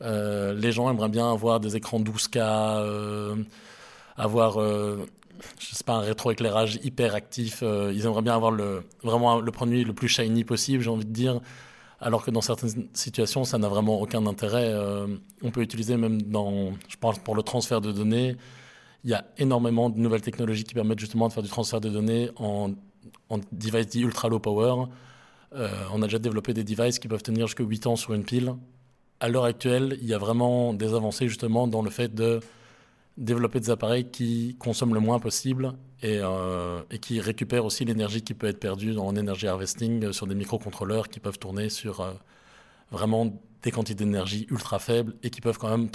Euh, 0.00 0.54
les 0.54 0.72
gens 0.72 0.90
aimeraient 0.90 1.08
bien 1.08 1.30
avoir 1.30 1.60
des 1.60 1.76
écrans 1.76 2.00
12K, 2.00 2.38
euh, 2.38 3.36
avoir, 4.16 4.60
je 4.60 5.74
sais 5.74 5.84
pas, 5.84 5.94
un 5.94 6.00
rétroéclairage 6.00 6.78
hyper 6.82 7.14
actif. 7.14 7.62
ils 7.62 8.04
aimeraient 8.06 8.22
bien 8.22 8.34
avoir 8.34 8.50
le, 8.50 8.84
vraiment 9.02 9.40
le 9.40 9.52
produit 9.52 9.84
le 9.84 9.92
plus 9.92 10.08
shiny 10.08 10.44
possible, 10.44 10.82
j'ai 10.82 10.90
envie 10.90 11.04
de 11.04 11.12
dire. 11.12 11.40
Alors 12.00 12.24
que 12.24 12.30
dans 12.30 12.40
certaines 12.40 12.88
situations, 12.92 13.42
ça 13.42 13.58
n'a 13.58 13.68
vraiment 13.68 14.00
aucun 14.00 14.24
intérêt. 14.26 14.72
on 15.42 15.50
peut 15.50 15.62
utiliser 15.62 15.96
même 15.96 16.22
dans, 16.22 16.72
je 16.88 16.96
pense, 16.96 17.18
pour 17.18 17.34
le 17.34 17.42
transfert 17.42 17.80
de 17.80 17.92
données, 17.92 18.36
il 19.04 19.10
y 19.10 19.14
a 19.14 19.24
énormément 19.38 19.90
de 19.90 19.98
nouvelles 19.98 20.22
technologies 20.22 20.64
qui 20.64 20.74
permettent 20.74 20.98
justement 20.98 21.28
de 21.28 21.32
faire 21.32 21.42
du 21.42 21.48
transfert 21.48 21.80
de 21.80 21.88
données 21.88 22.30
en, 22.36 22.72
en 23.30 23.38
device 23.52 23.86
dit 23.88 24.00
ultra 24.00 24.28
low 24.28 24.38
power. 24.38 24.86
Euh, 25.54 25.68
on 25.92 26.02
a 26.02 26.06
déjà 26.06 26.18
développé 26.18 26.52
des 26.52 26.64
devices 26.64 26.98
qui 26.98 27.08
peuvent 27.08 27.22
tenir 27.22 27.46
jusqu'à 27.46 27.64
8 27.64 27.86
ans 27.86 27.96
sur 27.96 28.14
une 28.14 28.24
pile. 28.24 28.54
À 29.20 29.28
l'heure 29.28 29.44
actuelle, 29.44 29.98
il 30.00 30.06
y 30.06 30.14
a 30.14 30.18
vraiment 30.18 30.74
des 30.74 30.94
avancées 30.94 31.28
justement 31.28 31.66
dans 31.66 31.82
le 31.82 31.90
fait 31.90 32.14
de 32.14 32.40
développer 33.16 33.58
des 33.58 33.70
appareils 33.70 34.08
qui 34.10 34.56
consomment 34.58 34.94
le 34.94 35.00
moins 35.00 35.18
possible 35.18 35.72
et, 36.02 36.20
euh, 36.22 36.82
qui 37.00 37.20
récupèrent 37.20 37.64
aussi 37.64 37.84
l'énergie 37.84 38.22
qui 38.22 38.34
peut 38.34 38.46
être 38.46 38.60
perdue 38.60 38.96
en 38.96 39.16
énergie 39.16 39.48
harvesting 39.48 40.12
sur 40.12 40.28
des 40.28 40.36
microcontrôleurs 40.36 41.08
qui 41.08 41.18
peuvent 41.18 41.38
tourner 41.38 41.68
sur 41.68 42.00
euh, 42.00 42.12
vraiment 42.92 43.32
des 43.62 43.72
quantités 43.72 44.04
d'énergie 44.04 44.46
ultra 44.50 44.78
faibles 44.78 45.14
et 45.24 45.30
qui 45.30 45.40
peuvent 45.40 45.58
quand 45.58 45.76
même 45.76 45.88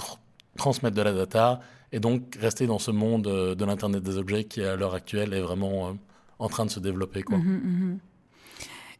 transmettre 0.58 0.94
de 0.94 1.02
la 1.02 1.14
data 1.14 1.60
et 1.92 2.00
donc 2.00 2.36
rester 2.38 2.66
dans 2.66 2.78
ce 2.78 2.90
monde 2.90 3.22
de 3.22 3.64
l'Internet 3.64 4.02
des 4.02 4.18
objets 4.18 4.44
qui, 4.44 4.62
à 4.62 4.76
l'heure 4.76 4.94
actuelle, 4.94 5.32
est 5.32 5.40
vraiment 5.40 5.96
en 6.38 6.48
train 6.48 6.66
de 6.66 6.70
se 6.70 6.80
développer. 6.80 7.24
Mhm, 7.30 7.38
mhm. 7.38 7.98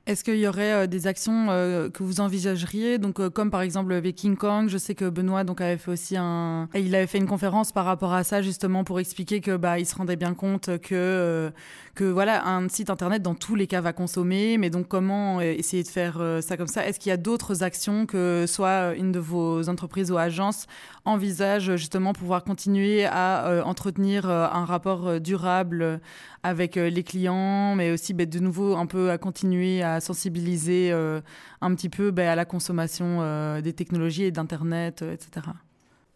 Est-ce 0.06 0.23
qu'il 0.23 0.37
y 0.37 0.46
aurait 0.46 0.73
euh, 0.73 0.87
des 0.87 1.06
actions 1.06 1.46
euh, 1.49 1.88
que 1.88 2.02
vous 2.02 2.20
envisageriez? 2.20 2.99
Donc 2.99 3.20
euh, 3.20 3.30
comme 3.30 3.50
par 3.50 3.62
exemple 3.62 3.94
avec 3.94 4.16
King 4.16 4.37
Kong, 4.37 4.68
je 4.68 4.76
sais 4.76 4.94
que 4.94 5.08
Benoît 5.08 5.44
donc 5.44 5.62
avait 5.62 5.78
fait 5.78 5.90
aussi 5.90 6.18
un 6.18 6.68
il 6.75 6.94
avait 6.94 7.06
fait 7.06 7.16
une 7.16 7.26
conférence 7.26 7.73
par 7.73 7.87
rapport 7.87 8.12
à 8.12 8.23
ça 8.23 8.42
justement 8.42 8.84
pour 8.84 9.00
expliquer 9.00 9.40
que 9.40 9.56
bah 9.56 9.78
il 9.78 9.87
se 9.87 9.94
rendait 9.94 10.16
bien 10.16 10.34
compte 10.34 10.78
que 10.80 11.50
que 11.94 12.04
voilà 12.04 12.46
un 12.46 12.68
site 12.68 12.90
internet 12.90 13.23
dans 13.23 13.34
tous 13.34 13.54
les 13.54 13.66
cas 13.66 13.80
va 13.80 13.94
consommer. 13.94 14.58
Mais 14.58 14.68
donc 14.68 14.88
comment 14.88 15.40
essayer 15.40 15.82
de 15.82 15.88
faire 15.88 16.20
ça 16.42 16.58
comme 16.58 16.66
ça? 16.66 16.87
Est-ce 16.87 17.00
qu'il 17.00 17.08
y 17.08 17.12
a 17.12 17.16
d'autres 17.16 17.62
actions 17.62 18.04
que 18.04 18.44
soit 18.46 18.94
une 18.96 19.11
de 19.11 19.20
vos 19.20 19.70
entreprises 19.70 20.11
ou 20.11 20.18
agences 20.18 20.66
envisage 21.06 21.76
justement 21.76 22.12
pouvoir 22.12 22.44
continuer 22.44 23.06
à 23.06 23.62
entretenir 23.64 24.28
un 24.28 24.64
rapport 24.66 25.20
durable 25.20 26.00
avec 26.42 26.75
les 26.75 27.02
clients 27.02 27.75
mais 27.75 27.90
aussi 27.90 28.12
bah, 28.12 28.26
de 28.26 28.38
nouveau 28.38 28.76
un 28.76 28.87
peu 28.87 29.11
à 29.11 29.18
continuer 29.18 29.82
à 29.82 29.93
sensibiliser 30.00 30.92
euh, 30.92 31.20
un 31.60 31.74
petit 31.74 31.88
peu 31.88 32.10
ben, 32.10 32.28
à 32.28 32.34
la 32.34 32.44
consommation 32.44 33.18
euh, 33.20 33.60
des 33.60 33.72
technologies 33.72 34.24
et 34.24 34.30
d'Internet, 34.30 35.02
euh, 35.02 35.12
etc. 35.12 35.46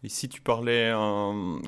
Et 0.01 0.07
si 0.07 0.29
tu 0.29 0.39
parlais, 0.39 0.93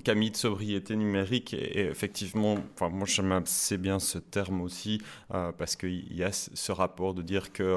Camille, 0.06 0.32
de 0.32 0.38
sobriété 0.38 0.96
numérique, 0.96 1.54
et, 1.54 1.88
effectivement, 1.88 2.56
enfin, 2.76 2.88
moi 2.88 3.06
j'aime 3.06 3.34
assez 3.34 3.78
bien 3.78 4.00
ce 4.00 4.20
terme 4.20 4.62
aussi, 4.62 5.02
parce 5.28 5.76
qu'il 5.76 6.16
y 6.16 6.24
a 6.24 6.32
ce 6.32 6.72
rapport 6.72 7.14
de 7.14 7.24
dire 7.24 7.52
que 7.52 7.76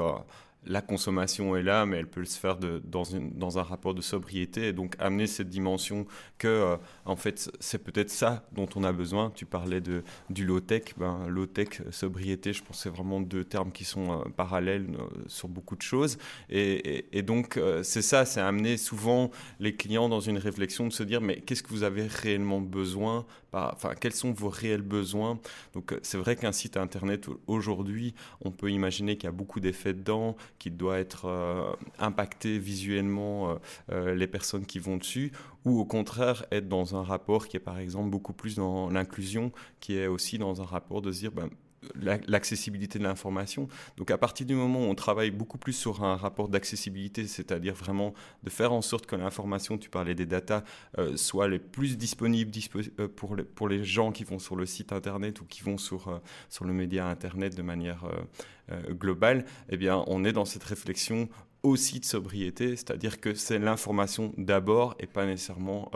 la 0.67 0.81
consommation 0.81 1.55
est 1.55 1.63
là, 1.63 1.85
mais 1.85 1.97
elle 1.97 2.07
peut 2.07 2.25
se 2.25 2.39
faire 2.39 2.57
dans, 2.57 3.57
un 3.59 3.63
rapport 3.63 3.93
de 3.93 4.01
sobriété 4.01 4.67
et 4.67 4.73
donc 4.73 4.95
amener 4.99 5.27
cette 5.27 5.49
dimension 5.49 6.05
que, 6.37 6.47
euh, 6.47 6.77
en 7.05 7.15
fait, 7.15 7.51
c'est 7.59 7.83
peut-être 7.83 8.09
ça 8.09 8.45
dont 8.51 8.67
on 8.75 8.83
a 8.83 8.91
besoin. 8.91 9.31
Tu 9.35 9.45
parlais 9.45 9.81
de, 9.81 10.03
du 10.29 10.45
low-tech. 10.45 10.95
Ben, 10.97 11.27
low-tech, 11.27 11.81
sobriété, 11.91 12.53
je 12.53 12.63
pense 12.63 12.77
que 12.77 12.83
c'est 12.83 12.89
vraiment 12.89 13.21
deux 13.21 13.43
termes 13.43 13.71
qui 13.71 13.85
sont 13.85 14.11
euh, 14.11 14.23
parallèles 14.35 14.87
euh, 14.99 15.07
sur 15.27 15.47
beaucoup 15.47 15.75
de 15.75 15.81
choses. 15.81 16.17
Et, 16.49 17.17
et, 17.17 17.21
donc, 17.21 17.59
c'est 17.83 18.01
ça, 18.01 18.25
c'est 18.25 18.41
amener 18.41 18.77
souvent 18.77 19.31
les 19.59 19.75
clients 19.75 20.09
dans 20.09 20.19
une 20.19 20.37
réflexion 20.37 20.87
de 20.87 20.93
se 20.93 21.03
dire, 21.03 21.21
mais 21.21 21.41
qu'est-ce 21.41 21.63
que 21.63 21.69
vous 21.69 21.83
avez 21.83 22.07
réellement 22.07 22.61
besoin? 22.61 23.25
Enfin, 23.53 23.93
quels 23.99 24.13
sont 24.13 24.31
vos 24.31 24.49
réels 24.49 24.81
besoins? 24.81 25.39
Donc, 25.73 25.97
c'est 26.01 26.17
vrai 26.17 26.35
qu'un 26.35 26.51
site 26.51 26.75
Internet, 26.77 27.27
aujourd'hui, 27.47 28.13
on 28.41 28.51
peut 28.51 28.69
imaginer 28.69 29.15
qu'il 29.15 29.25
y 29.25 29.27
a 29.27 29.31
beaucoup 29.31 29.59
d'effets 29.59 29.93
dedans, 29.93 30.35
qu'il 30.59 30.77
doit 30.77 30.99
être 30.99 31.25
euh, 31.25 31.73
impacté 31.99 32.59
visuellement 32.59 33.49
euh, 33.49 33.55
euh, 33.91 34.15
les 34.15 34.27
personnes 34.27 34.65
qui 34.65 34.79
vont 34.79 34.97
dessus, 34.97 35.31
ou 35.65 35.79
au 35.79 35.85
contraire 35.85 36.45
être 36.51 36.67
dans 36.67 36.95
un 36.95 37.03
rapport 37.03 37.47
qui 37.47 37.57
est 37.57 37.61
par 37.61 37.79
exemple 37.79 38.09
beaucoup 38.09 38.33
plus 38.33 38.55
dans 38.55 38.89
l'inclusion, 38.89 39.51
qui 39.79 39.97
est 39.97 40.07
aussi 40.07 40.37
dans 40.37 40.61
un 40.61 40.65
rapport 40.65 41.01
de 41.01 41.11
dire 41.11 41.31
ben, 41.31 41.49
l'accessibilité 41.95 42.99
de 42.99 43.03
l'information. 43.03 43.67
Donc 43.97 44.11
à 44.11 44.17
partir 44.17 44.45
du 44.45 44.55
moment 44.55 44.79
où 44.79 44.89
on 44.89 44.95
travaille 44.95 45.31
beaucoup 45.31 45.57
plus 45.57 45.73
sur 45.73 46.03
un 46.03 46.15
rapport 46.15 46.49
d'accessibilité, 46.49 47.27
c'est-à-dire 47.27 47.73
vraiment 47.73 48.13
de 48.43 48.49
faire 48.49 48.73
en 48.73 48.81
sorte 48.81 49.05
que 49.05 49.15
l'information, 49.15 49.77
tu 49.77 49.89
parlais 49.89 50.15
des 50.15 50.25
datas, 50.25 50.63
euh, 50.97 51.17
soit 51.17 51.47
les 51.47 51.59
plus 51.59 51.97
disponibles 51.97 52.51
euh, 52.99 53.07
pour, 53.07 53.35
les, 53.35 53.43
pour 53.43 53.67
les 53.67 53.83
gens 53.83 54.11
qui 54.11 54.23
vont 54.23 54.39
sur 54.39 54.55
le 54.55 54.65
site 54.65 54.91
internet 54.91 55.41
ou 55.41 55.45
qui 55.45 55.61
vont 55.61 55.77
sur, 55.77 56.07
euh, 56.07 56.19
sur 56.49 56.65
le 56.65 56.73
média 56.73 57.07
internet 57.07 57.55
de 57.55 57.61
manière 57.61 58.05
globale, 58.89 59.45
eh 59.69 59.77
bien 59.77 60.03
on 60.07 60.25
est 60.25 60.33
dans 60.33 60.45
cette 60.45 60.63
réflexion 60.63 61.29
aussi 61.61 61.99
de 61.99 62.05
sobriété, 62.05 62.75
c'est-à-dire 62.75 63.19
que 63.19 63.33
c'est 63.35 63.59
l'information 63.59 64.33
d'abord 64.37 64.95
et 64.99 65.05
pas 65.05 65.25
nécessairement 65.25 65.91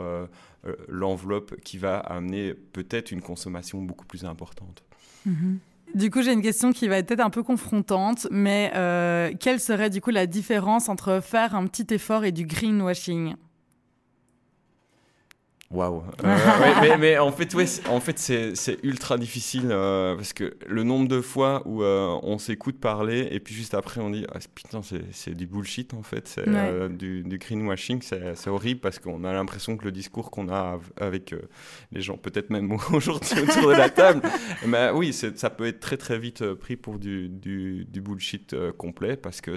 l'enveloppe 0.87 1.59
qui 1.61 1.77
va 1.77 1.97
amener 1.97 2.53
peut-être 2.53 3.11
une 3.11 3.21
consommation 3.21 3.81
beaucoup 3.81 4.05
plus 4.05 4.25
importante. 4.25 4.83
Mm-hmm. 5.27 5.57
Du 5.95 6.11
coup, 6.11 6.21
j'ai 6.21 6.33
une 6.33 6.41
question 6.41 6.71
qui 6.71 6.87
va 6.87 6.97
être 6.97 7.07
peut-être 7.07 7.25
un 7.25 7.31
peu 7.31 7.41
confrontante, 7.41 8.27
mais 8.29 8.71
euh, 8.75 9.31
quelle 9.39 9.59
serait 9.59 9.89
du 9.89 10.01
coup 10.01 10.11
la 10.11 10.27
différence 10.27 10.87
entre 10.87 11.19
faire 11.21 11.55
un 11.55 11.65
petit 11.65 11.93
effort 11.93 12.25
et 12.25 12.31
du 12.31 12.45
greenwashing? 12.45 13.35
Waouh. 15.71 16.03
Euh, 16.23 16.97
mais, 16.97 17.17
en 17.17 17.31
fait, 17.31 17.53
ouais, 17.53 17.65
en 17.87 17.99
fait, 17.99 18.17
c'est 18.17 18.79
ultra 18.83 19.17
difficile 19.17 19.67
euh, 19.69 20.15
parce 20.15 20.33
que 20.33 20.55
le 20.67 20.83
nombre 20.83 21.07
de 21.07 21.21
fois 21.21 21.61
où 21.65 21.83
euh, 21.83 22.17
on 22.23 22.37
s'écoute 22.37 22.79
parler 22.79 23.27
et 23.31 23.39
puis 23.39 23.53
juste 23.53 23.73
après 23.73 24.01
on 24.01 24.09
dit 24.09 24.25
ah, 24.33 24.39
putain 24.53 24.81
c'est 25.11 25.35
du 25.35 25.45
bullshit 25.45 25.93
en 25.93 26.01
fait, 26.01 26.27
c'est 26.27 26.45
du, 26.89 27.23
du, 27.23 27.37
greenwashing, 27.37 28.01
c'est 28.01 28.47
horrible 28.47 28.79
parce 28.79 28.99
qu'on 28.99 29.23
a 29.23 29.33
l'impression 29.33 29.77
que 29.77 29.85
le 29.85 29.91
discours 29.91 30.31
qu'on 30.31 30.49
a 30.49 30.79
avec 30.99 31.35
les 31.91 32.01
gens, 32.01 32.17
peut-être 32.17 32.49
même 32.49 32.71
aujourd'hui 32.93 33.41
autour 33.41 33.69
de 33.69 33.75
la 33.75 33.89
table, 33.89 34.21
mais 34.65 34.89
oui, 34.91 35.13
ça 35.13 35.49
peut 35.49 35.67
être 35.67 35.79
très 35.79 35.97
très 35.97 36.17
vite 36.17 36.53
pris 36.53 36.77
pour 36.77 36.99
du, 36.99 37.29
du, 37.29 37.85
du 37.85 38.01
bullshit 38.01 38.55
complet 38.77 39.17
parce 39.17 39.41
que 39.41 39.55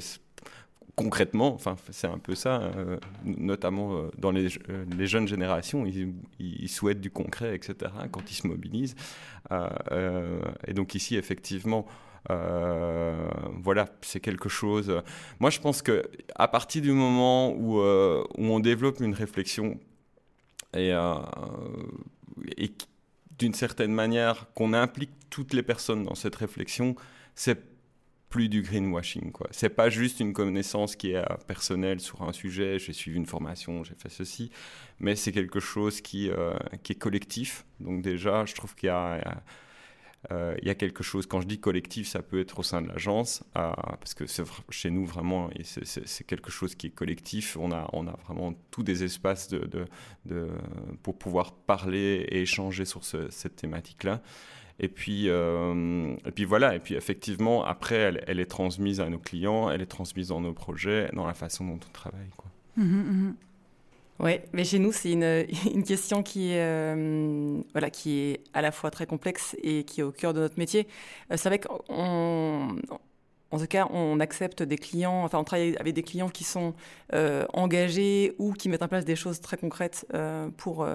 concrètement, 0.97 1.55
enfin, 1.55 1.77
c'est 1.91 2.07
un 2.07 2.19
peu 2.19 2.35
ça, 2.35 2.63
euh, 2.63 2.99
notamment 3.25 3.97
euh, 3.97 4.11
dans 4.19 4.31
les, 4.31 4.49
euh, 4.69 4.85
les, 4.97 5.07
jeunes 5.07 5.27
générations, 5.27 5.87
ils, 5.87 6.15
ils, 6.39 6.69
souhaitent 6.69 7.01
du 7.01 7.11
concret, 7.11 7.55
etc., 7.55 7.91
quand 8.11 8.31
ils 8.31 8.35
se 8.35 8.47
mobilisent. 8.47 8.95
et 9.51 10.75
donc 10.75 10.95
ici, 10.95 11.17
effectivement, 11.17 11.87
voilà, 12.29 13.89
c'est 14.03 14.21
quelque 14.21 14.49
chose. 14.49 15.03
Moi, 15.41 15.51
je 15.51 15.61
pense 15.61 15.83
que 15.83 16.09
à 16.37 16.49
partir 16.49 16.83
du 16.83 16.93
moment 16.93 17.53
où, 17.53 17.81
où 17.81 18.45
on 18.55 18.61
développe 18.61 19.01
une 19.01 19.15
réflexion 19.15 19.79
et, 20.75 20.93
et 22.57 22.73
d'une 23.39 23.55
certaine 23.55 23.93
manière 23.93 24.53
qu'on 24.55 24.73
implique 24.73 25.11
toutes 25.31 25.53
les 25.53 25.63
personnes 25.63 26.05
dans 26.05 26.15
cette 26.15 26.37
réflexion, 26.37 26.95
c'est 27.35 27.72
plus 28.33 28.49
du 28.49 28.63
greenwashing. 28.63 29.31
quoi. 29.31 29.47
C'est 29.51 29.69
pas 29.69 29.91
juste 29.91 30.19
une 30.19 30.33
connaissance 30.33 30.97
qui 30.97 31.11
est 31.11 31.17
euh, 31.17 31.37
personnelle 31.47 32.01
sur 32.01 32.23
un 32.23 32.33
sujet, 32.33 32.79
j'ai 32.79 32.95
suivi 32.95 33.19
une 33.19 33.27
formation, 33.27 33.85
j'ai 33.85 33.95
fait 33.95 34.09
ceci, 34.09 34.51
mais 34.99 35.15
c'est 35.17 35.33
quelque 35.33 35.61
chose 35.61 36.01
qui, 36.01 36.31
euh, 36.31 36.55
qui 36.83 36.93
est 36.95 36.99
collectif. 36.99 37.67
Donc 37.79 38.01
déjà, 38.01 38.47
je 38.47 38.55
trouve 38.55 38.75
qu'il 38.75 38.87
y 38.87 38.91
a, 38.91 39.43
euh, 40.33 40.57
y 40.63 40.71
a 40.71 40.75
quelque 40.75 41.03
chose, 41.05 41.27
quand 41.27 41.43
je 41.43 41.47
dis 41.47 41.61
collectif, 41.61 42.09
ça 42.09 42.23
peut 42.23 42.41
être 42.41 42.59
au 42.59 42.63
sein 42.63 42.81
de 42.81 42.89
l'agence, 42.89 43.45
parce 43.53 44.15
que 44.15 44.25
chez 44.71 44.91
nous 44.91 45.05
vraiment, 45.05 45.51
c'est 45.63 46.27
quelque 46.27 46.51
chose 46.51 46.75
qui 46.75 46.87
est 46.87 46.91
collectif. 46.91 47.59
On 47.59 47.71
a, 47.71 47.87
on 47.93 48.07
a 48.07 48.17
vraiment 48.27 48.55
tous 48.71 48.83
des 48.83 49.05
espaces 49.05 49.49
de, 49.49 49.69
de 50.25 50.49
pour 51.03 51.19
pouvoir 51.19 51.53
parler 51.53 52.27
et 52.31 52.41
échanger 52.41 52.87
sur 52.87 53.05
cette 53.05 53.57
thématique-là. 53.57 54.23
Et 54.83 54.89
puis, 54.89 55.29
euh, 55.29 56.17
et 56.27 56.33
puis 56.33 56.45
voilà, 56.45 56.75
et 56.75 56.81
puis 56.81 56.97
effectivement, 56.97 57.65
après, 57.65 58.21
elle, 58.27 58.41
est 58.41 58.47
transmise 58.47 59.01
à 59.01 59.09
nos 59.09 59.19
clients, 59.19 59.71
elle 59.71 59.81
est 59.81 59.87
transmise 59.87 60.29
dans 60.29 60.41
nos 60.41 60.53
projets, 60.53 61.09
dans 61.13 61.25
la 61.25 61.35
façon 61.35 61.65
dont 61.65 61.79
on 61.89 61.93
travaille. 61.93 62.31
Quoi. 62.37 62.51
Mmh, 62.77 62.83
mmh, 62.83 63.29
mmh. 63.29 63.35
Oui, 64.19 64.33
mais 64.53 64.65
chez 64.65 64.81
nous, 64.81 64.91
c'est 64.91 65.13
une, 65.13 65.47
une, 65.73 65.85
question 65.85 66.25
qui 66.25 66.51
est, 66.51 66.61
euh, 66.61 67.61
voilà, 67.73 67.91
qui 67.91 68.19
est 68.19 68.41
à 68.55 68.61
la 68.61 68.73
fois 68.73 68.91
très 68.91 69.07
complexe 69.07 69.55
et 69.63 69.85
qui 69.85 70.01
est 70.01 70.05
au 70.05 70.11
cœur 70.11 70.35
de 70.35 70.41
notre 70.41 70.59
métier. 70.59 70.89
Euh, 71.31 71.37
c'est 71.37 71.49
vrai 71.49 71.61
qu'en 71.61 72.77
en 73.53 73.59
tout 73.59 73.67
cas, 73.67 73.87
on 73.91 74.19
accepte 74.19 74.63
des 74.65 74.79
clients, 74.79 75.25
enfin, 75.25 75.39
on 75.39 75.45
travaille 75.45 75.77
avec 75.77 75.93
des 75.95 76.03
clients 76.03 76.31
qui 76.31 76.43
sont 76.43 76.73
engagés 77.53 78.35
ou 78.39 78.55
qui 78.55 78.71
mettent 78.71 78.83
en 78.83 78.89
place 78.89 79.05
des 79.05 79.15
choses 79.15 79.43
très 79.43 79.59
concrètes 79.59 80.07
pour 80.57 80.89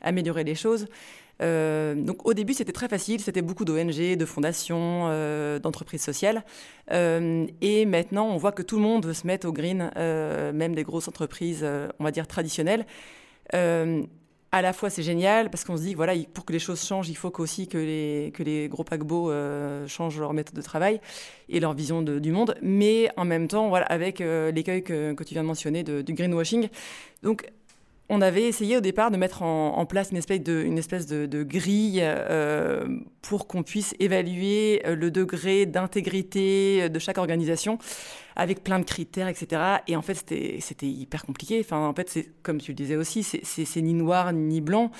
améliorer 0.00 0.42
les 0.42 0.56
choses. 0.56 0.88
Euh, 1.40 1.94
donc 1.94 2.26
au 2.26 2.34
début, 2.34 2.54
c'était 2.54 2.72
très 2.72 2.88
facile, 2.88 3.20
c'était 3.20 3.42
beaucoup 3.42 3.64
d'ONG, 3.64 4.16
de 4.16 4.24
fondations, 4.24 5.06
euh, 5.08 5.58
d'entreprises 5.58 6.02
sociales. 6.02 6.44
Euh, 6.90 7.46
et 7.60 7.86
maintenant, 7.86 8.28
on 8.28 8.36
voit 8.36 8.52
que 8.52 8.62
tout 8.62 8.76
le 8.76 8.82
monde 8.82 9.06
veut 9.06 9.14
se 9.14 9.26
mettre 9.26 9.48
au 9.48 9.52
green, 9.52 9.90
même 9.96 10.74
des 10.74 10.82
grosses 10.82 11.08
entreprises, 11.08 11.66
on 11.98 12.04
va 12.04 12.10
dire 12.10 12.26
traditionnelles. 12.26 12.86
à 14.54 14.60
la 14.60 14.74
fois, 14.74 14.90
c'est 14.90 15.02
génial 15.02 15.48
parce 15.48 15.64
qu'on 15.64 15.78
se 15.78 15.82
dit, 15.82 15.94
voilà, 15.94 16.12
pour 16.34 16.44
que 16.44 16.52
les 16.52 16.58
choses 16.58 16.84
changent, 16.84 17.08
il 17.08 17.16
faut 17.16 17.32
aussi 17.40 17.68
que 17.68 17.78
les, 17.78 18.32
que 18.34 18.42
les 18.42 18.68
gros 18.68 18.84
paquebots 18.84 19.32
changent 19.86 20.20
leur 20.20 20.34
méthode 20.34 20.56
de 20.56 20.62
travail 20.62 21.00
et 21.48 21.58
leur 21.58 21.72
vision 21.72 22.02
du 22.02 22.32
monde. 22.32 22.54
Mais 22.60 23.10
en 23.16 23.24
même 23.24 23.48
temps, 23.48 23.68
voilà, 23.68 23.86
avec 23.86 24.18
l'écueil 24.18 24.82
que, 24.82 25.14
que, 25.14 25.24
tu 25.24 25.34
viens 25.34 25.42
de 25.42 25.48
mentionner 25.48 25.82
du 25.82 26.12
greenwashing. 26.12 26.68
Donc, 27.22 27.50
on 28.12 28.20
avait 28.20 28.42
essayé 28.42 28.76
au 28.76 28.80
départ 28.80 29.10
de 29.10 29.16
mettre 29.16 29.40
en, 29.40 29.86
place 29.86 30.10
une 30.12 30.18
espèce 30.18 31.06
de, 31.06 31.42
grille 31.42 32.00
euh, 32.02 32.84
pour 33.22 33.46
qu'on 33.46 33.62
puisse 33.62 33.94
évaluer 34.00 34.82
euh, 34.86 34.94
le 34.94 35.10
degré 35.10 35.64
d'intégrité 35.64 36.90
de 36.90 36.98
chaque 36.98 37.16
organisation 37.16 37.78
avec 38.36 38.62
plein 38.62 38.78
de 38.78 38.84
critères, 38.84 39.28
etc. 39.28 39.62
Et 39.88 39.96
en 39.96 40.02
fait, 40.02 40.14
c'était 40.14 40.86
hyper 40.86 41.24
compliqué. 41.24 41.64
En 41.70 41.94
fait, 41.94 42.28
comme 42.42 42.58
tu 42.58 42.72
le 42.72 42.76
disais 42.76 42.96
aussi, 42.96 43.22
c'est 43.22 43.80
ni 43.80 43.94
noir 43.94 44.34
ni 44.34 44.60
blanc. 44.60 44.90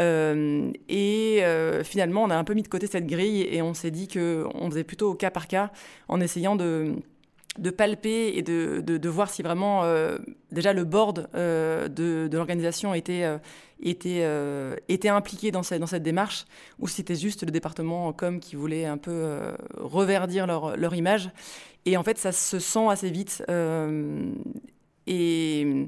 Euh, 0.00 0.70
et 0.88 1.42
finalement, 1.82 2.22
on 2.22 2.30
a 2.30 2.36
un 2.36 2.44
peu 2.44 2.54
mis 2.54 2.62
de 2.62 2.68
côté 2.68 2.86
cette 2.86 3.06
grille 3.06 3.48
et 3.50 3.62
on 3.62 3.74
s'est 3.74 3.90
dit 3.90 4.06
qu'on 4.06 4.70
faisait 4.70 4.84
plutôt 4.84 5.10
au 5.10 5.14
cas 5.14 5.30
par 5.30 5.48
cas 5.48 5.72
en 6.08 6.20
essayant 6.20 6.54
de 6.54 6.94
de 7.58 7.70
palper 7.70 8.32
et 8.36 8.42
de, 8.42 8.80
de, 8.80 9.08
voir 9.08 9.28
si 9.28 9.42
vraiment 9.42 9.82
déjà 10.52 10.72
le 10.72 10.84
board 10.84 11.28
de, 11.34 11.88
de 12.28 12.36
l'organisation 12.36 12.94
était, 12.94 13.24
était, 13.82 14.24
était 14.88 15.08
impliqué 15.08 15.50
dans 15.50 15.64
cette, 15.64 15.80
dans 15.80 15.88
cette 15.88 16.04
démarche 16.04 16.44
ou 16.78 16.86
si 16.86 16.96
c'était 16.96 17.16
juste 17.16 17.44
le 17.44 17.50
département 17.50 18.12
com 18.12 18.38
qui 18.38 18.54
voulait 18.54 18.86
un 18.86 18.98
peu 18.98 19.40
reverdir 19.76 20.46
leur, 20.46 20.76
leur 20.76 20.94
image. 20.94 21.30
Et 21.86 21.96
en 21.96 22.04
fait, 22.04 22.18
ça 22.18 22.30
se 22.30 22.60
sent 22.60 22.86
assez 22.88 23.10
vite. 23.10 23.42
et 25.08 25.86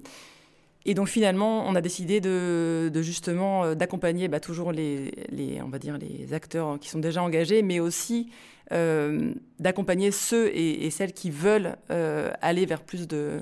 et 0.84 0.94
donc 0.94 1.08
finalement, 1.08 1.64
on 1.66 1.74
a 1.74 1.80
décidé 1.80 2.20
de, 2.20 2.90
justement 3.02 3.64
euh, 3.64 3.74
d'accompagner 3.74 4.28
bah, 4.28 4.40
toujours 4.40 4.72
les, 4.72 5.12
on 5.64 5.68
va 5.68 5.78
dire 5.78 5.98
les 5.98 6.34
acteurs 6.34 6.78
qui 6.80 6.88
sont 6.88 6.98
déjà 6.98 7.22
engagés, 7.22 7.62
mais 7.62 7.80
aussi 7.80 8.30
euh, 8.70 9.34
d'accompagner 9.58 10.10
ceux 10.10 10.48
et, 10.54 10.90
celles 10.90 11.12
qui 11.12 11.30
veulent 11.30 11.76
euh, 11.90 12.30
aller 12.40 12.66
vers 12.66 12.82
plus 12.82 13.08
de, 13.08 13.40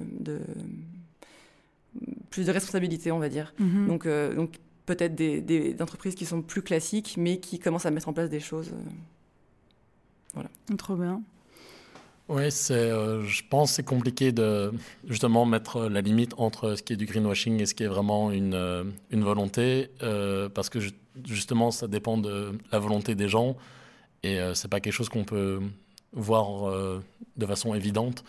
plus 2.30 2.46
de 2.46 2.52
responsabilité, 2.52 3.12
on 3.12 3.18
va 3.18 3.28
dire. 3.28 3.54
Mm-hmm. 3.61 3.87
Donc, 3.87 4.09
donc 4.37 4.54
peut-être 4.87 5.14
des, 5.14 5.40
des, 5.40 5.76
entreprises 5.80 6.14
qui 6.14 6.26
sont 6.26 6.42
plus 6.42 6.62
classiques, 6.62 7.14
mais 7.18 7.38
qui 7.38 7.59
commencent 7.59 7.87
à 7.87 7.90
mettre 7.90 8.09
en 8.09 8.12
place 8.12 8.30
des 8.30 8.40
choses. 8.40 8.72
voilà. 10.35 10.48
Trop 10.76 10.96
bien. 10.96 11.22
Oui, 12.30 12.44
c'est, 12.50 12.74
euh, 12.74 13.24
je 13.24 13.42
pense 13.50 13.70
que 13.70 13.76
c'est 13.76 13.83
compliqué 13.83 14.30
de 14.30 14.72
justement 15.09 15.44
mettre 15.46 15.88
la 15.88 16.00
limite 16.00 16.33
entre 16.38 16.76
ce 16.76 16.83
qui 16.85 16.92
est 16.92 16.96
du 16.96 17.04
greenwashing 17.04 17.61
et 17.61 17.66
ce 17.66 17.74
qui 17.74 17.83
est 17.83 17.88
vraiment 17.88 18.30
une, 18.30 18.54
euh, 18.54 18.85
une 19.11 19.24
volonté, 19.24 19.90
euh, 20.04 20.48
parce 20.48 20.70
que 20.70 20.78
justement, 21.26 21.72
ça 21.72 21.88
dépend 21.88 22.18
de 22.18 22.52
la 22.70 22.78
volonté 22.78 23.16
des 23.16 23.28
gens 23.28 23.56
et 24.22 24.38
c'est 24.54 24.68
pas 24.68 24.80
quelque 24.80 24.92
chose 24.92 25.09
qu'on 25.09 25.24
peut 25.24 25.61
voir 26.12 26.70
de 27.37 27.46
façon 27.46 27.74
évidente. 27.74 28.24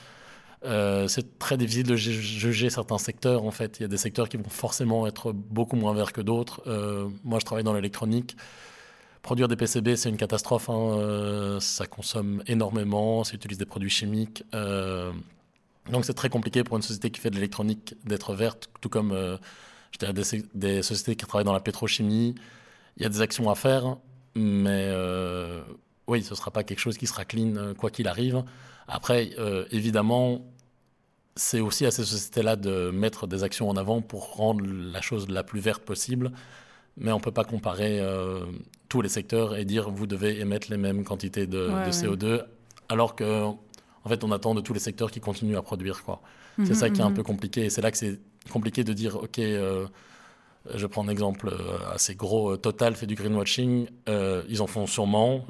c'est 0.64 1.40
très 1.40 1.58
difficile 1.58 1.88
de 1.88 1.96
juger 1.96 2.70
certains 2.70 2.98
secteurs. 2.98 3.44
En 3.44 3.52
fait, 3.52 3.80
il 3.80 3.84
y 3.84 3.86
a 3.86 3.90
des 3.90 3.98
secteurs 3.98 4.30
qui 4.30 4.38
vont 4.38 4.50
forcément 4.50 5.08
être 5.08 5.32
beaucoup 5.32 5.76
moins 5.76 5.94
verts 5.94 6.14
que 6.14 6.22
d'autres. 6.22 6.62
moi, 7.24 7.40
je 7.40 7.46
travaille 7.46 7.64
dans 7.64 7.74
l'électronique. 7.74 8.36
Produire 9.22 9.48
des 9.48 9.56
PCB, 9.56 9.96
c'est 9.96 10.10
une 10.10 10.18
catastrophe. 10.18 10.70
Hein, 10.70 10.98
euh, 10.98 11.60
ça 11.60 11.86
consomme 11.86 12.42
énormément, 12.48 13.24
ça 13.24 13.36
utilise 13.36 13.60
des 13.60 13.66
produits 13.66 13.90
chimiques. 13.90 14.44
Euh, 14.56 15.12
donc 15.92 16.06
c'est 16.06 16.16
très 16.16 16.30
compliqué 16.30 16.64
pour 16.64 16.76
une 16.76 16.82
société 16.82 17.12
qui 17.12 17.22
fait 17.22 17.30
de 17.30 17.36
l'électronique 17.36 17.96
d'être 18.04 18.34
verte, 18.34 18.70
tout 18.82 18.90
comme 18.90 19.12
euh, 19.12 19.38
des, 20.00 20.44
des, 20.56 20.82
sociétés 20.82 21.16
qui 21.16 21.26
travaillent 21.26 21.46
dans 21.46 21.54
la 21.54 21.60
pétrochimie. 21.60 22.34
Il 22.98 23.04
y 23.04 23.06
a 23.06 23.10
des 23.10 23.22
actions 23.22 23.48
à 23.50 23.56
faire, 23.56 23.98
mais 24.36 24.88
euh, 24.90 25.62
oui, 26.08 26.24
ce 26.24 26.32
ne 26.32 26.36
sera 26.36 26.52
pas 26.52 26.64
quelque 26.64 26.80
chose 26.80 26.98
qui 26.98 27.08
sera 27.08 27.26
clean 27.26 27.74
quoi 27.78 27.90
qu'il 27.90 28.08
arrive. 28.08 28.44
Après, 28.88 29.32
évidemment, 29.72 30.42
c'est 31.36 31.62
aussi 31.62 31.86
à 31.86 31.92
ces 31.92 32.04
sociétés-là 32.04 32.56
de 32.56 32.92
mettre 32.92 33.28
des 33.28 33.44
actions 33.44 33.70
en 33.70 33.78
avant 33.78 34.02
pour 34.02 34.36
rendre 34.36 34.66
la 34.66 35.02
chose 35.02 35.30
la 35.30 35.44
plus 35.44 35.60
verte 35.60 35.84
possible 35.84 36.32
mais 36.98 37.12
on 37.12 37.18
ne 37.18 37.22
peut 37.22 37.32
pas 37.32 37.44
comparer 37.44 38.00
euh, 38.00 38.46
tous 38.90 39.02
les 39.02 39.10
secteurs 39.10 39.56
et 39.56 39.66
dire 39.66 39.90
vous 39.90 40.08
devez 40.08 40.40
émettre 40.40 40.68
les 40.70 40.78
mêmes 40.78 41.04
quantités 41.04 41.48
de, 41.48 41.70
CO2, 41.90 42.44
alors 42.90 43.16
que 43.16 43.44
en 43.44 44.10
fait 44.10 44.24
on 44.24 44.32
attend 44.32 44.56
de 44.56 44.62
tous 44.62 44.74
les 44.74 44.80
secteurs 44.80 45.12
qui 45.12 45.20
continuent 45.20 45.58
à 45.58 45.62
produire 45.62 46.04
quoi. 46.04 46.22
c'est 46.64 46.74
ça 46.74 46.90
qui 46.90 47.00
est 47.00 47.04
un 47.04 47.10
mhm. 47.10 47.16
peu 47.16 47.24
compliqué 47.24 47.66
et 47.66 47.70
c'est 47.70 47.82
là 47.82 47.92
que 47.92 47.98
c'est 47.98 48.20
compliqué 48.52 48.84
de 48.84 48.94
dire 48.94 49.16
ok 49.16 49.40
euh, 49.40 49.88
je 50.74 50.86
prends 50.88 51.04
un 51.06 51.10
exemple 51.10 51.50
euh, 51.50 51.94
assez 51.94 52.16
gros 52.16 52.56
Total 52.58 52.96
fait 52.96 53.08
du 53.08 53.16
greenwashing 53.16 53.88
ils 54.08 54.62
en 54.62 54.68
font 54.68 54.88
sûrement 54.88 55.46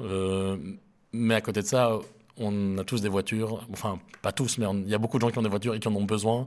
mais 1.12 1.34
à 1.34 1.40
côté 1.40 1.62
de 1.62 1.66
ça 1.66 1.98
on 2.38 2.78
a 2.78 2.84
tous 2.84 3.00
des 3.02 3.08
voitures 3.08 3.66
enfin 3.72 3.98
pas 4.22 4.32
tous 4.32 4.58
mais 4.58 4.66
il 4.84 4.88
y 4.88 4.94
a 4.94 4.98
beaucoup 4.98 5.18
de 5.18 5.22
gens 5.22 5.30
qui 5.30 5.38
ont 5.38 5.42
des 5.42 5.48
voitures 5.48 5.74
et 5.74 5.80
qui 5.80 5.88
en 5.88 5.94
ont 5.94 6.04
besoin 6.04 6.46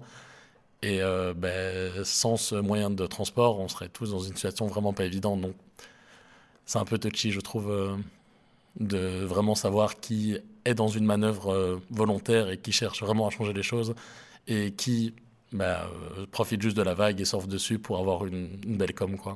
et 0.86 1.02
euh, 1.02 1.34
ben, 1.36 2.04
sans 2.04 2.38
ce 2.38 2.54
moyen 2.56 2.92
de 2.92 3.08
transport, 3.08 3.60
on 3.60 3.68
serait 3.68 3.90
tous 3.90 4.12
dans 4.12 4.20
une 4.20 4.34
situation 4.36 4.68
vraiment 4.68 4.94
pas 4.94 5.06
évidente. 5.06 5.42
Donc, 5.42 5.56
c'est 6.66 6.78
un 6.78 6.86
peu 6.86 7.00
touchy, 7.00 7.32
je 7.32 7.40
trouve, 7.40 7.72
euh, 7.72 7.96
de 8.80 9.26
vraiment 9.26 9.56
savoir 9.56 10.00
qui 10.00 10.38
est 10.64 10.76
dans 10.76 10.88
une 10.88 11.06
manœuvre 11.06 11.52
euh, 11.52 11.82
volontaire 11.90 12.50
et 12.50 12.60
qui 12.60 12.72
cherche 12.72 13.02
vraiment 13.02 13.26
à 13.26 13.32
changer 13.32 13.54
les 13.54 13.64
choses 13.64 13.96
et 14.48 14.74
qui 14.74 15.16
ben, 15.56 15.78
profite 16.32 16.62
juste 16.62 16.78
de 16.78 16.82
la 16.82 16.94
vague 16.94 17.20
et 17.22 17.26
surfe 17.26 17.48
dessus 17.48 17.80
pour 17.80 17.98
avoir 17.98 18.26
une, 18.26 18.58
belle 18.78 18.94
com. 18.94 19.18
Quoi. 19.18 19.36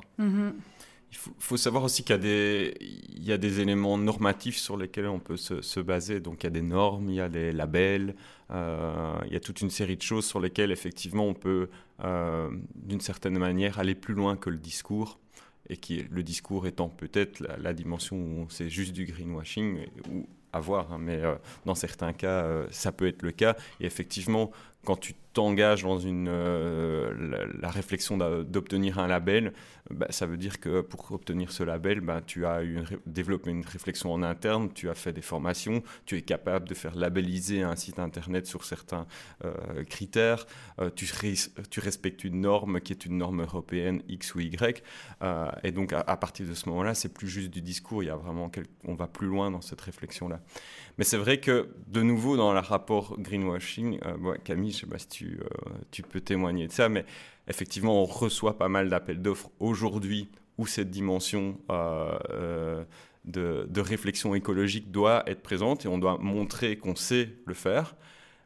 Il 1.12 1.18
faut, 1.38 1.56
savoir 1.56 1.82
aussi 1.82 2.04
qu'il 2.04 2.14
y, 2.14 3.32
a 3.32 3.38
des, 3.38 3.60
éléments 3.60 3.98
normatifs 3.98 4.58
sur 4.58 4.76
lesquels 4.76 5.08
on 5.08 5.18
peut 5.18 5.36
se, 5.36 5.60
se, 5.60 5.80
baser. 5.80 6.20
Donc 6.20 6.42
il 6.42 6.44
y 6.44 6.46
a 6.46 6.50
des 6.50 6.62
normes, 6.62 7.10
il 7.10 7.16
y 7.16 7.20
a 7.20 7.28
des 7.28 7.50
labels, 7.50 8.14
euh, 8.52 9.14
il 9.26 9.32
y 9.32 9.36
a 9.36 9.40
toute 9.40 9.60
une 9.60 9.70
série 9.70 9.96
de 9.96 10.02
choses 10.02 10.24
sur 10.24 10.38
lesquelles 10.38 10.70
effectivement 10.70 11.26
on 11.26 11.34
peut 11.34 11.68
euh, 12.04 12.48
d'une 12.76 13.00
certaine 13.00 13.38
manière 13.38 13.80
aller 13.80 13.96
plus 13.96 14.14
loin 14.14 14.36
que 14.36 14.50
le 14.50 14.58
discours. 14.58 15.18
Et 15.68 15.76
qui, 15.76 16.04
le 16.10 16.22
discours 16.24 16.66
étant 16.66 16.88
peut-être 16.88 17.40
la, 17.40 17.72
dimension 17.72 18.16
où 18.16 18.46
c'est 18.48 18.68
juste 18.68 18.92
du 18.92 19.04
greenwashing, 19.04 19.86
ou 20.10 20.26
à 20.52 20.58
voir, 20.58 20.92
hein, 20.92 20.98
mais 20.98 21.22
euh, 21.22 21.36
dans 21.64 21.76
certains 21.76 22.12
cas, 22.12 22.44
ça 22.72 22.90
peut 22.90 23.06
être 23.06 23.22
le 23.22 23.30
cas. 23.30 23.56
Et 23.78 23.86
effectivement, 23.86 24.50
quand 24.84 24.96
tu 24.96 25.14
t'engages 25.32 25.82
dans 25.82 25.98
une, 25.98 26.28
euh, 26.28 27.46
la, 27.60 27.70
réflexion 27.70 28.16
d'obtenir 28.16 28.98
un 28.98 29.06
label, 29.06 29.52
bah, 29.90 30.06
ça 30.10 30.26
veut 30.26 30.36
dire 30.36 30.58
que 30.58 30.80
pour 30.80 31.12
obtenir 31.12 31.52
ce 31.52 31.62
label, 31.62 32.00
bah, 32.00 32.20
tu 32.24 32.46
as 32.46 32.64
eu 32.64 32.80
développé 33.06 33.50
une 33.50 33.64
réflexion 33.64 34.12
en 34.12 34.22
interne, 34.22 34.72
tu 34.72 34.88
as 34.88 34.94
fait 34.94 35.12
des 35.12 35.22
formations, 35.22 35.82
tu 36.06 36.16
es 36.16 36.22
capable 36.22 36.68
de 36.68 36.74
faire 36.74 36.96
labelliser 36.96 37.62
un 37.62 37.76
site 37.76 37.98
internet 37.98 38.46
sur 38.46 38.64
certains 38.64 39.06
euh, 39.44 39.84
critères, 39.84 40.46
euh, 40.80 40.90
tu, 40.90 41.06
tu, 41.70 41.80
respectes 41.80 42.24
une 42.24 42.40
norme 42.40 42.80
qui 42.80 42.92
est 42.92 43.06
une 43.06 43.18
norme 43.18 43.42
européenne 43.42 44.02
X 44.08 44.34
ou 44.34 44.40
Y, 44.40 44.82
et 45.62 45.72
donc 45.72 45.92
à, 45.92 46.16
partir 46.16 46.46
de 46.46 46.54
ce 46.54 46.68
moment-là, 46.70 46.94
c'est 46.94 47.12
plus 47.12 47.28
juste 47.28 47.50
du 47.50 47.60
discours, 47.60 48.02
il 48.02 48.06
y 48.06 48.10
a 48.10 48.16
vraiment 48.16 48.50
on 48.84 48.94
va 48.94 49.06
plus 49.06 49.26
loin 49.28 49.50
dans 49.50 49.60
cette 49.60 49.80
réflexion-là. 49.80 50.40
Mais 51.00 51.04
c'est 51.04 51.16
vrai 51.16 51.40
que 51.40 51.70
de 51.86 52.02
nouveau 52.02 52.36
dans 52.36 52.52
le 52.52 52.58
rapport 52.58 53.18
greenwashing, 53.18 53.98
Camille, 54.44 54.70
je 54.70 54.80
sais 54.80 54.86
pas 54.86 54.98
si 54.98 55.08
tu 55.08 55.40
euh, 55.40 55.46
tu, 55.90 56.02
peux 56.02 56.20
témoigner 56.20 56.66
de 56.66 56.72
ça. 56.72 56.90
Mais 56.90 57.06
effectivement, 57.48 58.02
on 58.02 58.04
reçoit 58.04 58.58
pas 58.58 58.68
mal 58.68 58.90
d'appels 58.90 59.22
d'offres 59.22 59.50
aujourd'hui 59.60 60.28
où 60.58 60.66
cette 60.66 60.90
dimension 60.90 61.58
euh, 61.70 62.18
euh, 62.28 62.84
de, 63.24 63.80
réflexion 63.80 64.34
écologique 64.34 64.90
doit 64.90 65.22
être 65.26 65.40
présente 65.40 65.86
et 65.86 65.88
on 65.88 65.96
doit 65.96 66.18
montrer 66.18 66.76
qu'on 66.76 66.94
sait 66.94 67.30
le 67.46 67.54
faire. 67.54 67.96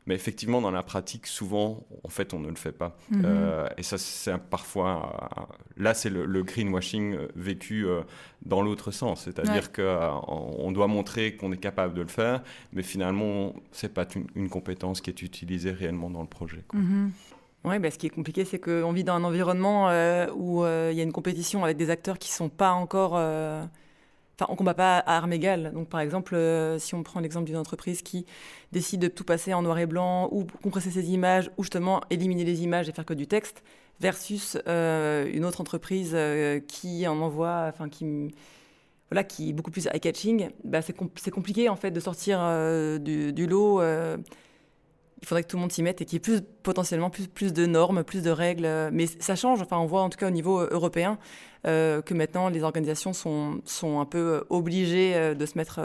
Mais 0.06 0.14
effectivement, 0.14 0.60
dans 0.60 0.70
la 0.70 0.82
pratique, 0.82 1.26
souvent, 1.26 1.86
en 2.02 2.08
fait, 2.08 2.34
on 2.34 2.38
ne 2.38 2.48
le 2.48 2.56
fait 2.56 2.72
pas. 2.72 2.96
Mhm. 3.10 3.68
et 3.78 3.82
ça, 3.82 3.96
c'est 3.96 4.36
parfois... 4.38 5.30
là, 5.76 5.94
c'est 5.94 6.10
le, 6.10 6.42
greenwashing 6.42 7.16
vécu 7.34 7.86
dans 8.44 8.62
l'autre 8.62 8.90
sens. 8.90 9.22
C'est-à-dire 9.22 9.72
qu'on 9.72 10.72
doit 10.72 10.88
montrer 10.88 11.36
qu'on 11.36 11.52
est 11.52 11.58
capable 11.58 11.94
de 11.94 12.02
le 12.02 12.08
faire, 12.08 12.42
mais 12.72 12.82
finalement, 12.82 13.54
ce 13.72 13.86
n'est 13.86 13.92
pas 13.92 14.06
une, 14.34 14.48
compétence 14.48 15.00
qui 15.00 15.10
est 15.10 15.22
utilisée 15.22 15.72
réellement 15.72 16.10
dans 16.10 16.22
le 16.22 16.28
projet. 16.28 16.64
Mhm. 16.72 17.10
Oui, 17.64 17.78
bah, 17.78 17.90
ce 17.90 17.98
qui 17.98 18.06
est 18.06 18.10
compliqué, 18.10 18.44
c'est 18.44 18.58
qu'on 18.58 18.92
vit 18.92 19.04
dans 19.04 19.14
un 19.14 19.24
environnement 19.24 19.88
euh, 19.88 20.26
où 20.34 20.64
euh, 20.64 20.90
il 20.92 20.98
y 20.98 21.00
a 21.00 21.02
une 21.02 21.12
compétition 21.12 21.64
avec 21.64 21.78
des 21.78 21.88
acteurs 21.88 22.18
qui 22.18 22.30
ne 22.30 22.34
sont 22.34 22.48
pas 22.48 22.72
encore... 22.72 23.18
Euh, 24.40 24.44
enfin, 24.44 24.52
on 24.52 24.56
combat 24.56 24.74
pas 24.74 24.98
à 24.98 25.16
armes 25.16 25.32
égales. 25.32 25.72
Donc, 25.72 25.88
par 25.88 26.00
exemple, 26.00 26.36
si 26.78 26.94
on 26.94 27.02
prend 27.02 27.20
l'exemple 27.20 27.46
d'une 27.46 27.56
entreprise 27.56 28.02
qui 28.02 28.26
décide 28.72 29.00
de 29.00 29.08
tout 29.08 29.24
passer 29.24 29.54
en 29.54 29.62
noir 29.62 29.78
et 29.78 29.86
blanc, 29.86 30.28
ou 30.32 30.44
compresser 30.62 30.90
ses 30.90 31.10
images, 31.10 31.50
ou 31.56 31.62
justement 31.62 32.00
éliminer 32.10 32.44
les 32.44 32.62
images 32.62 32.88
et 32.88 32.92
faire 32.92 33.06
que 33.06 33.14
du 33.14 33.26
texte, 33.26 33.62
versus 34.00 34.58
euh, 34.66 35.30
une 35.32 35.44
autre 35.44 35.60
entreprise 35.60 36.12
euh, 36.14 36.60
qui 36.60 37.06
en 37.06 37.20
envoie, 37.20 37.66
enfin 37.68 37.88
qui 37.88 38.34
voilà, 39.10 39.22
qui 39.22 39.50
est 39.50 39.52
beaucoup 39.52 39.70
plus 39.70 39.86
eye-catching, 39.86 40.50
bah 40.64 40.80
c'est 40.82 41.30
compliqué 41.30 41.68
en 41.68 41.76
fait 41.76 41.90
de 41.90 42.00
sortir 42.00 42.38
euh, 42.40 42.98
du, 42.98 43.46
lot. 43.46 43.80
Il 45.24 45.26
faudrait 45.26 45.42
que 45.42 45.48
tout 45.48 45.56
le 45.56 45.62
monde 45.62 45.72
s'y 45.72 45.82
mette 45.82 46.02
et 46.02 46.04
qu'il 46.04 46.16
y 46.16 46.18
ait 46.18 46.20
plus, 46.20 46.42
potentiellement 46.62 47.10
plus, 47.10 47.26
plus 47.26 47.52
de 47.52 47.64
normes, 47.66 48.04
plus 48.04 48.22
de 48.22 48.30
règles. 48.30 48.68
Mais 48.92 49.06
ça 49.06 49.36
change. 49.36 49.62
Enfin, 49.62 49.78
on 49.78 49.86
voit 49.86 50.02
en 50.02 50.10
tout 50.10 50.18
cas 50.18 50.28
au 50.28 50.30
niveau 50.30 50.60
européen 50.60 51.18
que 51.64 52.12
maintenant 52.12 52.50
les 52.50 52.62
organisations 52.62 53.14
sont, 53.14 53.62
sont 53.64 53.98
un 53.98 54.04
peu 54.04 54.44
obligées 54.50 55.34
de 55.34 55.46
se 55.46 55.56
mettre 55.56 55.80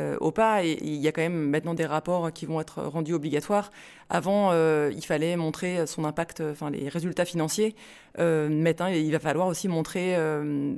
euh, 0.00 0.16
au 0.20 0.32
pas. 0.32 0.64
Et 0.64 0.78
il 0.82 0.96
y 0.96 1.06
a 1.06 1.12
quand 1.12 1.22
même 1.22 1.50
maintenant 1.50 1.74
des 1.74 1.86
rapports 1.86 2.32
qui 2.32 2.46
vont 2.46 2.60
être 2.60 2.82
rendus 2.82 3.14
obligatoires. 3.14 3.70
Avant, 4.10 4.50
euh, 4.50 4.90
il 4.94 5.04
fallait 5.04 5.36
montrer 5.36 5.86
son 5.86 6.04
impact, 6.04 6.40
enfin 6.40 6.70
les 6.70 6.88
résultats 6.88 7.24
financiers. 7.24 7.76
Euh, 8.18 8.48
maintenant, 8.48 8.88
il 8.88 9.10
va 9.12 9.20
falloir 9.20 9.46
aussi 9.46 9.68
montrer 9.68 10.16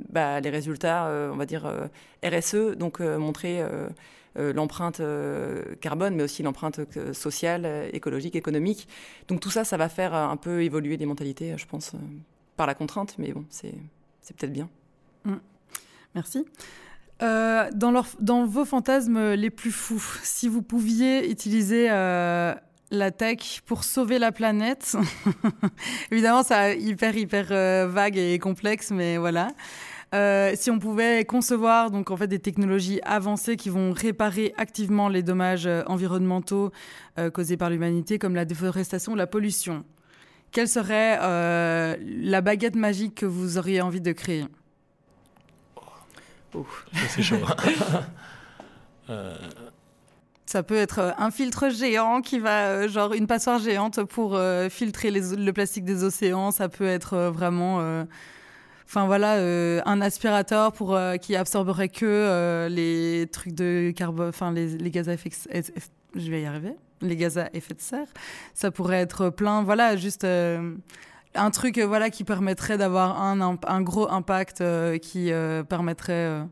bah, 0.09 0.39
les 0.39 0.49
résultats, 0.49 1.09
on 1.33 1.35
va 1.35 1.45
dire 1.45 1.71
RSE, 2.23 2.75
donc 2.77 2.99
montrer 2.99 3.63
l'empreinte 4.37 5.01
carbone, 5.81 6.15
mais 6.15 6.23
aussi 6.23 6.43
l'empreinte 6.43 6.79
sociale, 7.13 7.89
écologique, 7.93 8.35
économique. 8.35 8.87
Donc 9.27 9.39
tout 9.39 9.49
ça, 9.49 9.63
ça 9.63 9.77
va 9.77 9.89
faire 9.89 10.13
un 10.13 10.37
peu 10.37 10.63
évoluer 10.63 10.97
les 10.97 11.05
mentalités, 11.05 11.55
je 11.57 11.65
pense, 11.65 11.93
par 12.55 12.67
la 12.67 12.75
contrainte, 12.75 13.15
mais 13.17 13.31
bon, 13.31 13.45
c'est 13.49 13.73
peut-être 14.37 14.53
bien. 14.53 14.69
Mmh. 15.25 15.35
Merci. 16.15 16.45
dans, 17.19 17.91
leur, 17.91 18.07
dans 18.19 18.45
vos 18.45 18.65
fantasmes 18.65 19.33
les 19.33 19.49
plus 19.49 19.71
fous, 19.71 20.03
si 20.23 20.47
vous 20.47 20.61
pouviez 20.61 21.29
utiliser 21.31 21.87
la 21.87 23.11
tech 23.11 23.61
pour 23.65 23.83
sauver 23.83 24.19
la 24.19 24.31
planète, 24.31 24.95
évidemment, 26.11 26.43
c'est 26.43 26.79
hyper, 26.79 27.15
hyper 27.17 27.87
vague 27.87 28.17
et 28.17 28.39
complexe, 28.39 28.91
mais 28.91 29.17
voilà. 29.17 29.49
Euh, 30.17 30.53
si 30.55 30.71
on 30.71 30.79
pouvait 30.79 31.25
concevoir 31.25 31.91
donc 31.91 32.09
en 32.09 32.17
fait 32.17 32.27
des 32.27 32.39
technologies 32.39 32.99
avancées 33.03 33.55
qui 33.55 33.69
vont 33.69 33.91
réparer 33.91 34.55
activement 34.57 35.09
les 35.09 35.21
dommages 35.21 35.67
euh, 35.67 35.83
environnementaux 35.85 36.71
euh, 37.19 37.29
causés 37.29 37.55
par 37.57 37.69
l'humanité, 37.69 38.17
comme 38.17 38.33
la 38.33 38.45
déforestation, 38.45 39.13
la 39.13 39.27
pollution, 39.27 39.85
quelle 40.51 40.67
serait 40.67 41.17
la 41.19 42.41
baguette 42.41 42.75
magique 42.75 43.15
que 43.15 43.25
vous 43.25 43.57
auriez 43.57 43.81
envie 43.81 44.01
de 44.01 44.11
créer? 44.13 44.45
C'est 47.09 47.21
chaud. 47.21 47.35
Ça 50.45 50.63
peut 50.63 50.77
être 50.77 51.13
un 51.17 51.29
filtre 51.29 51.69
géant 51.69 52.21
qui 52.21 52.39
va, 52.39 52.87
genre 52.87 53.13
une 53.13 53.27
passoire 53.27 53.59
géante 53.59 54.05
pour 54.05 54.39
filtrer 54.69 55.11
le 55.11 55.51
plastique 55.51 55.83
des 55.83 56.05
océans. 56.05 56.51
Ça 56.51 56.69
peut 56.69 56.87
être 56.87 57.17
vraiment 57.27 58.05
Enfin 58.87 59.05
voilà, 59.05 59.35
euh, 59.35 59.81
un 59.85 59.99
aspirateur 59.99 60.71
pour 60.71 60.95
euh, 60.95 61.17
qui 61.17 61.35
absorberait 61.35 61.89
que 61.89 62.05
euh, 62.05 62.69
les 62.69 63.27
trucs 63.27 63.53
de 63.53 63.91
carbone, 63.93 64.29
enfin 64.29 64.53
les, 64.53 64.89
gaz 64.89 65.09
à 65.09 65.13
effet, 65.13 65.29
je 66.15 66.31
vais 66.31 66.43
y 66.43 66.45
arriver, 66.45 66.73
les 67.01 67.17
gaz 67.17 67.37
à 67.37 67.49
effet 67.53 67.73
de 67.73 67.81
serre. 67.81 68.07
Ça 68.53 68.71
pourrait 68.71 69.01
être 69.01 69.29
plein, 69.29 69.61
voilà, 69.61 69.97
juste 69.97 70.23
un 70.23 71.51
truc 71.51 71.79
voilà 71.79 72.09
qui 72.09 72.23
permettrait 72.23 72.77
d'avoir 72.77 73.21
un, 73.21 73.57
un, 73.67 73.81
gros 73.81 74.09
impact 74.09 74.63
qui 75.01 75.31
permettrait 75.67 76.47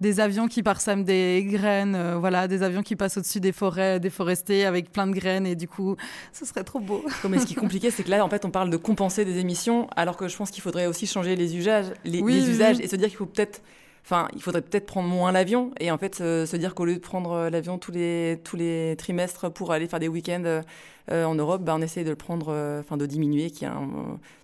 des 0.00 0.20
avions 0.20 0.46
qui 0.46 0.62
parsèment 0.62 1.04
des 1.04 1.44
graines, 1.44 1.94
euh, 1.94 2.18
voilà, 2.18 2.46
des 2.46 2.62
avions 2.62 2.82
qui 2.82 2.96
passent 2.96 3.16
au-dessus 3.16 3.40
des 3.40 3.52
forêts 3.52 3.98
déforestées 3.98 4.64
avec 4.64 4.92
plein 4.92 5.06
de 5.06 5.12
graines 5.12 5.46
et 5.46 5.56
du 5.56 5.66
coup, 5.66 5.96
ce 6.32 6.44
serait 6.44 6.64
trop 6.64 6.80
beau. 6.80 7.04
mais 7.28 7.38
ce 7.38 7.46
qui 7.46 7.54
est 7.54 7.56
compliqué, 7.56 7.90
c'est 7.90 8.04
que 8.04 8.10
là, 8.10 8.24
en 8.24 8.28
fait, 8.28 8.44
on 8.44 8.50
parle 8.50 8.70
de 8.70 8.76
compenser 8.76 9.24
des 9.24 9.38
émissions, 9.38 9.88
alors 9.96 10.16
que 10.16 10.28
je 10.28 10.36
pense 10.36 10.50
qu'il 10.50 10.62
faudrait 10.62 10.86
aussi 10.86 11.06
changer 11.06 11.36
les 11.36 11.56
usages, 11.56 11.92
les, 12.04 12.20
usages 12.20 12.80
et 12.80 12.86
se 12.86 12.96
dire 12.96 13.08
qu'il 13.08 13.16
faut 13.16 13.26
peut-être, 13.26 13.62
enfin, 14.04 14.28
il 14.34 14.42
faudrait 14.42 14.62
peut-être 14.62 14.86
prendre 14.86 15.08
moins 15.08 15.32
l'avion 15.32 15.72
et 15.80 15.90
en 15.90 15.98
fait 15.98 16.16
se, 16.16 16.56
dire 16.56 16.74
qu'au 16.74 16.84
lieu 16.84 16.94
de 16.94 17.00
prendre 17.00 17.32
euh, 17.32 17.50
l'avion 17.50 17.78
tous 17.78 17.92
les 17.92 18.40
tous 18.44 18.56
les 18.56 18.94
trimestres 18.96 19.50
pour 19.52 19.72
aller 19.72 19.88
faire 19.88 20.00
des 20.00 20.08
week-ends 20.08 20.62
euh, 21.10 21.24
en 21.24 21.34
Europe, 21.34 21.62
bah, 21.62 21.74
on 21.76 21.82
essaie 21.82 22.04
de 22.04 22.10
le 22.10 22.16
prendre, 22.16 22.54
enfin, 22.80 22.96
de 22.96 23.06
diminuer, 23.06 23.50
qui 23.50 23.64
a 23.64 23.74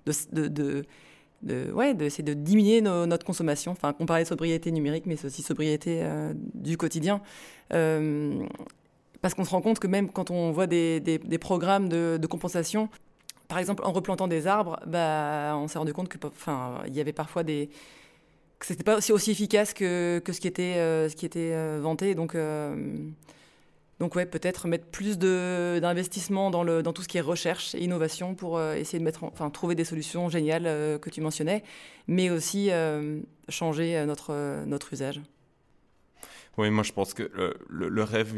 de, 0.06 0.48
de 0.48 0.84
de, 1.44 1.70
ouais, 1.72 1.94
d'essayer 1.94 2.24
de 2.24 2.34
diminuer 2.34 2.80
notre 2.80 3.24
consommation. 3.24 3.72
Enfin, 3.72 3.94
on 4.00 4.06
parlait 4.06 4.24
de 4.24 4.28
sobriété 4.28 4.72
numérique, 4.72 5.06
mais 5.06 5.16
c'est 5.16 5.26
aussi 5.26 5.42
sobriété 5.42 6.00
euh, 6.02 6.32
du 6.54 6.76
quotidien. 6.76 7.20
Euh, 7.72 8.44
parce 9.20 9.34
qu'on 9.34 9.44
se 9.44 9.50
rend 9.50 9.62
compte 9.62 9.78
que 9.78 9.86
même 9.86 10.10
quand 10.10 10.30
on 10.30 10.50
voit 10.50 10.66
des, 10.66 11.00
des, 11.00 11.38
programmes 11.38 11.88
de, 11.88 12.26
compensation, 12.26 12.88
par 13.48 13.58
exemple 13.58 13.82
en 13.86 13.92
replantant 13.92 14.28
des 14.28 14.46
arbres, 14.46 14.80
bah, 14.86 15.54
on 15.56 15.68
s'est 15.68 15.78
rendu 15.78 15.92
compte 15.92 16.08
que, 16.08 16.18
enfin, 16.26 16.82
il 16.86 16.94
y 16.94 17.00
avait 17.00 17.12
parfois 17.12 17.42
des 17.42 17.70
que 18.58 18.66
c'était 18.66 18.84
pas 18.84 18.96
aussi, 18.96 19.12
aussi 19.12 19.30
efficace 19.30 19.74
que, 19.74 20.20
que 20.24 20.32
ce 20.32 20.40
qui 20.40 20.46
était 20.46 20.76
euh, 20.76 21.08
ce 21.08 21.16
qui 21.16 21.26
était 21.26 21.78
vanté. 21.78 22.14
Donc 22.14 22.36
donc 24.04 24.16
ouais, 24.16 24.26
peut-être 24.26 24.68
mettre 24.68 24.84
plus 24.84 25.18
d'investissement 25.18 26.50
dans, 26.50 26.92
tout 26.92 27.00
ce 27.00 27.08
qui 27.08 27.16
est 27.16 27.22
recherche 27.22 27.74
et 27.74 27.82
innovation 27.82 28.34
pour 28.34 28.58
euh, 28.58 28.74
essayer 28.74 28.98
de 28.98 29.04
mettre, 29.04 29.24
enfin, 29.24 29.48
trouver 29.48 29.74
des 29.74 29.86
solutions 29.86 30.28
géniales 30.28 30.66
euh, 30.66 30.98
que 30.98 31.08
tu 31.08 31.22
mentionnais, 31.22 31.62
mais 32.06 32.28
aussi 32.28 32.70
euh, 32.70 33.20
changer 33.48 34.04
notre 34.04 34.92
usage. 34.92 35.22
Oui, 36.56 36.70
moi 36.70 36.84
je 36.84 36.92
pense 36.92 37.14
que 37.14 37.30
le, 37.68 38.02
rêve, 38.04 38.34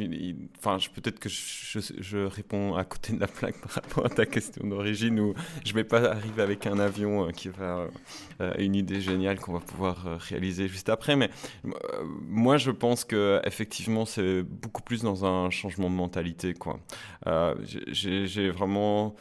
enfin 0.58 0.78
peut-être 0.94 1.18
que 1.18 1.28
je, 1.28 2.26
réponds 2.26 2.74
à 2.74 2.84
côté 2.84 3.12
de 3.12 3.20
la 3.20 3.26
plaque 3.26 3.60
par 3.60 3.72
rapport 3.72 4.06
à 4.06 4.08
ta 4.08 4.24
question 4.24 4.66
d'origine 4.66 5.20
où 5.20 5.34
je 5.64 5.74
vais 5.74 5.84
pas 5.84 6.12
arriver 6.12 6.42
avec 6.42 6.66
un 6.66 6.78
avion 6.78 7.28
euh, 7.28 7.30
qui 7.30 7.48
va 7.48 7.88
euh, 8.40 8.54
une 8.58 8.74
idée 8.74 9.00
géniale 9.00 9.38
qu'on 9.38 9.52
va 9.52 9.60
pouvoir 9.60 10.06
euh, 10.06 10.16
réaliser 10.18 10.66
juste 10.68 10.88
après, 10.88 11.14
mais 11.14 11.30
moi 12.22 12.56
je 12.56 12.70
pense 12.70 13.04
que 13.04 13.40
effectivement 13.44 14.06
c'est 14.06 14.42
beaucoup 14.42 14.82
plus 14.82 15.02
dans 15.02 15.26
un 15.26 15.50
changement 15.50 15.90
de 15.90 15.94
mentalité 15.94 16.54
quoi. 16.54 16.80
J'ai 17.62 18.50
vraiment 18.50 19.14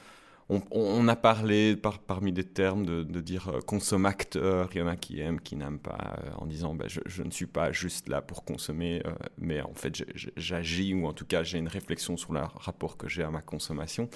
on, 0.47 1.08
a 1.08 1.15
parlé 1.15 1.75
parmi 2.08 2.31
des 2.31 2.43
termes 2.43 2.86
de, 2.86 3.03
dire 3.19 3.49
euh, 3.49 3.62
consommateur, 3.62 4.69
il 4.73 4.77
y 4.77 4.81
en 4.81 4.88
a 4.88 4.95
qui 4.95 5.19
aiment, 5.19 5.41
qui 5.41 5.55
n'aiment 5.55 5.79
pas, 5.79 6.17
euh, 6.19 6.29
en 6.38 6.45
disant 6.45 6.75
ben, 6.75 6.88
je, 6.88 7.23
ne 7.23 7.31
suis 7.31 7.47
pas 7.47 7.71
juste 7.71 8.10
là 8.10 8.21
pour 8.21 8.45
consommer, 8.45 9.01
euh, 9.08 9.12
mais 9.39 9.62
en 9.62 9.73
fait 9.73 10.05
j'agis 10.36 10.93
ou 10.93 11.08
en 11.08 11.13
tout 11.13 11.25
cas 11.25 11.41
j'ai 11.41 11.58
une 11.58 11.67
réflexion 11.67 12.15
sur 12.15 12.31
le 12.31 12.41
rapport 12.41 12.95
que 12.95 13.08
j'ai 13.08 13.23
à 13.23 13.31
ma 13.31 13.41
consommation. 13.41 14.08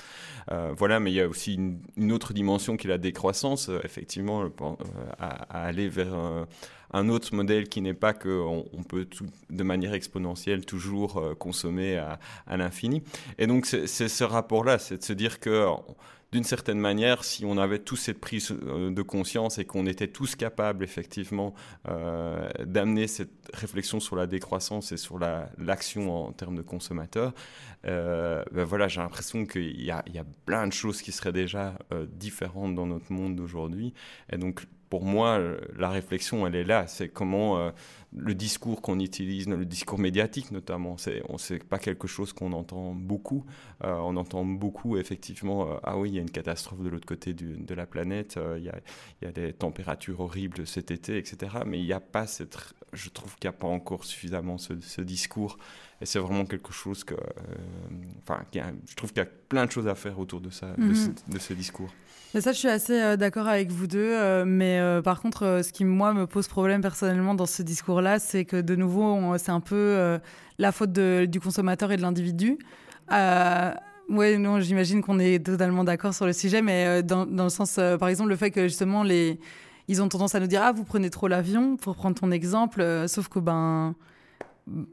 voilà, 0.77 0.99
mais 0.99 1.11
il 1.11 1.15
y 1.15 1.21
a 1.21 1.27
aussi 1.27 1.55
une, 1.55 2.11
autre 2.11 2.33
dimension 2.33 2.77
qui 2.77 2.87
est 2.87 2.89
la 2.89 2.97
décroissance, 2.97 3.69
effectivement, 3.83 4.49
à, 5.17 5.65
aller 5.65 5.89
vers 5.89 6.13
un, 6.91 7.09
autre 7.09 7.33
modèle 7.33 7.69
qui 7.69 7.81
n'est 7.81 7.93
pas 7.93 8.13
qu'on 8.13 8.65
on 8.71 8.83
peut 8.83 9.07
de 9.49 9.63
manière 9.63 9.93
exponentielle 9.93 10.65
toujours 10.65 11.37
consommer 11.39 11.97
à 11.97 12.57
l'infini. 12.57 13.03
Et 13.37 13.47
donc 13.47 13.65
c'est 13.65 13.87
ce 13.87 14.23
rapport-là, 14.23 14.77
c'est 14.77 14.97
de 14.97 15.03
se 15.03 15.13
dire 15.13 15.39
que 15.39 15.65
d'une 16.31 16.43
certaine 16.43 16.79
manière, 16.79 17.23
si 17.23 17.43
on 17.43 17.57
avait 17.57 17.79
tous 17.79 17.95
cette 17.95 18.19
prise 18.19 18.51
euh, 18.51 18.91
de 18.91 19.01
conscience 19.01 19.57
et 19.57 19.65
qu'on 19.65 19.87
était 19.87 20.07
tous 20.07 20.35
capables 20.35 20.83
effectivement 20.83 21.55
euh, 21.87 22.47
d'amener 22.65 23.07
cette 23.07 23.49
réflexion 23.53 23.99
sur 23.99 24.15
la 24.15 24.27
décroissance 24.27 24.91
et 24.91 24.97
sur 24.97 25.17
l'action 25.57 26.27
en 26.27 26.31
termes 26.31 26.55
de 26.55 26.61
consommateurs, 26.61 27.33
euh, 27.85 28.43
ben 28.51 28.63
voilà, 28.63 28.87
j'ai 28.87 29.01
l'impression 29.01 29.45
qu'il 29.45 29.81
y, 29.81 29.91
a 29.91 30.03
plein 30.45 30.67
de 30.67 30.73
choses 30.73 31.01
qui 31.01 31.11
seraient 31.11 31.31
déjà 31.33 31.77
différentes 32.11 32.75
dans 32.75 32.85
notre 32.85 33.11
monde 33.11 33.35
d'aujourd'hui. 33.35 33.93
Et 34.31 34.37
donc 34.37 34.65
pour 34.89 35.04
moi, 35.04 35.39
la 35.78 35.89
réflexion, 35.89 36.47
elle 36.47 36.56
est 36.56 36.63
là. 36.63 36.88
C'est 36.88 37.10
comment 37.10 37.60
euh, 37.60 37.69
le 38.12 38.34
discours 38.34 38.82
qu'on 38.82 38.99
utilise, 38.99 39.47
le 39.47 39.65
discours 39.65 39.99
médiatique 39.99 40.52
notamment, 40.52 40.97
c'est 40.97 41.21
on 41.30 41.38
pas 41.69 41.78
quelque 41.78 42.08
chose 42.08 42.34
qu'on 42.34 42.54
entend 42.54 42.93
beaucoup. 42.95 43.45
Euh, 43.84 43.93
on 43.93 44.17
entend 44.17 44.43
beaucoup 44.45 44.97
effectivement. 44.97 45.71
Euh, 45.71 45.78
ah 45.84 45.97
oui, 45.97 46.10
il 46.10 46.15
y 46.15 46.17
a 46.17 46.21
une 46.21 46.32
catastrophe 46.32 46.82
de 46.82 46.89
l'autre 46.89 47.06
côté 47.06 47.34
de 47.34 47.73
la 47.75 47.86
planète. 47.86 48.39
Il 48.58 48.63
y, 48.63 49.25
a, 49.25 49.32
des 49.32 49.54
températures 49.54 50.21
horribles 50.21 50.65
cet 50.65 50.89
été, 50.89 51.17
etc. 51.17 51.58
Mais 51.67 51.80
il 51.80 51.86
n'y 51.86 51.93
a 51.93 51.99
pas 51.99 52.25
cette. 52.25 52.58
Je 52.93 53.10
trouve 53.10 53.36
qu'il 53.36 53.47
n'y 53.47 53.56
a 53.56 53.58
pas 53.58 53.67
encore 53.67 54.06
suffisamment 54.06 54.58
ce, 54.58 55.02
discours. 55.02 55.60
Et 56.01 56.05
c'est 56.05 56.19
vraiment 56.19 56.45
quelque 56.45 56.71
chose 56.71 57.03
que. 57.03 57.15
Enfin, 58.21 58.41
je 58.53 58.95
trouve 58.95 59.12
qu'il 59.12 59.21
y 59.21 59.25
a 59.25 59.29
plein 59.49 59.65
de 59.65 59.71
choses 59.71 59.88
à 59.88 59.95
faire 59.95 60.17
autour 60.19 60.39
de 60.39 60.49
ça, 60.49 60.67
de, 60.77 60.83
mhm. 60.83 61.15
de 61.27 61.39
ce 61.39 61.53
discours. 61.53 61.93
Mais 62.33 62.41
ça, 62.41 62.51
je 62.51 62.59
suis 62.59 62.67
assez 62.67 63.01
euh, 63.01 63.17
d'accord 63.17 63.47
avec 63.47 63.71
vous 63.71 63.88
deux. 63.88 63.99
Euh, 64.13 64.45
mais 64.45 64.79
euh, 64.79 65.01
par 65.01 65.21
contre, 65.21 65.62
ce 65.63 65.71
qui, 65.71 65.83
moi, 65.83 66.13
me 66.13 66.27
pose 66.27 66.47
problème 66.47 66.81
personnellement 66.81 67.33
dans 67.33 67.47
ce 67.47 67.63
discours-là, 67.63 68.19
c'est 68.19 68.45
que 68.45 68.62
de 68.62 68.75
nouveau, 68.75 69.38
c'est 69.38 69.51
un 69.51 69.59
peu 69.59 70.19
la 70.57 70.71
faute 70.71 70.91
du 70.91 71.39
consommateur 71.39 71.91
et 71.91 71.97
de 71.97 72.01
l'individu. 72.01 72.57
oui, 73.09 74.38
non, 74.38 74.59
j'imagine 74.59 75.01
qu'on 75.01 75.19
est 75.19 75.45
totalement 75.45 75.83
d'accord 75.83 76.13
sur 76.13 76.25
le 76.25 76.33
sujet, 76.33 76.62
mais 76.62 77.03
dans, 77.03 77.25
dans, 77.25 77.45
le 77.45 77.49
sens, 77.49 77.79
par 77.99 78.07
exemple, 78.07 78.29
le 78.29 78.35
fait 78.35 78.51
que 78.51 78.67
justement, 78.67 79.03
les, 79.03 79.39
ils 79.88 80.01
ont 80.01 80.07
tendance 80.07 80.35
à 80.35 80.39
nous 80.39 80.47
dire 80.47 80.62
Ah, 80.63 80.71
vous 80.71 80.83
prenez 80.83 81.09
trop 81.09 81.27
l'avion, 81.27 81.77
pour 81.77 81.95
prendre 81.95 82.19
ton 82.19 82.31
exemple, 82.31 83.05
sauf 83.07 83.27
que, 83.27 83.39
ben 83.39 83.95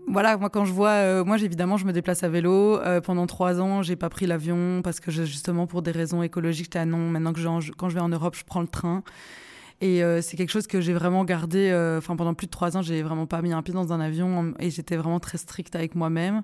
voilà, 0.07 0.37
moi 0.37 0.51
quand 0.51 0.65
je 0.65 0.73
vois, 0.73 0.91
euh, 0.91 1.25
moi 1.25 1.39
évidemment 1.39 1.77
je 1.77 1.87
me 1.87 1.93
déplace 1.93 2.23
à 2.23 2.29
vélo. 2.29 2.79
Euh, 2.81 3.01
pendant 3.01 3.27
trois 3.27 3.61
ans, 3.61 3.83
j'ai 3.83 3.97
pas 3.97 4.09
pris 4.09 4.27
l'avion 4.27 4.81
parce 4.83 5.01
que 5.01 5.11
justement 5.11 5.67
pour 5.67 5.83
des 5.83 5.91
raisons 5.91 6.23
écologiques, 6.23 6.67
j'étais 6.67 6.79
à 6.79 6.87
non. 6.87 6.99
Maintenant 6.99 7.33
que 7.33 7.41
je, 7.41 7.73
quand 7.73 7.89
je 7.89 7.95
vais 7.95 8.01
en 8.01 8.09
Europe, 8.09 8.37
je 8.37 8.45
prends 8.45 8.61
le 8.61 8.69
train. 8.69 9.03
Et 9.81 10.03
euh, 10.03 10.23
c'est 10.23 10.37
quelque 10.37 10.51
chose 10.51 10.67
que 10.67 10.81
j'ai 10.81 10.95
vraiment 10.95 11.25
gardé. 11.25 11.71
Enfin 11.99 12.17
pendant 12.17 12.35
plus 12.35 12.47
de 12.47 12.53
trois 12.53 12.77
ans, 12.77 12.83
j'ai 12.83 13.03
vraiment 13.03 13.27
pas 13.27 13.43
mis 13.43 13.53
un 13.53 13.63
pied 13.63 13.75
dans 13.75 13.93
un 13.93 14.01
avion 14.01 14.55
et 14.59 14.71
j'étais 14.71 14.97
vraiment 14.97 15.21
très 15.21 15.39
stricte 15.39 15.77
avec 15.77 15.95
moi-même. 15.95 16.43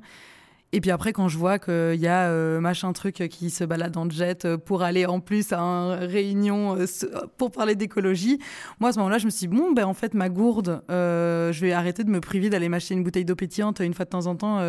Et 0.74 0.80
puis 0.80 0.90
après, 0.90 1.12
quand 1.12 1.28
je 1.28 1.36
vois 1.36 1.58
qu'il 1.58 2.00
y 2.00 2.06
a 2.06 2.28
euh, 2.28 2.58
machin 2.58 2.92
truc 2.94 3.28
qui 3.30 3.50
se 3.50 3.62
balade 3.62 3.94
en 3.98 4.08
jet 4.08 4.46
euh, 4.46 4.56
pour 4.56 4.82
aller 4.82 5.04
en 5.04 5.20
plus 5.20 5.52
à 5.52 5.58
une 5.60 6.06
réunion 6.06 6.78
euh, 6.78 6.86
pour 7.36 7.50
parler 7.50 7.74
d'écologie, 7.74 8.38
moi 8.80 8.88
à 8.88 8.92
ce 8.94 8.98
moment-là, 8.98 9.18
je 9.18 9.26
me 9.26 9.30
suis 9.30 9.48
dit, 9.48 9.54
bon, 9.54 9.72
ben 9.72 9.84
en 9.84 9.92
fait, 9.92 10.14
ma 10.14 10.30
gourde, 10.30 10.82
je 10.88 11.60
vais 11.60 11.72
arrêter 11.72 12.04
de 12.04 12.10
me 12.10 12.20
priver 12.20 12.48
d'aller 12.48 12.70
m'acheter 12.70 12.94
une 12.94 13.04
bouteille 13.04 13.26
d'eau 13.26 13.36
pétillante 13.36 13.80
une 13.80 13.92
fois 13.92 14.06
de 14.06 14.10
temps 14.10 14.26
en 14.26 14.34
temps 14.34 14.60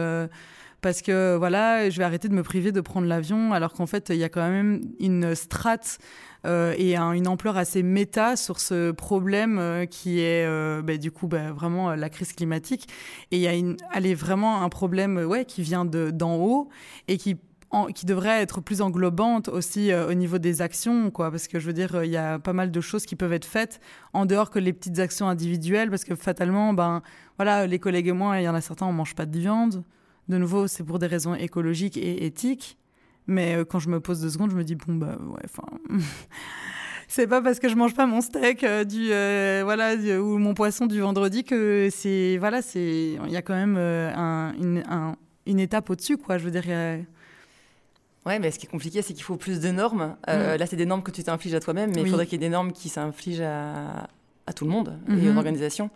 parce 0.84 1.02
que 1.02 1.36
voilà, 1.38 1.90
je 1.90 1.98
vais 1.98 2.04
arrêter 2.04 2.28
de 2.28 2.36
me 2.36 2.44
priver 2.44 2.72
de 2.72 2.82
prendre 2.82 3.08
l'avion, 3.08 3.54
alors 3.54 3.74
qu'en 3.74 3.88
fait, 3.88 4.10
il 4.10 4.18
y 4.18 4.24
a 4.24 4.30
quand 4.30 4.48
même 4.48 4.82
une 5.00 5.34
strate 5.34 5.98
euh, 6.46 6.76
et 6.78 6.98
une 6.98 7.28
ampleur 7.28 7.56
assez 7.56 7.84
méta 7.84 8.36
sur 8.36 8.60
ce 8.60 8.92
problème 8.92 9.60
euh, 9.60 9.86
qui 9.86 10.20
est 10.20 10.46
euh, 10.46 10.82
bah, 10.82 10.98
du 10.98 11.10
coup 11.10 11.28
bah, 11.28 11.54
vraiment 11.54 11.96
la 11.96 12.10
crise 12.10 12.34
climatique. 12.34 12.90
Et 13.32 13.38
il 13.38 13.42
y 13.42 13.48
a 13.48 13.54
elle 13.94 14.06
est 14.06 14.14
vraiment 14.14 14.62
un 14.62 14.68
problème 14.68 15.18
ouais, 15.18 15.46
qui 15.46 15.62
vient 15.62 15.86
d'en 15.86 16.36
haut 16.36 16.68
et 17.08 17.18
qui 17.18 17.38
devrait 18.04 18.42
être 18.42 18.60
plus 18.60 18.82
englobante 18.82 19.48
aussi 19.48 19.94
au 19.94 20.14
niveau 20.14 20.38
des 20.38 20.62
actions, 20.62 21.12
quoi. 21.12 21.32
Parce 21.32 21.48
que 21.48 21.60
je 21.60 21.66
veux 21.66 21.74
dire, 21.74 22.04
il 22.04 22.12
y 22.12 22.18
a 22.18 22.40
pas 22.40 22.54
mal 22.54 22.72
de 22.72 22.82
choses 22.82 23.06
qui 23.06 23.16
peuvent 23.16 23.34
être 23.34 23.46
faites 23.46 23.80
en 24.12 24.26
dehors 24.26 24.50
que 24.50 24.60
les 24.60 24.74
petites 24.74 25.00
actions 25.00 25.30
individuelles, 25.30 25.90
parce 25.90 26.04
que 26.04 26.16
fatalement, 26.16 26.74
ben, 26.74 27.02
voilà, 27.38 27.68
les 27.68 27.80
collègues 27.80 28.10
et 28.10 28.12
moi, 28.12 28.40
il 28.42 28.44
y 28.44 28.50
en 28.50 28.54
a 28.54 28.62
certains, 28.62 28.86
on 28.86 28.94
mange 28.94 29.16
pas 29.16 29.26
de 29.26 29.40
viande. 29.40 29.84
De 30.30 30.38
nouveau, 30.38 30.68
c'est 30.68 30.84
pour 30.84 31.00
des 31.00 31.08
raisons 31.08 31.36
écologiques 31.36 31.98
et 31.98 32.26
éthiques. 32.26 32.78
Mais 33.28 33.56
euh, 33.56 33.66
quand 33.66 33.80
je 33.80 33.90
me 33.90 34.00
pose 34.00 34.22
deux 34.22 34.30
secondes, 34.30 34.52
je 34.52 34.56
me 34.56 34.64
dis, 34.64 34.76
bon, 34.76 34.96
bah, 34.96 35.18
ouais, 35.20 35.42
enfin. 35.46 35.64
c'est 37.08 37.28
pas 37.28 37.42
parce 37.42 37.60
que 37.60 37.70
je 37.70 37.76
mange 37.76 37.94
pas 37.94 38.06
mon 38.06 38.22
steak 38.22 38.64
euh, 38.64 38.84
du 38.84 39.08
voilà 39.64 39.96
ou 40.20 40.38
mon 40.40 40.54
poisson 40.54 40.88
du 40.88 41.00
vendredi 41.00 41.44
que 41.44 41.90
c'est 41.92 42.38
voilà 42.38 42.64
c'est 42.64 43.20
il 43.24 43.32
y 43.32 43.38
a 43.38 43.44
quand 43.44 43.54
même 43.54 43.78
un, 43.78 44.54
une, 44.60 44.84
une, 45.46 45.60
étape 45.60 45.92
au-dessus 45.92 46.18
quoi 46.18 46.40
je 46.40 46.46
veux 46.46 46.52
dire 46.52 46.64
Ouais, 48.26 48.40
mais 48.40 48.52
ce 48.52 48.60
qui 48.60 48.68
est 48.68 48.70
compliqué, 48.70 49.02
c'est 49.02 49.14
qu'il 49.14 49.24
faut 49.24 49.36
plus 49.36 49.60
de 49.60 49.70
normes. 49.70 50.16
Euh, 50.30 50.56
mm. 50.56 50.60
Là, 50.60 50.66
c'est 50.66 50.76
des 50.76 50.86
normes 50.86 51.04
que 51.04 51.12
tu 51.12 51.24
t'infliges 51.24 51.56
à 51.56 51.60
toi-même, 51.60 51.92
mais 51.94 52.02
il 52.02 52.10
faudrait 52.10 52.26
qu'il 52.26 52.42
y 52.42 52.46
ait 52.46 52.48
des 52.48 52.52
normes 52.52 52.72
qui 52.72 52.90
s'infligent 52.90 53.42
à, 53.42 54.08
à, 54.48 54.54
tout 54.54 54.66
le 54.66 54.72
monde 54.72 54.98
et 55.10 55.12
aux 55.12 55.16
mm-hmm. 55.16 55.38
organisations. 55.38 55.90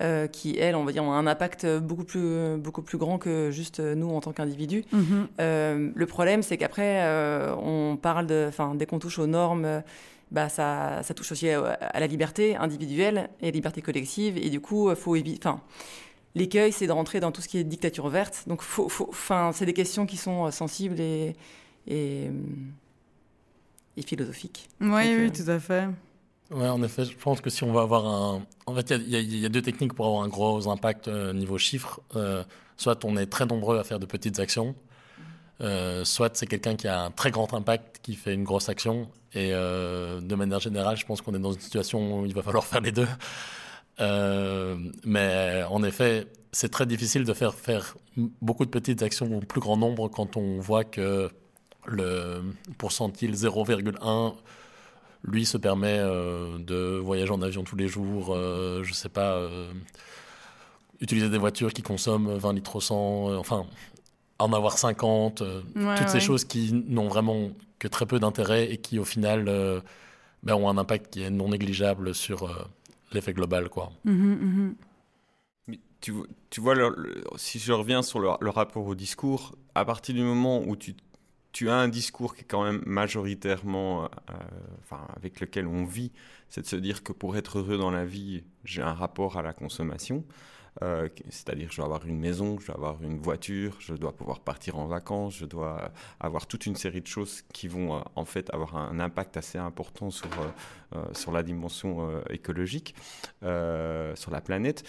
Euh, 0.00 0.28
qui, 0.28 0.56
elles, 0.56 0.76
on 0.76 0.84
va 0.84 0.92
dire, 0.92 1.02
ont 1.02 1.12
un 1.12 1.26
impact 1.26 1.66
beaucoup 1.78 2.04
plus, 2.04 2.56
beaucoup 2.56 2.82
plus 2.82 2.98
grand 2.98 3.18
que 3.18 3.50
juste 3.50 3.80
nous 3.80 4.10
en 4.10 4.20
tant 4.20 4.32
qu'individus. 4.32 4.84
Mm-hmm. 4.94 5.26
Euh, 5.40 5.90
le 5.92 6.06
problème, 6.06 6.42
c'est 6.42 6.56
qu'après, 6.56 7.04
on 7.60 7.98
parle 8.00 8.28
de, 8.28 8.46
enfin, 8.48 8.76
dès 8.76 8.86
qu'on 8.86 9.00
touche 9.00 9.18
aux 9.18 9.26
normes, 9.26 9.82
bah, 10.30 10.48
ça, 10.48 11.02
ça 11.02 11.14
touche 11.14 11.32
aussi 11.32 11.48
à, 11.50 11.98
la 11.98 12.06
liberté 12.06 12.54
individuelle 12.54 13.28
et 13.40 13.44
à 13.44 13.46
la 13.46 13.50
liberté 13.50 13.82
collective, 13.82 14.38
et 14.38 14.50
du 14.50 14.60
coup, 14.60 14.94
faut 14.94 15.16
éviter, 15.16 15.40
enfin, 15.44 15.60
l'écueil, 16.34 16.72
c'est 16.72 16.86
de 16.86 16.92
rentrer 16.92 17.20
dans 17.20 17.32
tout 17.32 17.42
ce 17.42 17.48
qui 17.48 17.58
est 17.58 17.64
dictature 17.64 18.08
verte. 18.08 18.44
Donc, 18.46 18.62
faut, 18.62 18.88
faut, 18.88 19.10
c'est 19.52 19.66
des 19.66 19.74
questions 19.74 20.06
qui 20.06 20.16
sont 20.16 20.50
sensibles 20.50 21.00
et, 21.00 21.34
et, 21.86 22.30
et 23.96 24.02
philosophique. 24.02 24.68
Oui, 24.80 24.88
oui, 24.88 25.08
euh, 25.08 25.30
tout 25.30 25.50
à 25.50 25.58
fait. 25.58 25.88
Oui, 26.50 26.66
en 26.66 26.82
effet, 26.82 27.04
je 27.04 27.16
pense 27.16 27.40
que 27.40 27.50
si 27.50 27.62
on 27.64 27.72
va 27.72 27.82
avoir 27.82 28.06
un... 28.06 28.42
En 28.66 28.74
fait, 28.74 28.90
il 28.90 29.36
y, 29.36 29.44
a 29.44 29.48
deux 29.48 29.60
techniques 29.60 29.92
pour 29.94 30.06
avoir 30.06 30.22
un 30.22 30.28
gros 30.28 30.68
impact 30.68 31.08
euh, 31.08 31.32
niveau 31.32 31.58
chiffre. 31.58 32.00
Euh, 32.16 32.42
soit 32.76 33.04
on 33.04 33.16
est 33.16 33.26
très 33.26 33.44
nombreux 33.44 33.78
à 33.78 33.84
faire 33.84 33.98
de 33.98 34.06
petites 34.06 34.38
actions, 34.38 34.74
soit 36.04 36.36
c'est 36.36 36.46
quelqu'un 36.46 36.76
qui 36.76 36.86
a 36.88 37.02
un 37.02 37.10
très 37.10 37.30
grand 37.30 37.52
impact, 37.52 37.98
qui 38.02 38.14
fait 38.14 38.34
une 38.34 38.44
grosse 38.44 38.68
action. 38.68 39.10
Et 39.34 39.50
de 39.50 40.34
manière 40.36 40.60
générale, 40.60 40.96
je 40.96 41.04
pense 41.04 41.20
qu'on 41.20 41.34
est 41.34 41.40
dans 41.40 41.52
une 41.52 41.60
situation 41.60 42.20
où 42.20 42.26
il 42.26 42.34
va 42.34 42.42
falloir 42.42 42.64
faire 42.64 42.80
les 42.80 42.92
deux. 42.92 43.08
mais 45.04 45.64
en 45.68 45.82
effet, 45.82 46.28
c'est 46.52 46.70
très 46.70 46.86
difficile 46.86 47.24
de 47.24 47.32
faire 47.32 47.54
faire 47.54 47.96
beaucoup 48.40 48.64
de 48.64 48.70
petites 48.70 49.02
actions 49.02 49.36
au 49.36 49.40
plus 49.40 49.60
grand 49.60 49.76
nombre 49.76 50.08
quand 50.08 50.36
on 50.36 50.60
voit 50.60 50.84
que 50.84 51.28
le 51.86 52.42
pourcentile 52.78 53.32
0,1 53.34 54.34
lui 55.24 55.46
se 55.46 55.56
permet 55.56 55.98
euh, 55.98 56.58
de 56.58 56.98
voyager 56.98 57.32
en 57.32 57.42
avion 57.42 57.64
tous 57.64 57.76
les 57.76 57.88
jours, 57.88 58.34
euh, 58.34 58.82
je 58.84 58.92
sais 58.92 59.08
pas, 59.08 59.34
euh, 59.34 59.72
utiliser 61.00 61.28
des 61.28 61.38
voitures 61.38 61.72
qui 61.72 61.82
consomment 61.82 62.36
20 62.36 62.54
litres 62.54 62.76
au 62.76 62.80
100, 62.80 63.36
enfin, 63.36 63.66
en 64.38 64.52
avoir 64.52 64.78
50, 64.78 65.42
toutes 65.74 66.08
ces 66.08 66.20
choses 66.20 66.44
qui 66.44 66.72
n'ont 66.72 67.08
vraiment 67.08 67.50
que 67.78 67.88
très 67.88 68.06
peu 68.06 68.20
d'intérêt 68.20 68.70
et 68.70 68.76
qui 68.78 68.98
au 68.98 69.04
final 69.04 69.44
ben, 70.42 70.54
ont 70.54 70.68
un 70.68 70.78
impact 70.78 71.12
qui 71.12 71.22
est 71.22 71.30
non 71.30 71.48
négligeable 71.48 72.14
sur 72.14 72.48
l'effet 73.12 73.32
global. 73.32 73.68
Quoi. 73.68 73.90
Mmh 74.04 74.12
mmh. 74.12 75.74
tu, 76.00 76.14
tu, 76.50 76.60
vois, 76.60 76.74
si 77.36 77.58
je 77.58 77.72
reviens 77.72 78.02
sur 78.02 78.20
le, 78.20 78.28
le 78.40 78.50
rapport 78.50 78.86
au 78.86 78.94
discours, 78.94 79.56
à 79.74 79.84
partir 79.84 80.14
du 80.14 80.22
moment 80.22 80.62
où 80.64 80.76
tu 80.76 80.94
tu 81.52 81.70
as 81.70 81.74
un 81.74 81.88
discours 81.88 82.34
qui 82.34 82.42
est 82.42 82.46
quand 82.46 82.64
même 82.64 82.82
majoritairement, 82.86 84.04
euh, 84.04 84.08
enfin, 84.80 85.06
avec 85.16 85.40
lequel 85.40 85.66
on 85.66 85.84
vit, 85.84 86.12
c'est 86.48 86.62
de 86.62 86.66
se 86.66 86.76
dire 86.76 87.02
que 87.02 87.12
pour 87.12 87.36
être 87.36 87.58
heureux 87.58 87.78
dans 87.78 87.90
la 87.90 88.04
vie, 88.04 88.44
j'ai 88.64 88.82
un 88.82 88.94
rapport 88.94 89.38
à 89.38 89.42
la 89.42 89.52
consommation. 89.52 90.24
Euh, 90.82 91.08
c'est-à-dire, 91.28 91.72
je 91.72 91.76
dois 91.78 91.86
avoir 91.86 92.06
une 92.06 92.20
maison, 92.20 92.60
je 92.60 92.66
dois 92.66 92.76
avoir 92.76 93.02
une 93.02 93.18
voiture, 93.18 93.76
je 93.80 93.94
dois 93.94 94.12
pouvoir 94.12 94.38
partir 94.38 94.78
en 94.78 94.86
vacances, 94.86 95.36
je 95.36 95.44
dois 95.44 95.90
avoir 96.20 96.46
toute 96.46 96.66
une 96.66 96.76
série 96.76 97.00
de 97.00 97.06
choses 97.08 97.42
qui 97.52 97.66
vont 97.66 97.96
euh, 97.96 98.00
en 98.14 98.24
fait 98.24 98.54
avoir 98.54 98.76
un 98.76 99.00
impact 99.00 99.36
assez 99.36 99.58
important 99.58 100.12
sur, 100.12 100.28
sur 101.14 101.32
la 101.32 101.42
dimension 101.42 102.22
écologique, 102.30 102.94
sur 103.42 104.30
la 104.30 104.40
planète. 104.40 104.88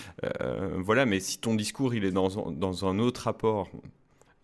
voilà, 0.75 1.07
mais 1.07 1.19
si 1.19 1.39
ton 1.39 1.55
discours 1.55 1.95
il 1.95 2.05
est 2.05 2.11
dans, 2.11 2.51
dans 2.51 2.85
un 2.85 2.99
autre 2.99 3.23
rapport, 3.23 3.69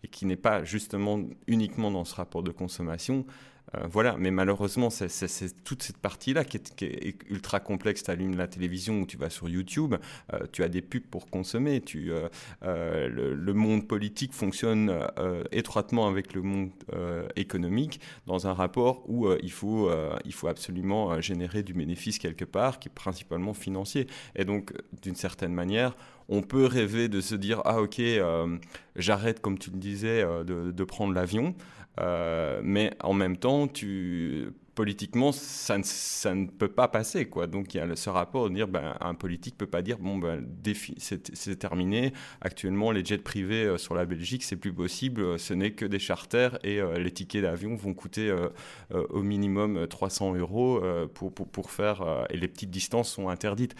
et 0.06 0.08
qui 0.08 0.24
n'est 0.24 0.36
pas 0.36 0.62
justement 0.62 1.20
uniquement 1.48 1.90
dans 1.90 2.04
ce 2.04 2.14
rapport 2.14 2.44
de 2.44 2.52
consommation. 2.52 3.26
Euh, 3.74 3.86
voilà, 3.90 4.16
mais 4.18 4.30
malheureusement, 4.30 4.90
c'est 4.90 5.64
toute 5.64 5.82
cette 5.82 5.98
partie-là 5.98 6.44
qui, 6.44 6.56
est, 6.56 7.16
ultra 7.28 7.60
complexe. 7.60 8.02
Tu 8.02 8.10
allumes 8.10 8.36
la 8.36 8.46
télévision 8.46 9.00
ou 9.00 9.06
tu 9.06 9.16
vas 9.16 9.30
sur 9.30 9.48
YouTube, 9.48 9.96
euh, 10.32 10.38
tu 10.52 10.62
as 10.62 10.68
des 10.68 10.82
pubs 10.82 11.02
pour 11.02 11.28
consommer. 11.28 11.80
Tu, 11.80 12.12
euh, 12.12 13.08
le, 13.08 13.52
monde 13.56 13.88
politique 13.88 14.34
fonctionne 14.34 14.92
étroitement 15.50 16.06
avec 16.06 16.34
le 16.34 16.42
monde 16.42 16.70
économique 17.36 18.00
dans 18.26 18.46
un 18.46 18.52
rapport 18.52 19.08
où 19.08 19.30
il, 19.42 19.50
faut, 19.50 19.90
il 20.26 20.32
faut 20.34 20.48
absolument 20.48 21.20
générer 21.22 21.62
du 21.62 21.72
bénéfice 21.72 22.18
quelque 22.18 22.44
part, 22.44 22.78
qui 22.78 22.88
est 22.88 22.94
principalement 22.94 23.54
financier. 23.54 24.06
Et 24.34 24.44
donc, 24.44 24.74
d'une 25.02 25.14
certaine 25.14 25.54
manière, 25.54 25.96
on 26.28 26.42
peut 26.42 26.66
rêver 26.66 27.08
de 27.08 27.20
se 27.22 27.34
dire 27.34 27.62
ah 27.64 27.80
ok 27.80 28.02
j'arrête 28.96 29.40
comme 29.40 29.58
tu 29.58 29.70
le 29.70 29.78
disais 29.78 30.22
de, 30.44 30.84
prendre 30.84 31.14
l'avion 31.14 31.54
euh, 32.00 32.60
mais 32.62 32.92
en 33.02 33.14
même 33.14 33.36
temps 33.36 33.68
politiquement 34.74 35.32
ça 35.32 35.78
ne, 35.78 36.34
ne 36.34 36.46
peut 36.46 36.68
pas 36.68 36.88
passer 36.88 37.26
quoi. 37.26 37.46
Donc 37.46 37.74
il 37.74 37.78
y 37.78 37.80
a 37.80 37.96
ce 37.96 38.10
rapport 38.10 38.50
de 38.50 38.54
dire 38.54 38.68
ben, 38.68 38.94
un 39.00 39.14
politique 39.14 39.56
peut 39.56 39.66
pas 39.66 39.80
dire 39.80 39.98
bon 39.98 40.18
ben 40.18 40.46
c'est 40.98 41.58
terminé. 41.58 42.12
Actuellement 42.42 42.90
les 42.90 43.04
jets 43.04 43.18
privés 43.18 43.78
sur 43.78 43.94
la 43.94 44.04
Belgique 44.04 44.44
c'est 44.44 44.56
plus 44.56 44.74
possible. 44.74 45.38
Ce 45.38 45.54
n'est 45.54 45.72
que 45.72 45.86
des 45.86 45.98
charters 45.98 46.58
et 46.62 46.80
les 46.98 47.10
tickets 47.10 47.42
d'avion 47.42 47.74
vont 47.74 47.94
coûter 47.94 48.34
au 48.90 49.22
minimum 49.22 49.86
300 49.88 50.34
euros 50.34 50.82
pour, 51.14 51.32
pour, 51.32 51.48
pour, 51.48 51.70
faire 51.70 52.26
et 52.28 52.36
les 52.36 52.48
petites 52.48 52.70
distances 52.70 53.10
sont 53.10 53.30
interdites. 53.30 53.74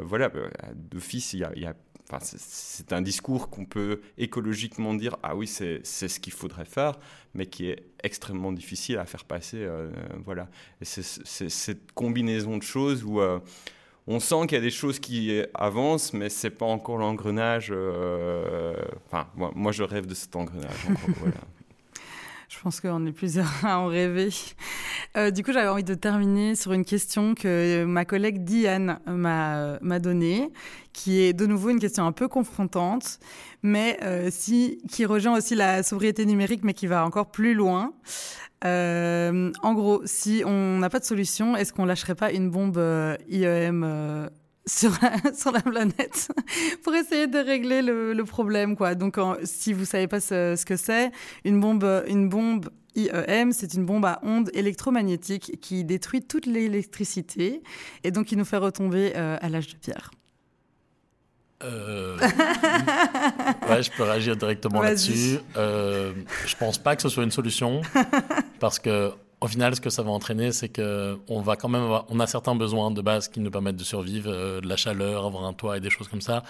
Voilà 0.00 0.28
ben, 0.28 0.50
d'office 0.74 1.34
il 1.34 1.40
y 1.40 1.44
a, 1.44 1.56
y 1.56 1.66
a 1.66 1.74
c'est 2.20 2.92
un 2.92 3.02
discours 3.02 3.48
qu'on 3.50 3.64
peut 3.64 4.00
écologiquement 4.18 4.94
dire 4.94 5.16
ah 5.22 5.36
oui 5.36 5.46
c'est 5.46 5.84
ce 5.84 6.20
qu'il 6.20 6.32
faudrait 6.32 6.64
faire 6.64 6.98
mais 7.34 7.46
qui 7.46 7.68
est 7.68 7.84
extrêmement 8.02 8.52
difficile 8.52 8.98
à 8.98 9.06
faire 9.06 9.24
passer 9.24 9.58
euh, 9.58 9.90
voilà 10.24 10.48
c'est 10.82 11.02
cette 11.02 11.92
combinaison 11.92 12.58
de 12.58 12.62
choses 12.62 13.04
où 13.04 13.20
euh, 13.20 13.38
on 14.06 14.18
sent 14.20 14.46
qu'il 14.48 14.52
y 14.52 14.60
a 14.60 14.62
des 14.62 14.70
choses 14.70 14.98
qui 14.98 15.42
avancent 15.54 16.12
mais 16.12 16.28
c'est 16.28 16.50
pas 16.50 16.66
encore 16.66 16.98
l'engrenage 16.98 17.68
euh, 17.70 18.74
enfin 19.06 19.28
moi, 19.36 19.52
moi, 19.54 19.72
je 19.72 19.82
rêve 19.82 20.06
de 20.06 20.14
cet 20.14 20.36
engrenage 20.36 20.86
voilà. 21.18 21.34
Je 22.52 22.60
pense 22.60 22.80
qu'on 22.80 23.06
est 23.06 23.12
plusieurs 23.12 23.50
à 23.64 23.78
en 23.78 23.86
rêver. 23.86 24.28
Euh, 25.16 25.30
du 25.30 25.42
coup, 25.42 25.52
j'avais 25.52 25.68
envie 25.68 25.84
de 25.84 25.94
terminer 25.94 26.54
sur 26.54 26.72
une 26.72 26.84
question 26.84 27.34
que 27.34 27.84
ma 27.84 28.04
collègue 28.04 28.44
Diane 28.44 29.00
m'a 29.06 29.98
donnée, 29.98 30.50
qui 30.92 31.22
est 31.22 31.32
de 31.32 31.46
nouveau 31.46 31.70
une 31.70 31.80
question 31.80 32.06
un 32.06 32.12
peu 32.12 32.28
confrontante, 32.28 33.20
mais 33.62 33.98
euh, 34.02 34.28
si, 34.30 34.82
qui 34.90 35.06
rejoint 35.06 35.36
aussi 35.36 35.54
la 35.54 35.82
sobriété 35.82 36.26
numérique, 36.26 36.62
mais 36.62 36.74
qui 36.74 36.86
va 36.86 37.06
encore 37.06 37.30
plus 37.30 37.54
loin. 37.54 37.94
Euh, 38.64 39.50
en 39.62 39.72
gros, 39.72 40.02
si 40.04 40.42
on 40.44 40.78
n'a 40.78 40.90
pas 40.90 40.98
de 40.98 41.04
solution, 41.04 41.56
est-ce 41.56 41.72
qu'on 41.72 41.86
lâcherait 41.86 42.14
pas 42.14 42.32
une 42.32 42.50
bombe 42.50 42.78
IEM 43.28 44.28
sur 44.66 44.92
la, 45.02 45.32
sur 45.34 45.52
la 45.52 45.60
planète 45.60 46.32
pour 46.82 46.94
essayer 46.94 47.26
de 47.26 47.38
régler 47.38 47.82
le, 47.82 48.12
le 48.12 48.24
problème 48.24 48.76
quoi. 48.76 48.94
Donc 48.94 49.18
si 49.44 49.72
vous 49.72 49.84
savez 49.84 50.08
pas 50.08 50.20
ce, 50.20 50.54
ce 50.56 50.64
que 50.64 50.76
c'est, 50.76 51.10
une 51.44 51.60
bombe 51.60 52.04
une 52.06 52.28
bombe 52.28 52.68
IEM, 52.94 53.52
c'est 53.52 53.74
une 53.74 53.86
bombe 53.86 54.04
à 54.04 54.20
ondes 54.22 54.50
électromagnétiques 54.54 55.58
qui 55.60 55.84
détruit 55.84 56.22
toute 56.22 56.46
l'électricité 56.46 57.62
et 58.04 58.10
donc 58.10 58.26
qui 58.26 58.36
nous 58.36 58.44
fait 58.44 58.58
retomber 58.58 59.12
euh, 59.16 59.38
à 59.40 59.48
l'âge 59.48 59.68
de 59.68 59.76
pierre. 59.76 60.10
Euh... 61.64 62.18
ouais, 63.68 63.82
je 63.82 63.90
peux 63.92 64.02
réagir 64.02 64.36
directement 64.36 64.82
là-dessus. 64.82 65.38
Euh, 65.56 66.12
je 66.44 66.56
pense 66.56 66.78
pas 66.78 66.96
que 66.96 67.02
ce 67.02 67.08
soit 67.08 67.24
une 67.24 67.30
solution 67.30 67.82
parce 68.58 68.78
que 68.78 69.12
au 69.42 69.48
final, 69.48 69.74
ce 69.74 69.80
que 69.80 69.90
ça 69.90 70.02
va 70.02 70.10
entraîner, 70.12 70.52
c'est 70.52 70.68
que 70.68 71.18
on 71.26 71.40
va 71.40 71.56
quand 71.56 71.68
même 71.68 71.82
on 72.08 72.20
a 72.20 72.26
certains 72.28 72.54
besoins 72.54 72.92
de 72.92 73.02
base 73.02 73.26
qui 73.28 73.40
nous 73.40 73.50
permettent 73.50 73.76
de 73.76 73.84
survivre, 73.84 74.30
euh, 74.30 74.60
de 74.60 74.68
la 74.68 74.76
chaleur, 74.76 75.26
avoir 75.26 75.44
un 75.44 75.52
toit 75.52 75.76
et 75.76 75.80
des 75.80 75.90
choses 75.90 76.06
comme 76.06 76.20
ça. 76.20 76.44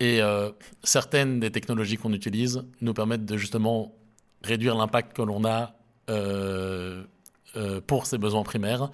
Et 0.00 0.20
euh, 0.20 0.50
certaines 0.82 1.38
des 1.38 1.52
technologies 1.52 1.96
qu'on 1.96 2.12
utilise 2.12 2.64
nous 2.80 2.94
permettent 2.94 3.24
de 3.24 3.36
justement 3.36 3.94
réduire 4.42 4.74
l'impact 4.76 5.16
que 5.16 5.22
l'on 5.22 5.44
a 5.44 5.76
euh, 6.10 7.04
pour 7.86 8.06
ces 8.06 8.18
besoins 8.18 8.42
primaires. 8.42 8.90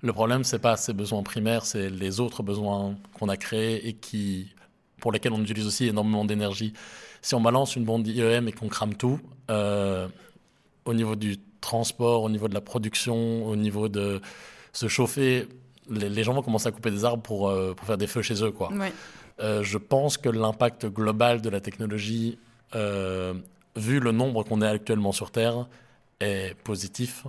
Le 0.00 0.12
problème, 0.14 0.42
c'est 0.42 0.58
pas 0.58 0.78
ces 0.78 0.94
besoins 0.94 1.22
primaires, 1.22 1.66
c'est 1.66 1.90
les 1.90 2.18
autres 2.18 2.42
besoins 2.42 2.96
qu'on 3.12 3.28
a 3.28 3.36
créés 3.36 3.86
et 3.86 3.92
qui, 3.92 4.54
pour 5.00 5.12
lesquels 5.12 5.34
on 5.34 5.42
utilise 5.42 5.66
aussi 5.66 5.86
énormément 5.86 6.24
d'énergie. 6.24 6.72
Si 7.20 7.34
on 7.34 7.42
balance 7.42 7.76
une 7.76 7.84
bombe 7.84 8.06
IEM 8.06 8.48
et 8.48 8.52
qu'on 8.52 8.68
crame 8.68 8.94
tout, 8.94 9.20
au 10.84 10.94
niveau 10.94 11.16
du 11.16 11.36
transport, 11.60 12.22
au 12.22 12.30
niveau 12.30 12.48
de 12.48 12.54
la 12.54 12.60
production, 12.60 13.46
au 13.46 13.56
niveau 13.56 13.88
de 13.88 14.20
se 14.72 14.88
chauffer, 14.88 15.46
les, 15.90 16.24
gens 16.24 16.32
vont 16.32 16.42
commencer 16.42 16.68
à 16.68 16.72
couper 16.72 16.90
des 16.90 17.04
arbres 17.04 17.22
pour, 17.22 17.48
euh, 17.48 17.74
pour 17.74 17.86
faire 17.86 17.98
des 17.98 18.06
feux 18.06 18.22
chez 18.22 18.42
eux. 18.42 18.50
Quoi. 18.50 18.70
Euh, 19.40 19.62
je 19.62 19.78
pense 19.78 20.18
que 20.18 20.28
l'impact 20.28 20.86
global 20.86 21.40
de 21.40 21.48
la 21.48 21.60
technologie, 21.60 22.38
euh, 22.74 23.34
vu 23.76 24.00
le 24.00 24.12
nombre 24.12 24.44
qu'on 24.44 24.62
est 24.62 24.68
actuellement 24.68 25.12
sur 25.12 25.30
Terre, 25.30 25.66
est 26.20 26.54
positif, 26.62 27.26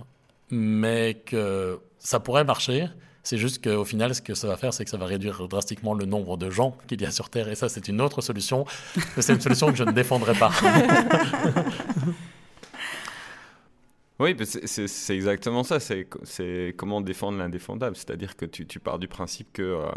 mais 0.50 1.14
que 1.26 1.80
ça 1.98 2.20
pourrait 2.20 2.44
marcher. 2.44 2.88
C'est 3.24 3.38
juste 3.38 3.64
qu'au 3.64 3.84
final, 3.84 4.14
ce 4.14 4.20
que 4.20 4.34
ça 4.34 4.48
va 4.48 4.56
faire, 4.56 4.74
c'est 4.74 4.84
que 4.84 4.90
ça 4.90 4.96
va 4.96 5.06
réduire 5.06 5.46
drastiquement 5.48 5.94
le 5.94 6.04
nombre 6.04 6.36
de 6.36 6.50
gens 6.50 6.76
qu'il 6.88 7.00
y 7.00 7.06
a 7.06 7.10
sur 7.10 7.30
Terre. 7.30 7.48
Et 7.48 7.54
ça, 7.54 7.68
c'est 7.68 7.88
une 7.88 8.00
autre 8.00 8.20
solution. 8.20 8.66
c'est 9.18 9.32
une 9.32 9.40
solution 9.40 9.70
que 9.70 9.76
je 9.76 9.84
ne 9.84 9.92
défendrai 9.92 10.34
pas. 10.34 10.50
Oui, 14.22 14.36
c'est 14.44 15.16
exactement 15.16 15.64
ça. 15.64 15.80
C'est 15.80 16.74
comment 16.76 17.00
défendre 17.00 17.38
l'indéfendable. 17.38 17.96
C'est-à-dire 17.96 18.36
que 18.36 18.46
tu, 18.46 18.78
pars 18.78 19.00
du 19.00 19.08
principe 19.08 19.52
que, 19.52 19.62
euh, 19.62 19.90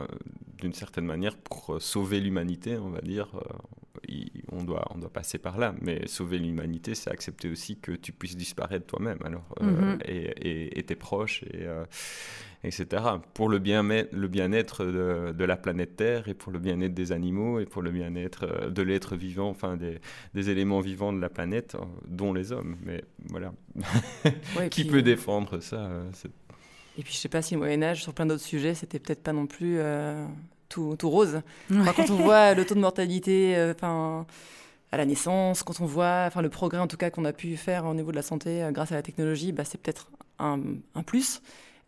d'une 0.58 0.74
certaine 0.74 1.06
manière, 1.06 1.38
pour 1.38 1.80
sauver 1.80 2.20
l'humanité, 2.20 2.78
on 2.78 2.90
va 2.90 3.02
dire, 3.02 3.28
euh, 3.36 4.14
on, 4.52 4.64
doit, 4.64 4.88
on 4.96 4.98
doit 4.98 5.14
passer 5.14 5.38
par 5.38 5.60
là. 5.60 5.76
Mais 5.80 6.08
sauver 6.08 6.40
l'humanité, 6.40 6.96
c'est 6.96 7.12
accepter 7.12 7.50
aussi 7.52 7.78
que 7.78 7.92
tu 7.92 8.12
puisses 8.12 8.36
disparaître 8.36 8.88
toi-même 8.88 9.20
alors, 9.24 9.46
euh, 9.62 9.96
mm-hmm. 9.96 10.02
et, 10.08 10.80
et, 10.80 10.84
tes 10.84 10.96
proches. 10.96 11.44
Et, 11.44 11.68
etc. 12.66 13.03
Pour 13.34 13.49
le 13.49 13.59
bien-être 13.59 14.09
le 14.11 14.28
bien 14.28 14.49
de, 14.49 15.32
de, 15.32 15.45
la 15.45 15.57
planète 15.57 15.95
Terre 15.95 16.28
et 16.28 16.34
pour 16.34 16.51
le 16.51 16.59
bien-être 16.59 16.93
des 16.93 17.11
animaux 17.11 17.59
et 17.59 17.66
pour 17.66 17.82
le 17.82 17.91
bien-être 17.91 18.45
euh, 18.45 18.70
de 18.70 18.82
l'être 18.82 19.16
vivant, 19.16 19.49
enfin 19.49 19.78
des, 19.78 19.99
des, 20.34 20.49
éléments 20.49 20.80
vivants 20.80 21.13
de 21.13 21.20
la 21.20 21.30
planète, 21.30 21.76
euh, 21.76 21.86
dont 22.07 22.34
les 22.34 22.51
hommes. 22.51 22.78
Mais 22.84 23.03
voilà, 23.30 23.53
qui 24.70 24.86
peut 24.86 25.01
défendre 25.01 25.59
ça 25.59 25.78
euh, 25.78 26.11
Et 26.97 27.03
puis 27.03 27.13
je 27.13 27.18
sais 27.18 27.30
pas 27.30 27.41
si 27.41 27.53
le 27.53 27.59
Moyen 27.59 27.84
Âge, 27.84 28.03
sur 28.03 28.13
plein 28.13 28.26
d'autres 28.26 28.43
sujets, 28.43 28.74
c'était 28.74 28.99
peut-être 28.99 29.24
pas 29.24 29.34
non 29.34 29.47
plus 29.47 29.80
tout, 30.70 30.95
tout, 30.97 31.09
rose. 31.09 31.41
quand 31.70 32.09
on 32.09 32.16
voit 32.16 32.53
le 32.53 32.66
taux 32.66 32.76
de 32.76 32.80
mortalité, 32.80 33.55
enfin 33.76 34.26
à 34.91 34.97
la 34.97 35.05
naissance, 35.05 35.63
quand 35.63 35.82
on 35.82 35.86
voit 35.86 36.24
enfin, 36.28 36.41
le 36.41 36.49
progrès 36.49 36.80
en 36.80 36.88
tout 36.88 36.95
cas 36.97 37.09
qu'on 37.09 37.26
a 37.26 37.34
pu 37.34 37.57
faire 37.57 37.86
au 37.86 37.93
niveau 37.93 38.11
de 38.11 38.16
la 38.16 38.22
santé 38.22 38.66
grâce 38.72 38.91
à 38.91 38.95
la 38.95 39.01
technologie, 39.01 39.51
bah, 39.51 39.63
c'est 39.66 39.80
peut-être 39.80 40.09
un, 40.39 40.59
un, 40.93 41.03
plus. 41.03 41.41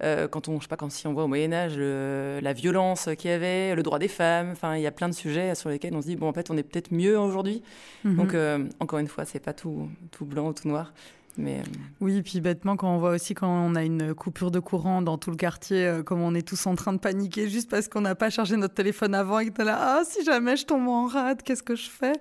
Euh, 0.03 0.27
quand 0.27 0.47
on, 0.47 0.57
je 0.57 0.63
sais 0.63 0.67
pas, 0.67 0.75
quand 0.75 0.91
si 0.91 1.07
on 1.07 1.13
voit 1.13 1.23
au 1.23 1.27
Moyen 1.27 1.51
Âge 1.53 1.77
la 1.77 2.53
violence 2.53 3.09
qu'il 3.17 3.31
y 3.31 3.33
avait, 3.33 3.75
le 3.75 3.83
droit 3.83 3.99
des 3.99 4.07
femmes, 4.07 4.51
enfin, 4.51 4.75
il 4.75 4.81
y 4.81 4.87
a 4.87 4.91
plein 4.91 5.09
de 5.09 5.13
sujets 5.13 5.55
sur 5.55 5.69
lesquels 5.69 5.95
on 5.95 6.01
se 6.01 6.07
dit 6.07 6.15
bon, 6.15 6.27
en 6.27 6.33
fait, 6.33 6.51
on 6.51 6.57
est 6.57 6.63
peut-être 6.63 6.91
mieux 6.91 7.17
aujourd'hui. 7.17 7.63
Mhm. 8.03 8.15
Donc, 8.15 8.33
euh, 8.33 8.67
encore 8.79 8.99
une 8.99 9.07
fois, 9.07 9.25
c'est 9.25 9.39
pas 9.39 9.53
tout, 9.53 9.89
tout 10.11 10.25
blanc 10.25 10.49
ou 10.49 10.53
tout 10.53 10.67
noir. 10.67 10.93
Mais... 11.39 11.59
Euh, 11.59 11.63
oui, 12.01 12.23
puis 12.23 12.41
bêtement, 12.41 12.75
quand 12.77 12.91
on 12.91 12.97
voit 12.97 13.11
aussi 13.11 13.35
quand 13.35 13.47
on 13.47 13.75
a 13.75 13.83
une 13.83 14.15
coupure 14.15 14.49
de 14.49 14.59
courant 14.59 15.03
dans 15.03 15.19
tout 15.19 15.29
le 15.29 15.35
quartier, 15.35 16.01
comme 16.03 16.19
on 16.19 16.33
est 16.33 16.47
tous 16.47 16.65
en 16.65 16.73
train 16.73 16.93
de 16.93 16.97
paniquer 16.97 17.47
juste 17.47 17.69
parce 17.69 17.87
qu'on 17.87 18.01
n'a 18.01 18.15
pas 18.15 18.31
chargé 18.31 18.57
notre 18.57 18.73
téléphone 18.73 19.13
avant 19.13 19.37
et 19.37 19.51
que 19.51 19.61
là, 19.61 19.77
ah, 19.79 20.01
si 20.03 20.23
jamais 20.25 20.57
je 20.57 20.65
tombe 20.65 20.87
en 20.87 21.05
rade, 21.05 21.43
qu'est-ce 21.43 21.61
que 21.61 21.75
je 21.75 21.89
fais? 21.89 22.13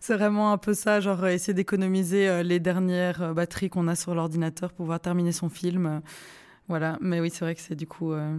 C'est 0.00 0.14
vraiment 0.14 0.52
un 0.52 0.58
peu 0.58 0.74
ça, 0.74 1.00
genre 1.00 1.24
essayer 1.28 1.54
d'économiser 1.54 2.42
les 2.42 2.58
dernières 2.58 3.32
batteries 3.32 3.70
qu'on 3.70 3.86
a 3.86 3.94
sur 3.94 4.12
l'ordinateur 4.16 4.70
pour 4.70 4.86
pouvoir 4.86 4.98
terminer 4.98 5.30
son 5.30 5.48
film. 5.48 6.00
Voilà, 6.68 6.98
mais 7.00 7.20
oui, 7.20 7.30
c'est 7.30 7.44
vrai 7.44 7.54
que 7.54 7.60
c'est 7.60 7.74
du 7.74 7.86
coup. 7.86 8.12
Euh, 8.12 8.38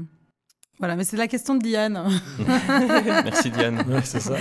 voilà, 0.78 0.96
mais 0.96 1.04
c'est 1.04 1.18
la 1.18 1.28
question 1.28 1.56
de 1.56 1.62
Diane. 1.62 2.02
Merci 3.26 3.50
Diane. 3.50 3.84
c'est 4.04 4.22
ça. 4.22 4.36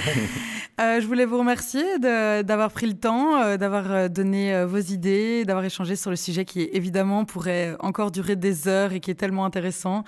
Euh, 0.81 1.01
je 1.01 1.07
voulais 1.07 1.25
vous 1.25 1.39
remercier 1.39 1.99
d'avoir 1.99 2.71
pris 2.71 2.87
le 2.87 2.95
temps, 2.95 3.43
euh, 3.43 3.57
d'avoir 3.57 4.09
donné 4.09 4.65
vos 4.65 4.79
idées, 4.79 5.45
d'avoir 5.45 5.65
échangé 5.65 5.97
sur 5.97 6.11
le 6.11 6.17
sujet 6.17 6.45
qui 6.45 6.69
évidemment 6.73 7.25
pourrait 7.25 7.77
encore 7.81 8.13
durer 8.13 8.37
des 8.37 8.69
heures 8.69 8.93
et 8.93 9.01
qui 9.01 9.11
est 9.11 9.17
tellement 9.17 9.45
intéressant. 9.45 10.05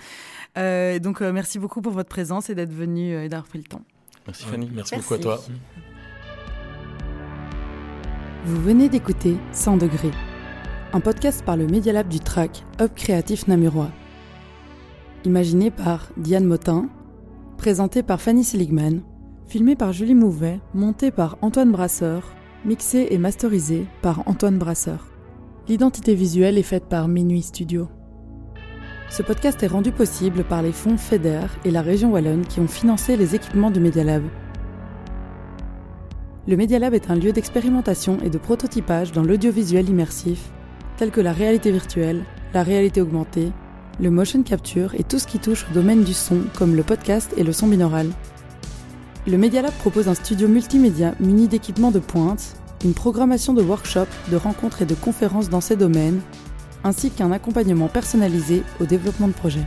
donc 0.56 1.20
merci 1.20 1.58
beaucoup 1.58 1.80
pour 1.80 1.92
votre 1.92 2.08
présence 2.08 2.50
et 2.50 2.54
d'être 2.54 2.72
venu 2.72 3.12
et 3.12 3.28
d'avoir 3.28 3.48
pris 3.48 3.58
le 3.58 3.64
temps. 3.64 3.82
Merci 4.26 4.44
Fanny, 4.44 4.70
merci, 4.72 4.94
beaucoup 4.94 5.14
à 5.14 5.18
toi. 5.18 5.40
Vous 8.44 8.60
venez 8.62 8.88
d'écouter 8.88 9.36
100 9.52 9.78
degrés 9.78 10.12
un 10.92 11.00
podcast 11.00 11.44
par 11.44 11.56
le 11.56 11.68
Media 11.68 11.92
Lab 11.92 12.08
du 12.08 12.18
track 12.18 12.64
Hub 12.80 12.90
Créatif 12.96 13.46
Namurois. 13.46 13.90
Imaginé 15.24 15.70
par 15.70 16.08
Diane 16.16 16.44
Motin, 16.44 16.88
présenté 17.58 18.02
par 18.02 18.20
Fanny 18.20 18.42
Seligman, 18.42 19.02
filmé 19.46 19.76
par 19.76 19.92
Julie 19.92 20.16
Mouvet, 20.16 20.60
monté 20.74 21.12
par 21.12 21.38
Antoine 21.42 21.70
Brasseur, 21.70 22.34
mixé 22.64 23.08
et 23.10 23.18
masterisé 23.18 23.86
par 24.02 24.26
Antoine 24.26 24.58
Brasseur. 24.58 25.06
L'identité 25.68 26.14
visuelle 26.14 26.58
est 26.58 26.64
faite 26.64 26.86
par 26.86 27.06
Minuit 27.06 27.42
Studio. 27.42 27.88
Ce 29.10 29.22
podcast 29.22 29.62
est 29.62 29.68
rendu 29.68 29.92
possible 29.92 30.42
par 30.42 30.62
les 30.62 30.72
fonds 30.72 30.96
FEDER 30.96 31.46
et 31.64 31.70
la 31.70 31.82
région 31.82 32.10
Wallonne 32.10 32.46
qui 32.46 32.58
ont 32.58 32.68
financé 32.68 33.16
les 33.16 33.36
équipements 33.36 33.70
du 33.70 33.78
Media 33.78 34.02
Lab. 34.02 34.24
Le 36.48 36.56
Media 36.56 36.80
Lab 36.80 36.94
est 36.94 37.10
un 37.10 37.14
lieu 37.14 37.32
d'expérimentation 37.32 38.18
et 38.24 38.30
de 38.30 38.38
prototypage 38.38 39.12
dans 39.12 39.22
l'audiovisuel 39.22 39.88
immersif 39.88 40.50
tels 41.00 41.10
que 41.10 41.22
la 41.22 41.32
réalité 41.32 41.72
virtuelle, 41.72 42.26
la 42.52 42.62
réalité 42.62 43.00
augmentée, 43.00 43.52
le 44.02 44.10
motion 44.10 44.42
capture 44.42 44.94
et 44.94 45.02
tout 45.02 45.18
ce 45.18 45.26
qui 45.26 45.38
touche 45.38 45.64
au 45.70 45.72
domaine 45.72 46.04
du 46.04 46.12
son 46.12 46.42
comme 46.58 46.76
le 46.76 46.82
podcast 46.82 47.32
et 47.38 47.42
le 47.42 47.54
son 47.54 47.68
binaural. 47.68 48.10
Le 49.26 49.38
Media 49.38 49.62
Lab 49.62 49.72
propose 49.72 50.08
un 50.08 50.14
studio 50.14 50.46
multimédia 50.46 51.14
muni 51.18 51.48
d'équipements 51.48 51.90
de 51.90 52.00
pointe, 52.00 52.54
une 52.84 52.92
programmation 52.92 53.54
de 53.54 53.62
workshops, 53.62 54.12
de 54.30 54.36
rencontres 54.36 54.82
et 54.82 54.84
de 54.84 54.94
conférences 54.94 55.48
dans 55.48 55.62
ces 55.62 55.76
domaines, 55.76 56.20
ainsi 56.84 57.10
qu'un 57.10 57.32
accompagnement 57.32 57.88
personnalisé 57.88 58.62
au 58.78 58.84
développement 58.84 59.28
de 59.28 59.32
projets. 59.32 59.66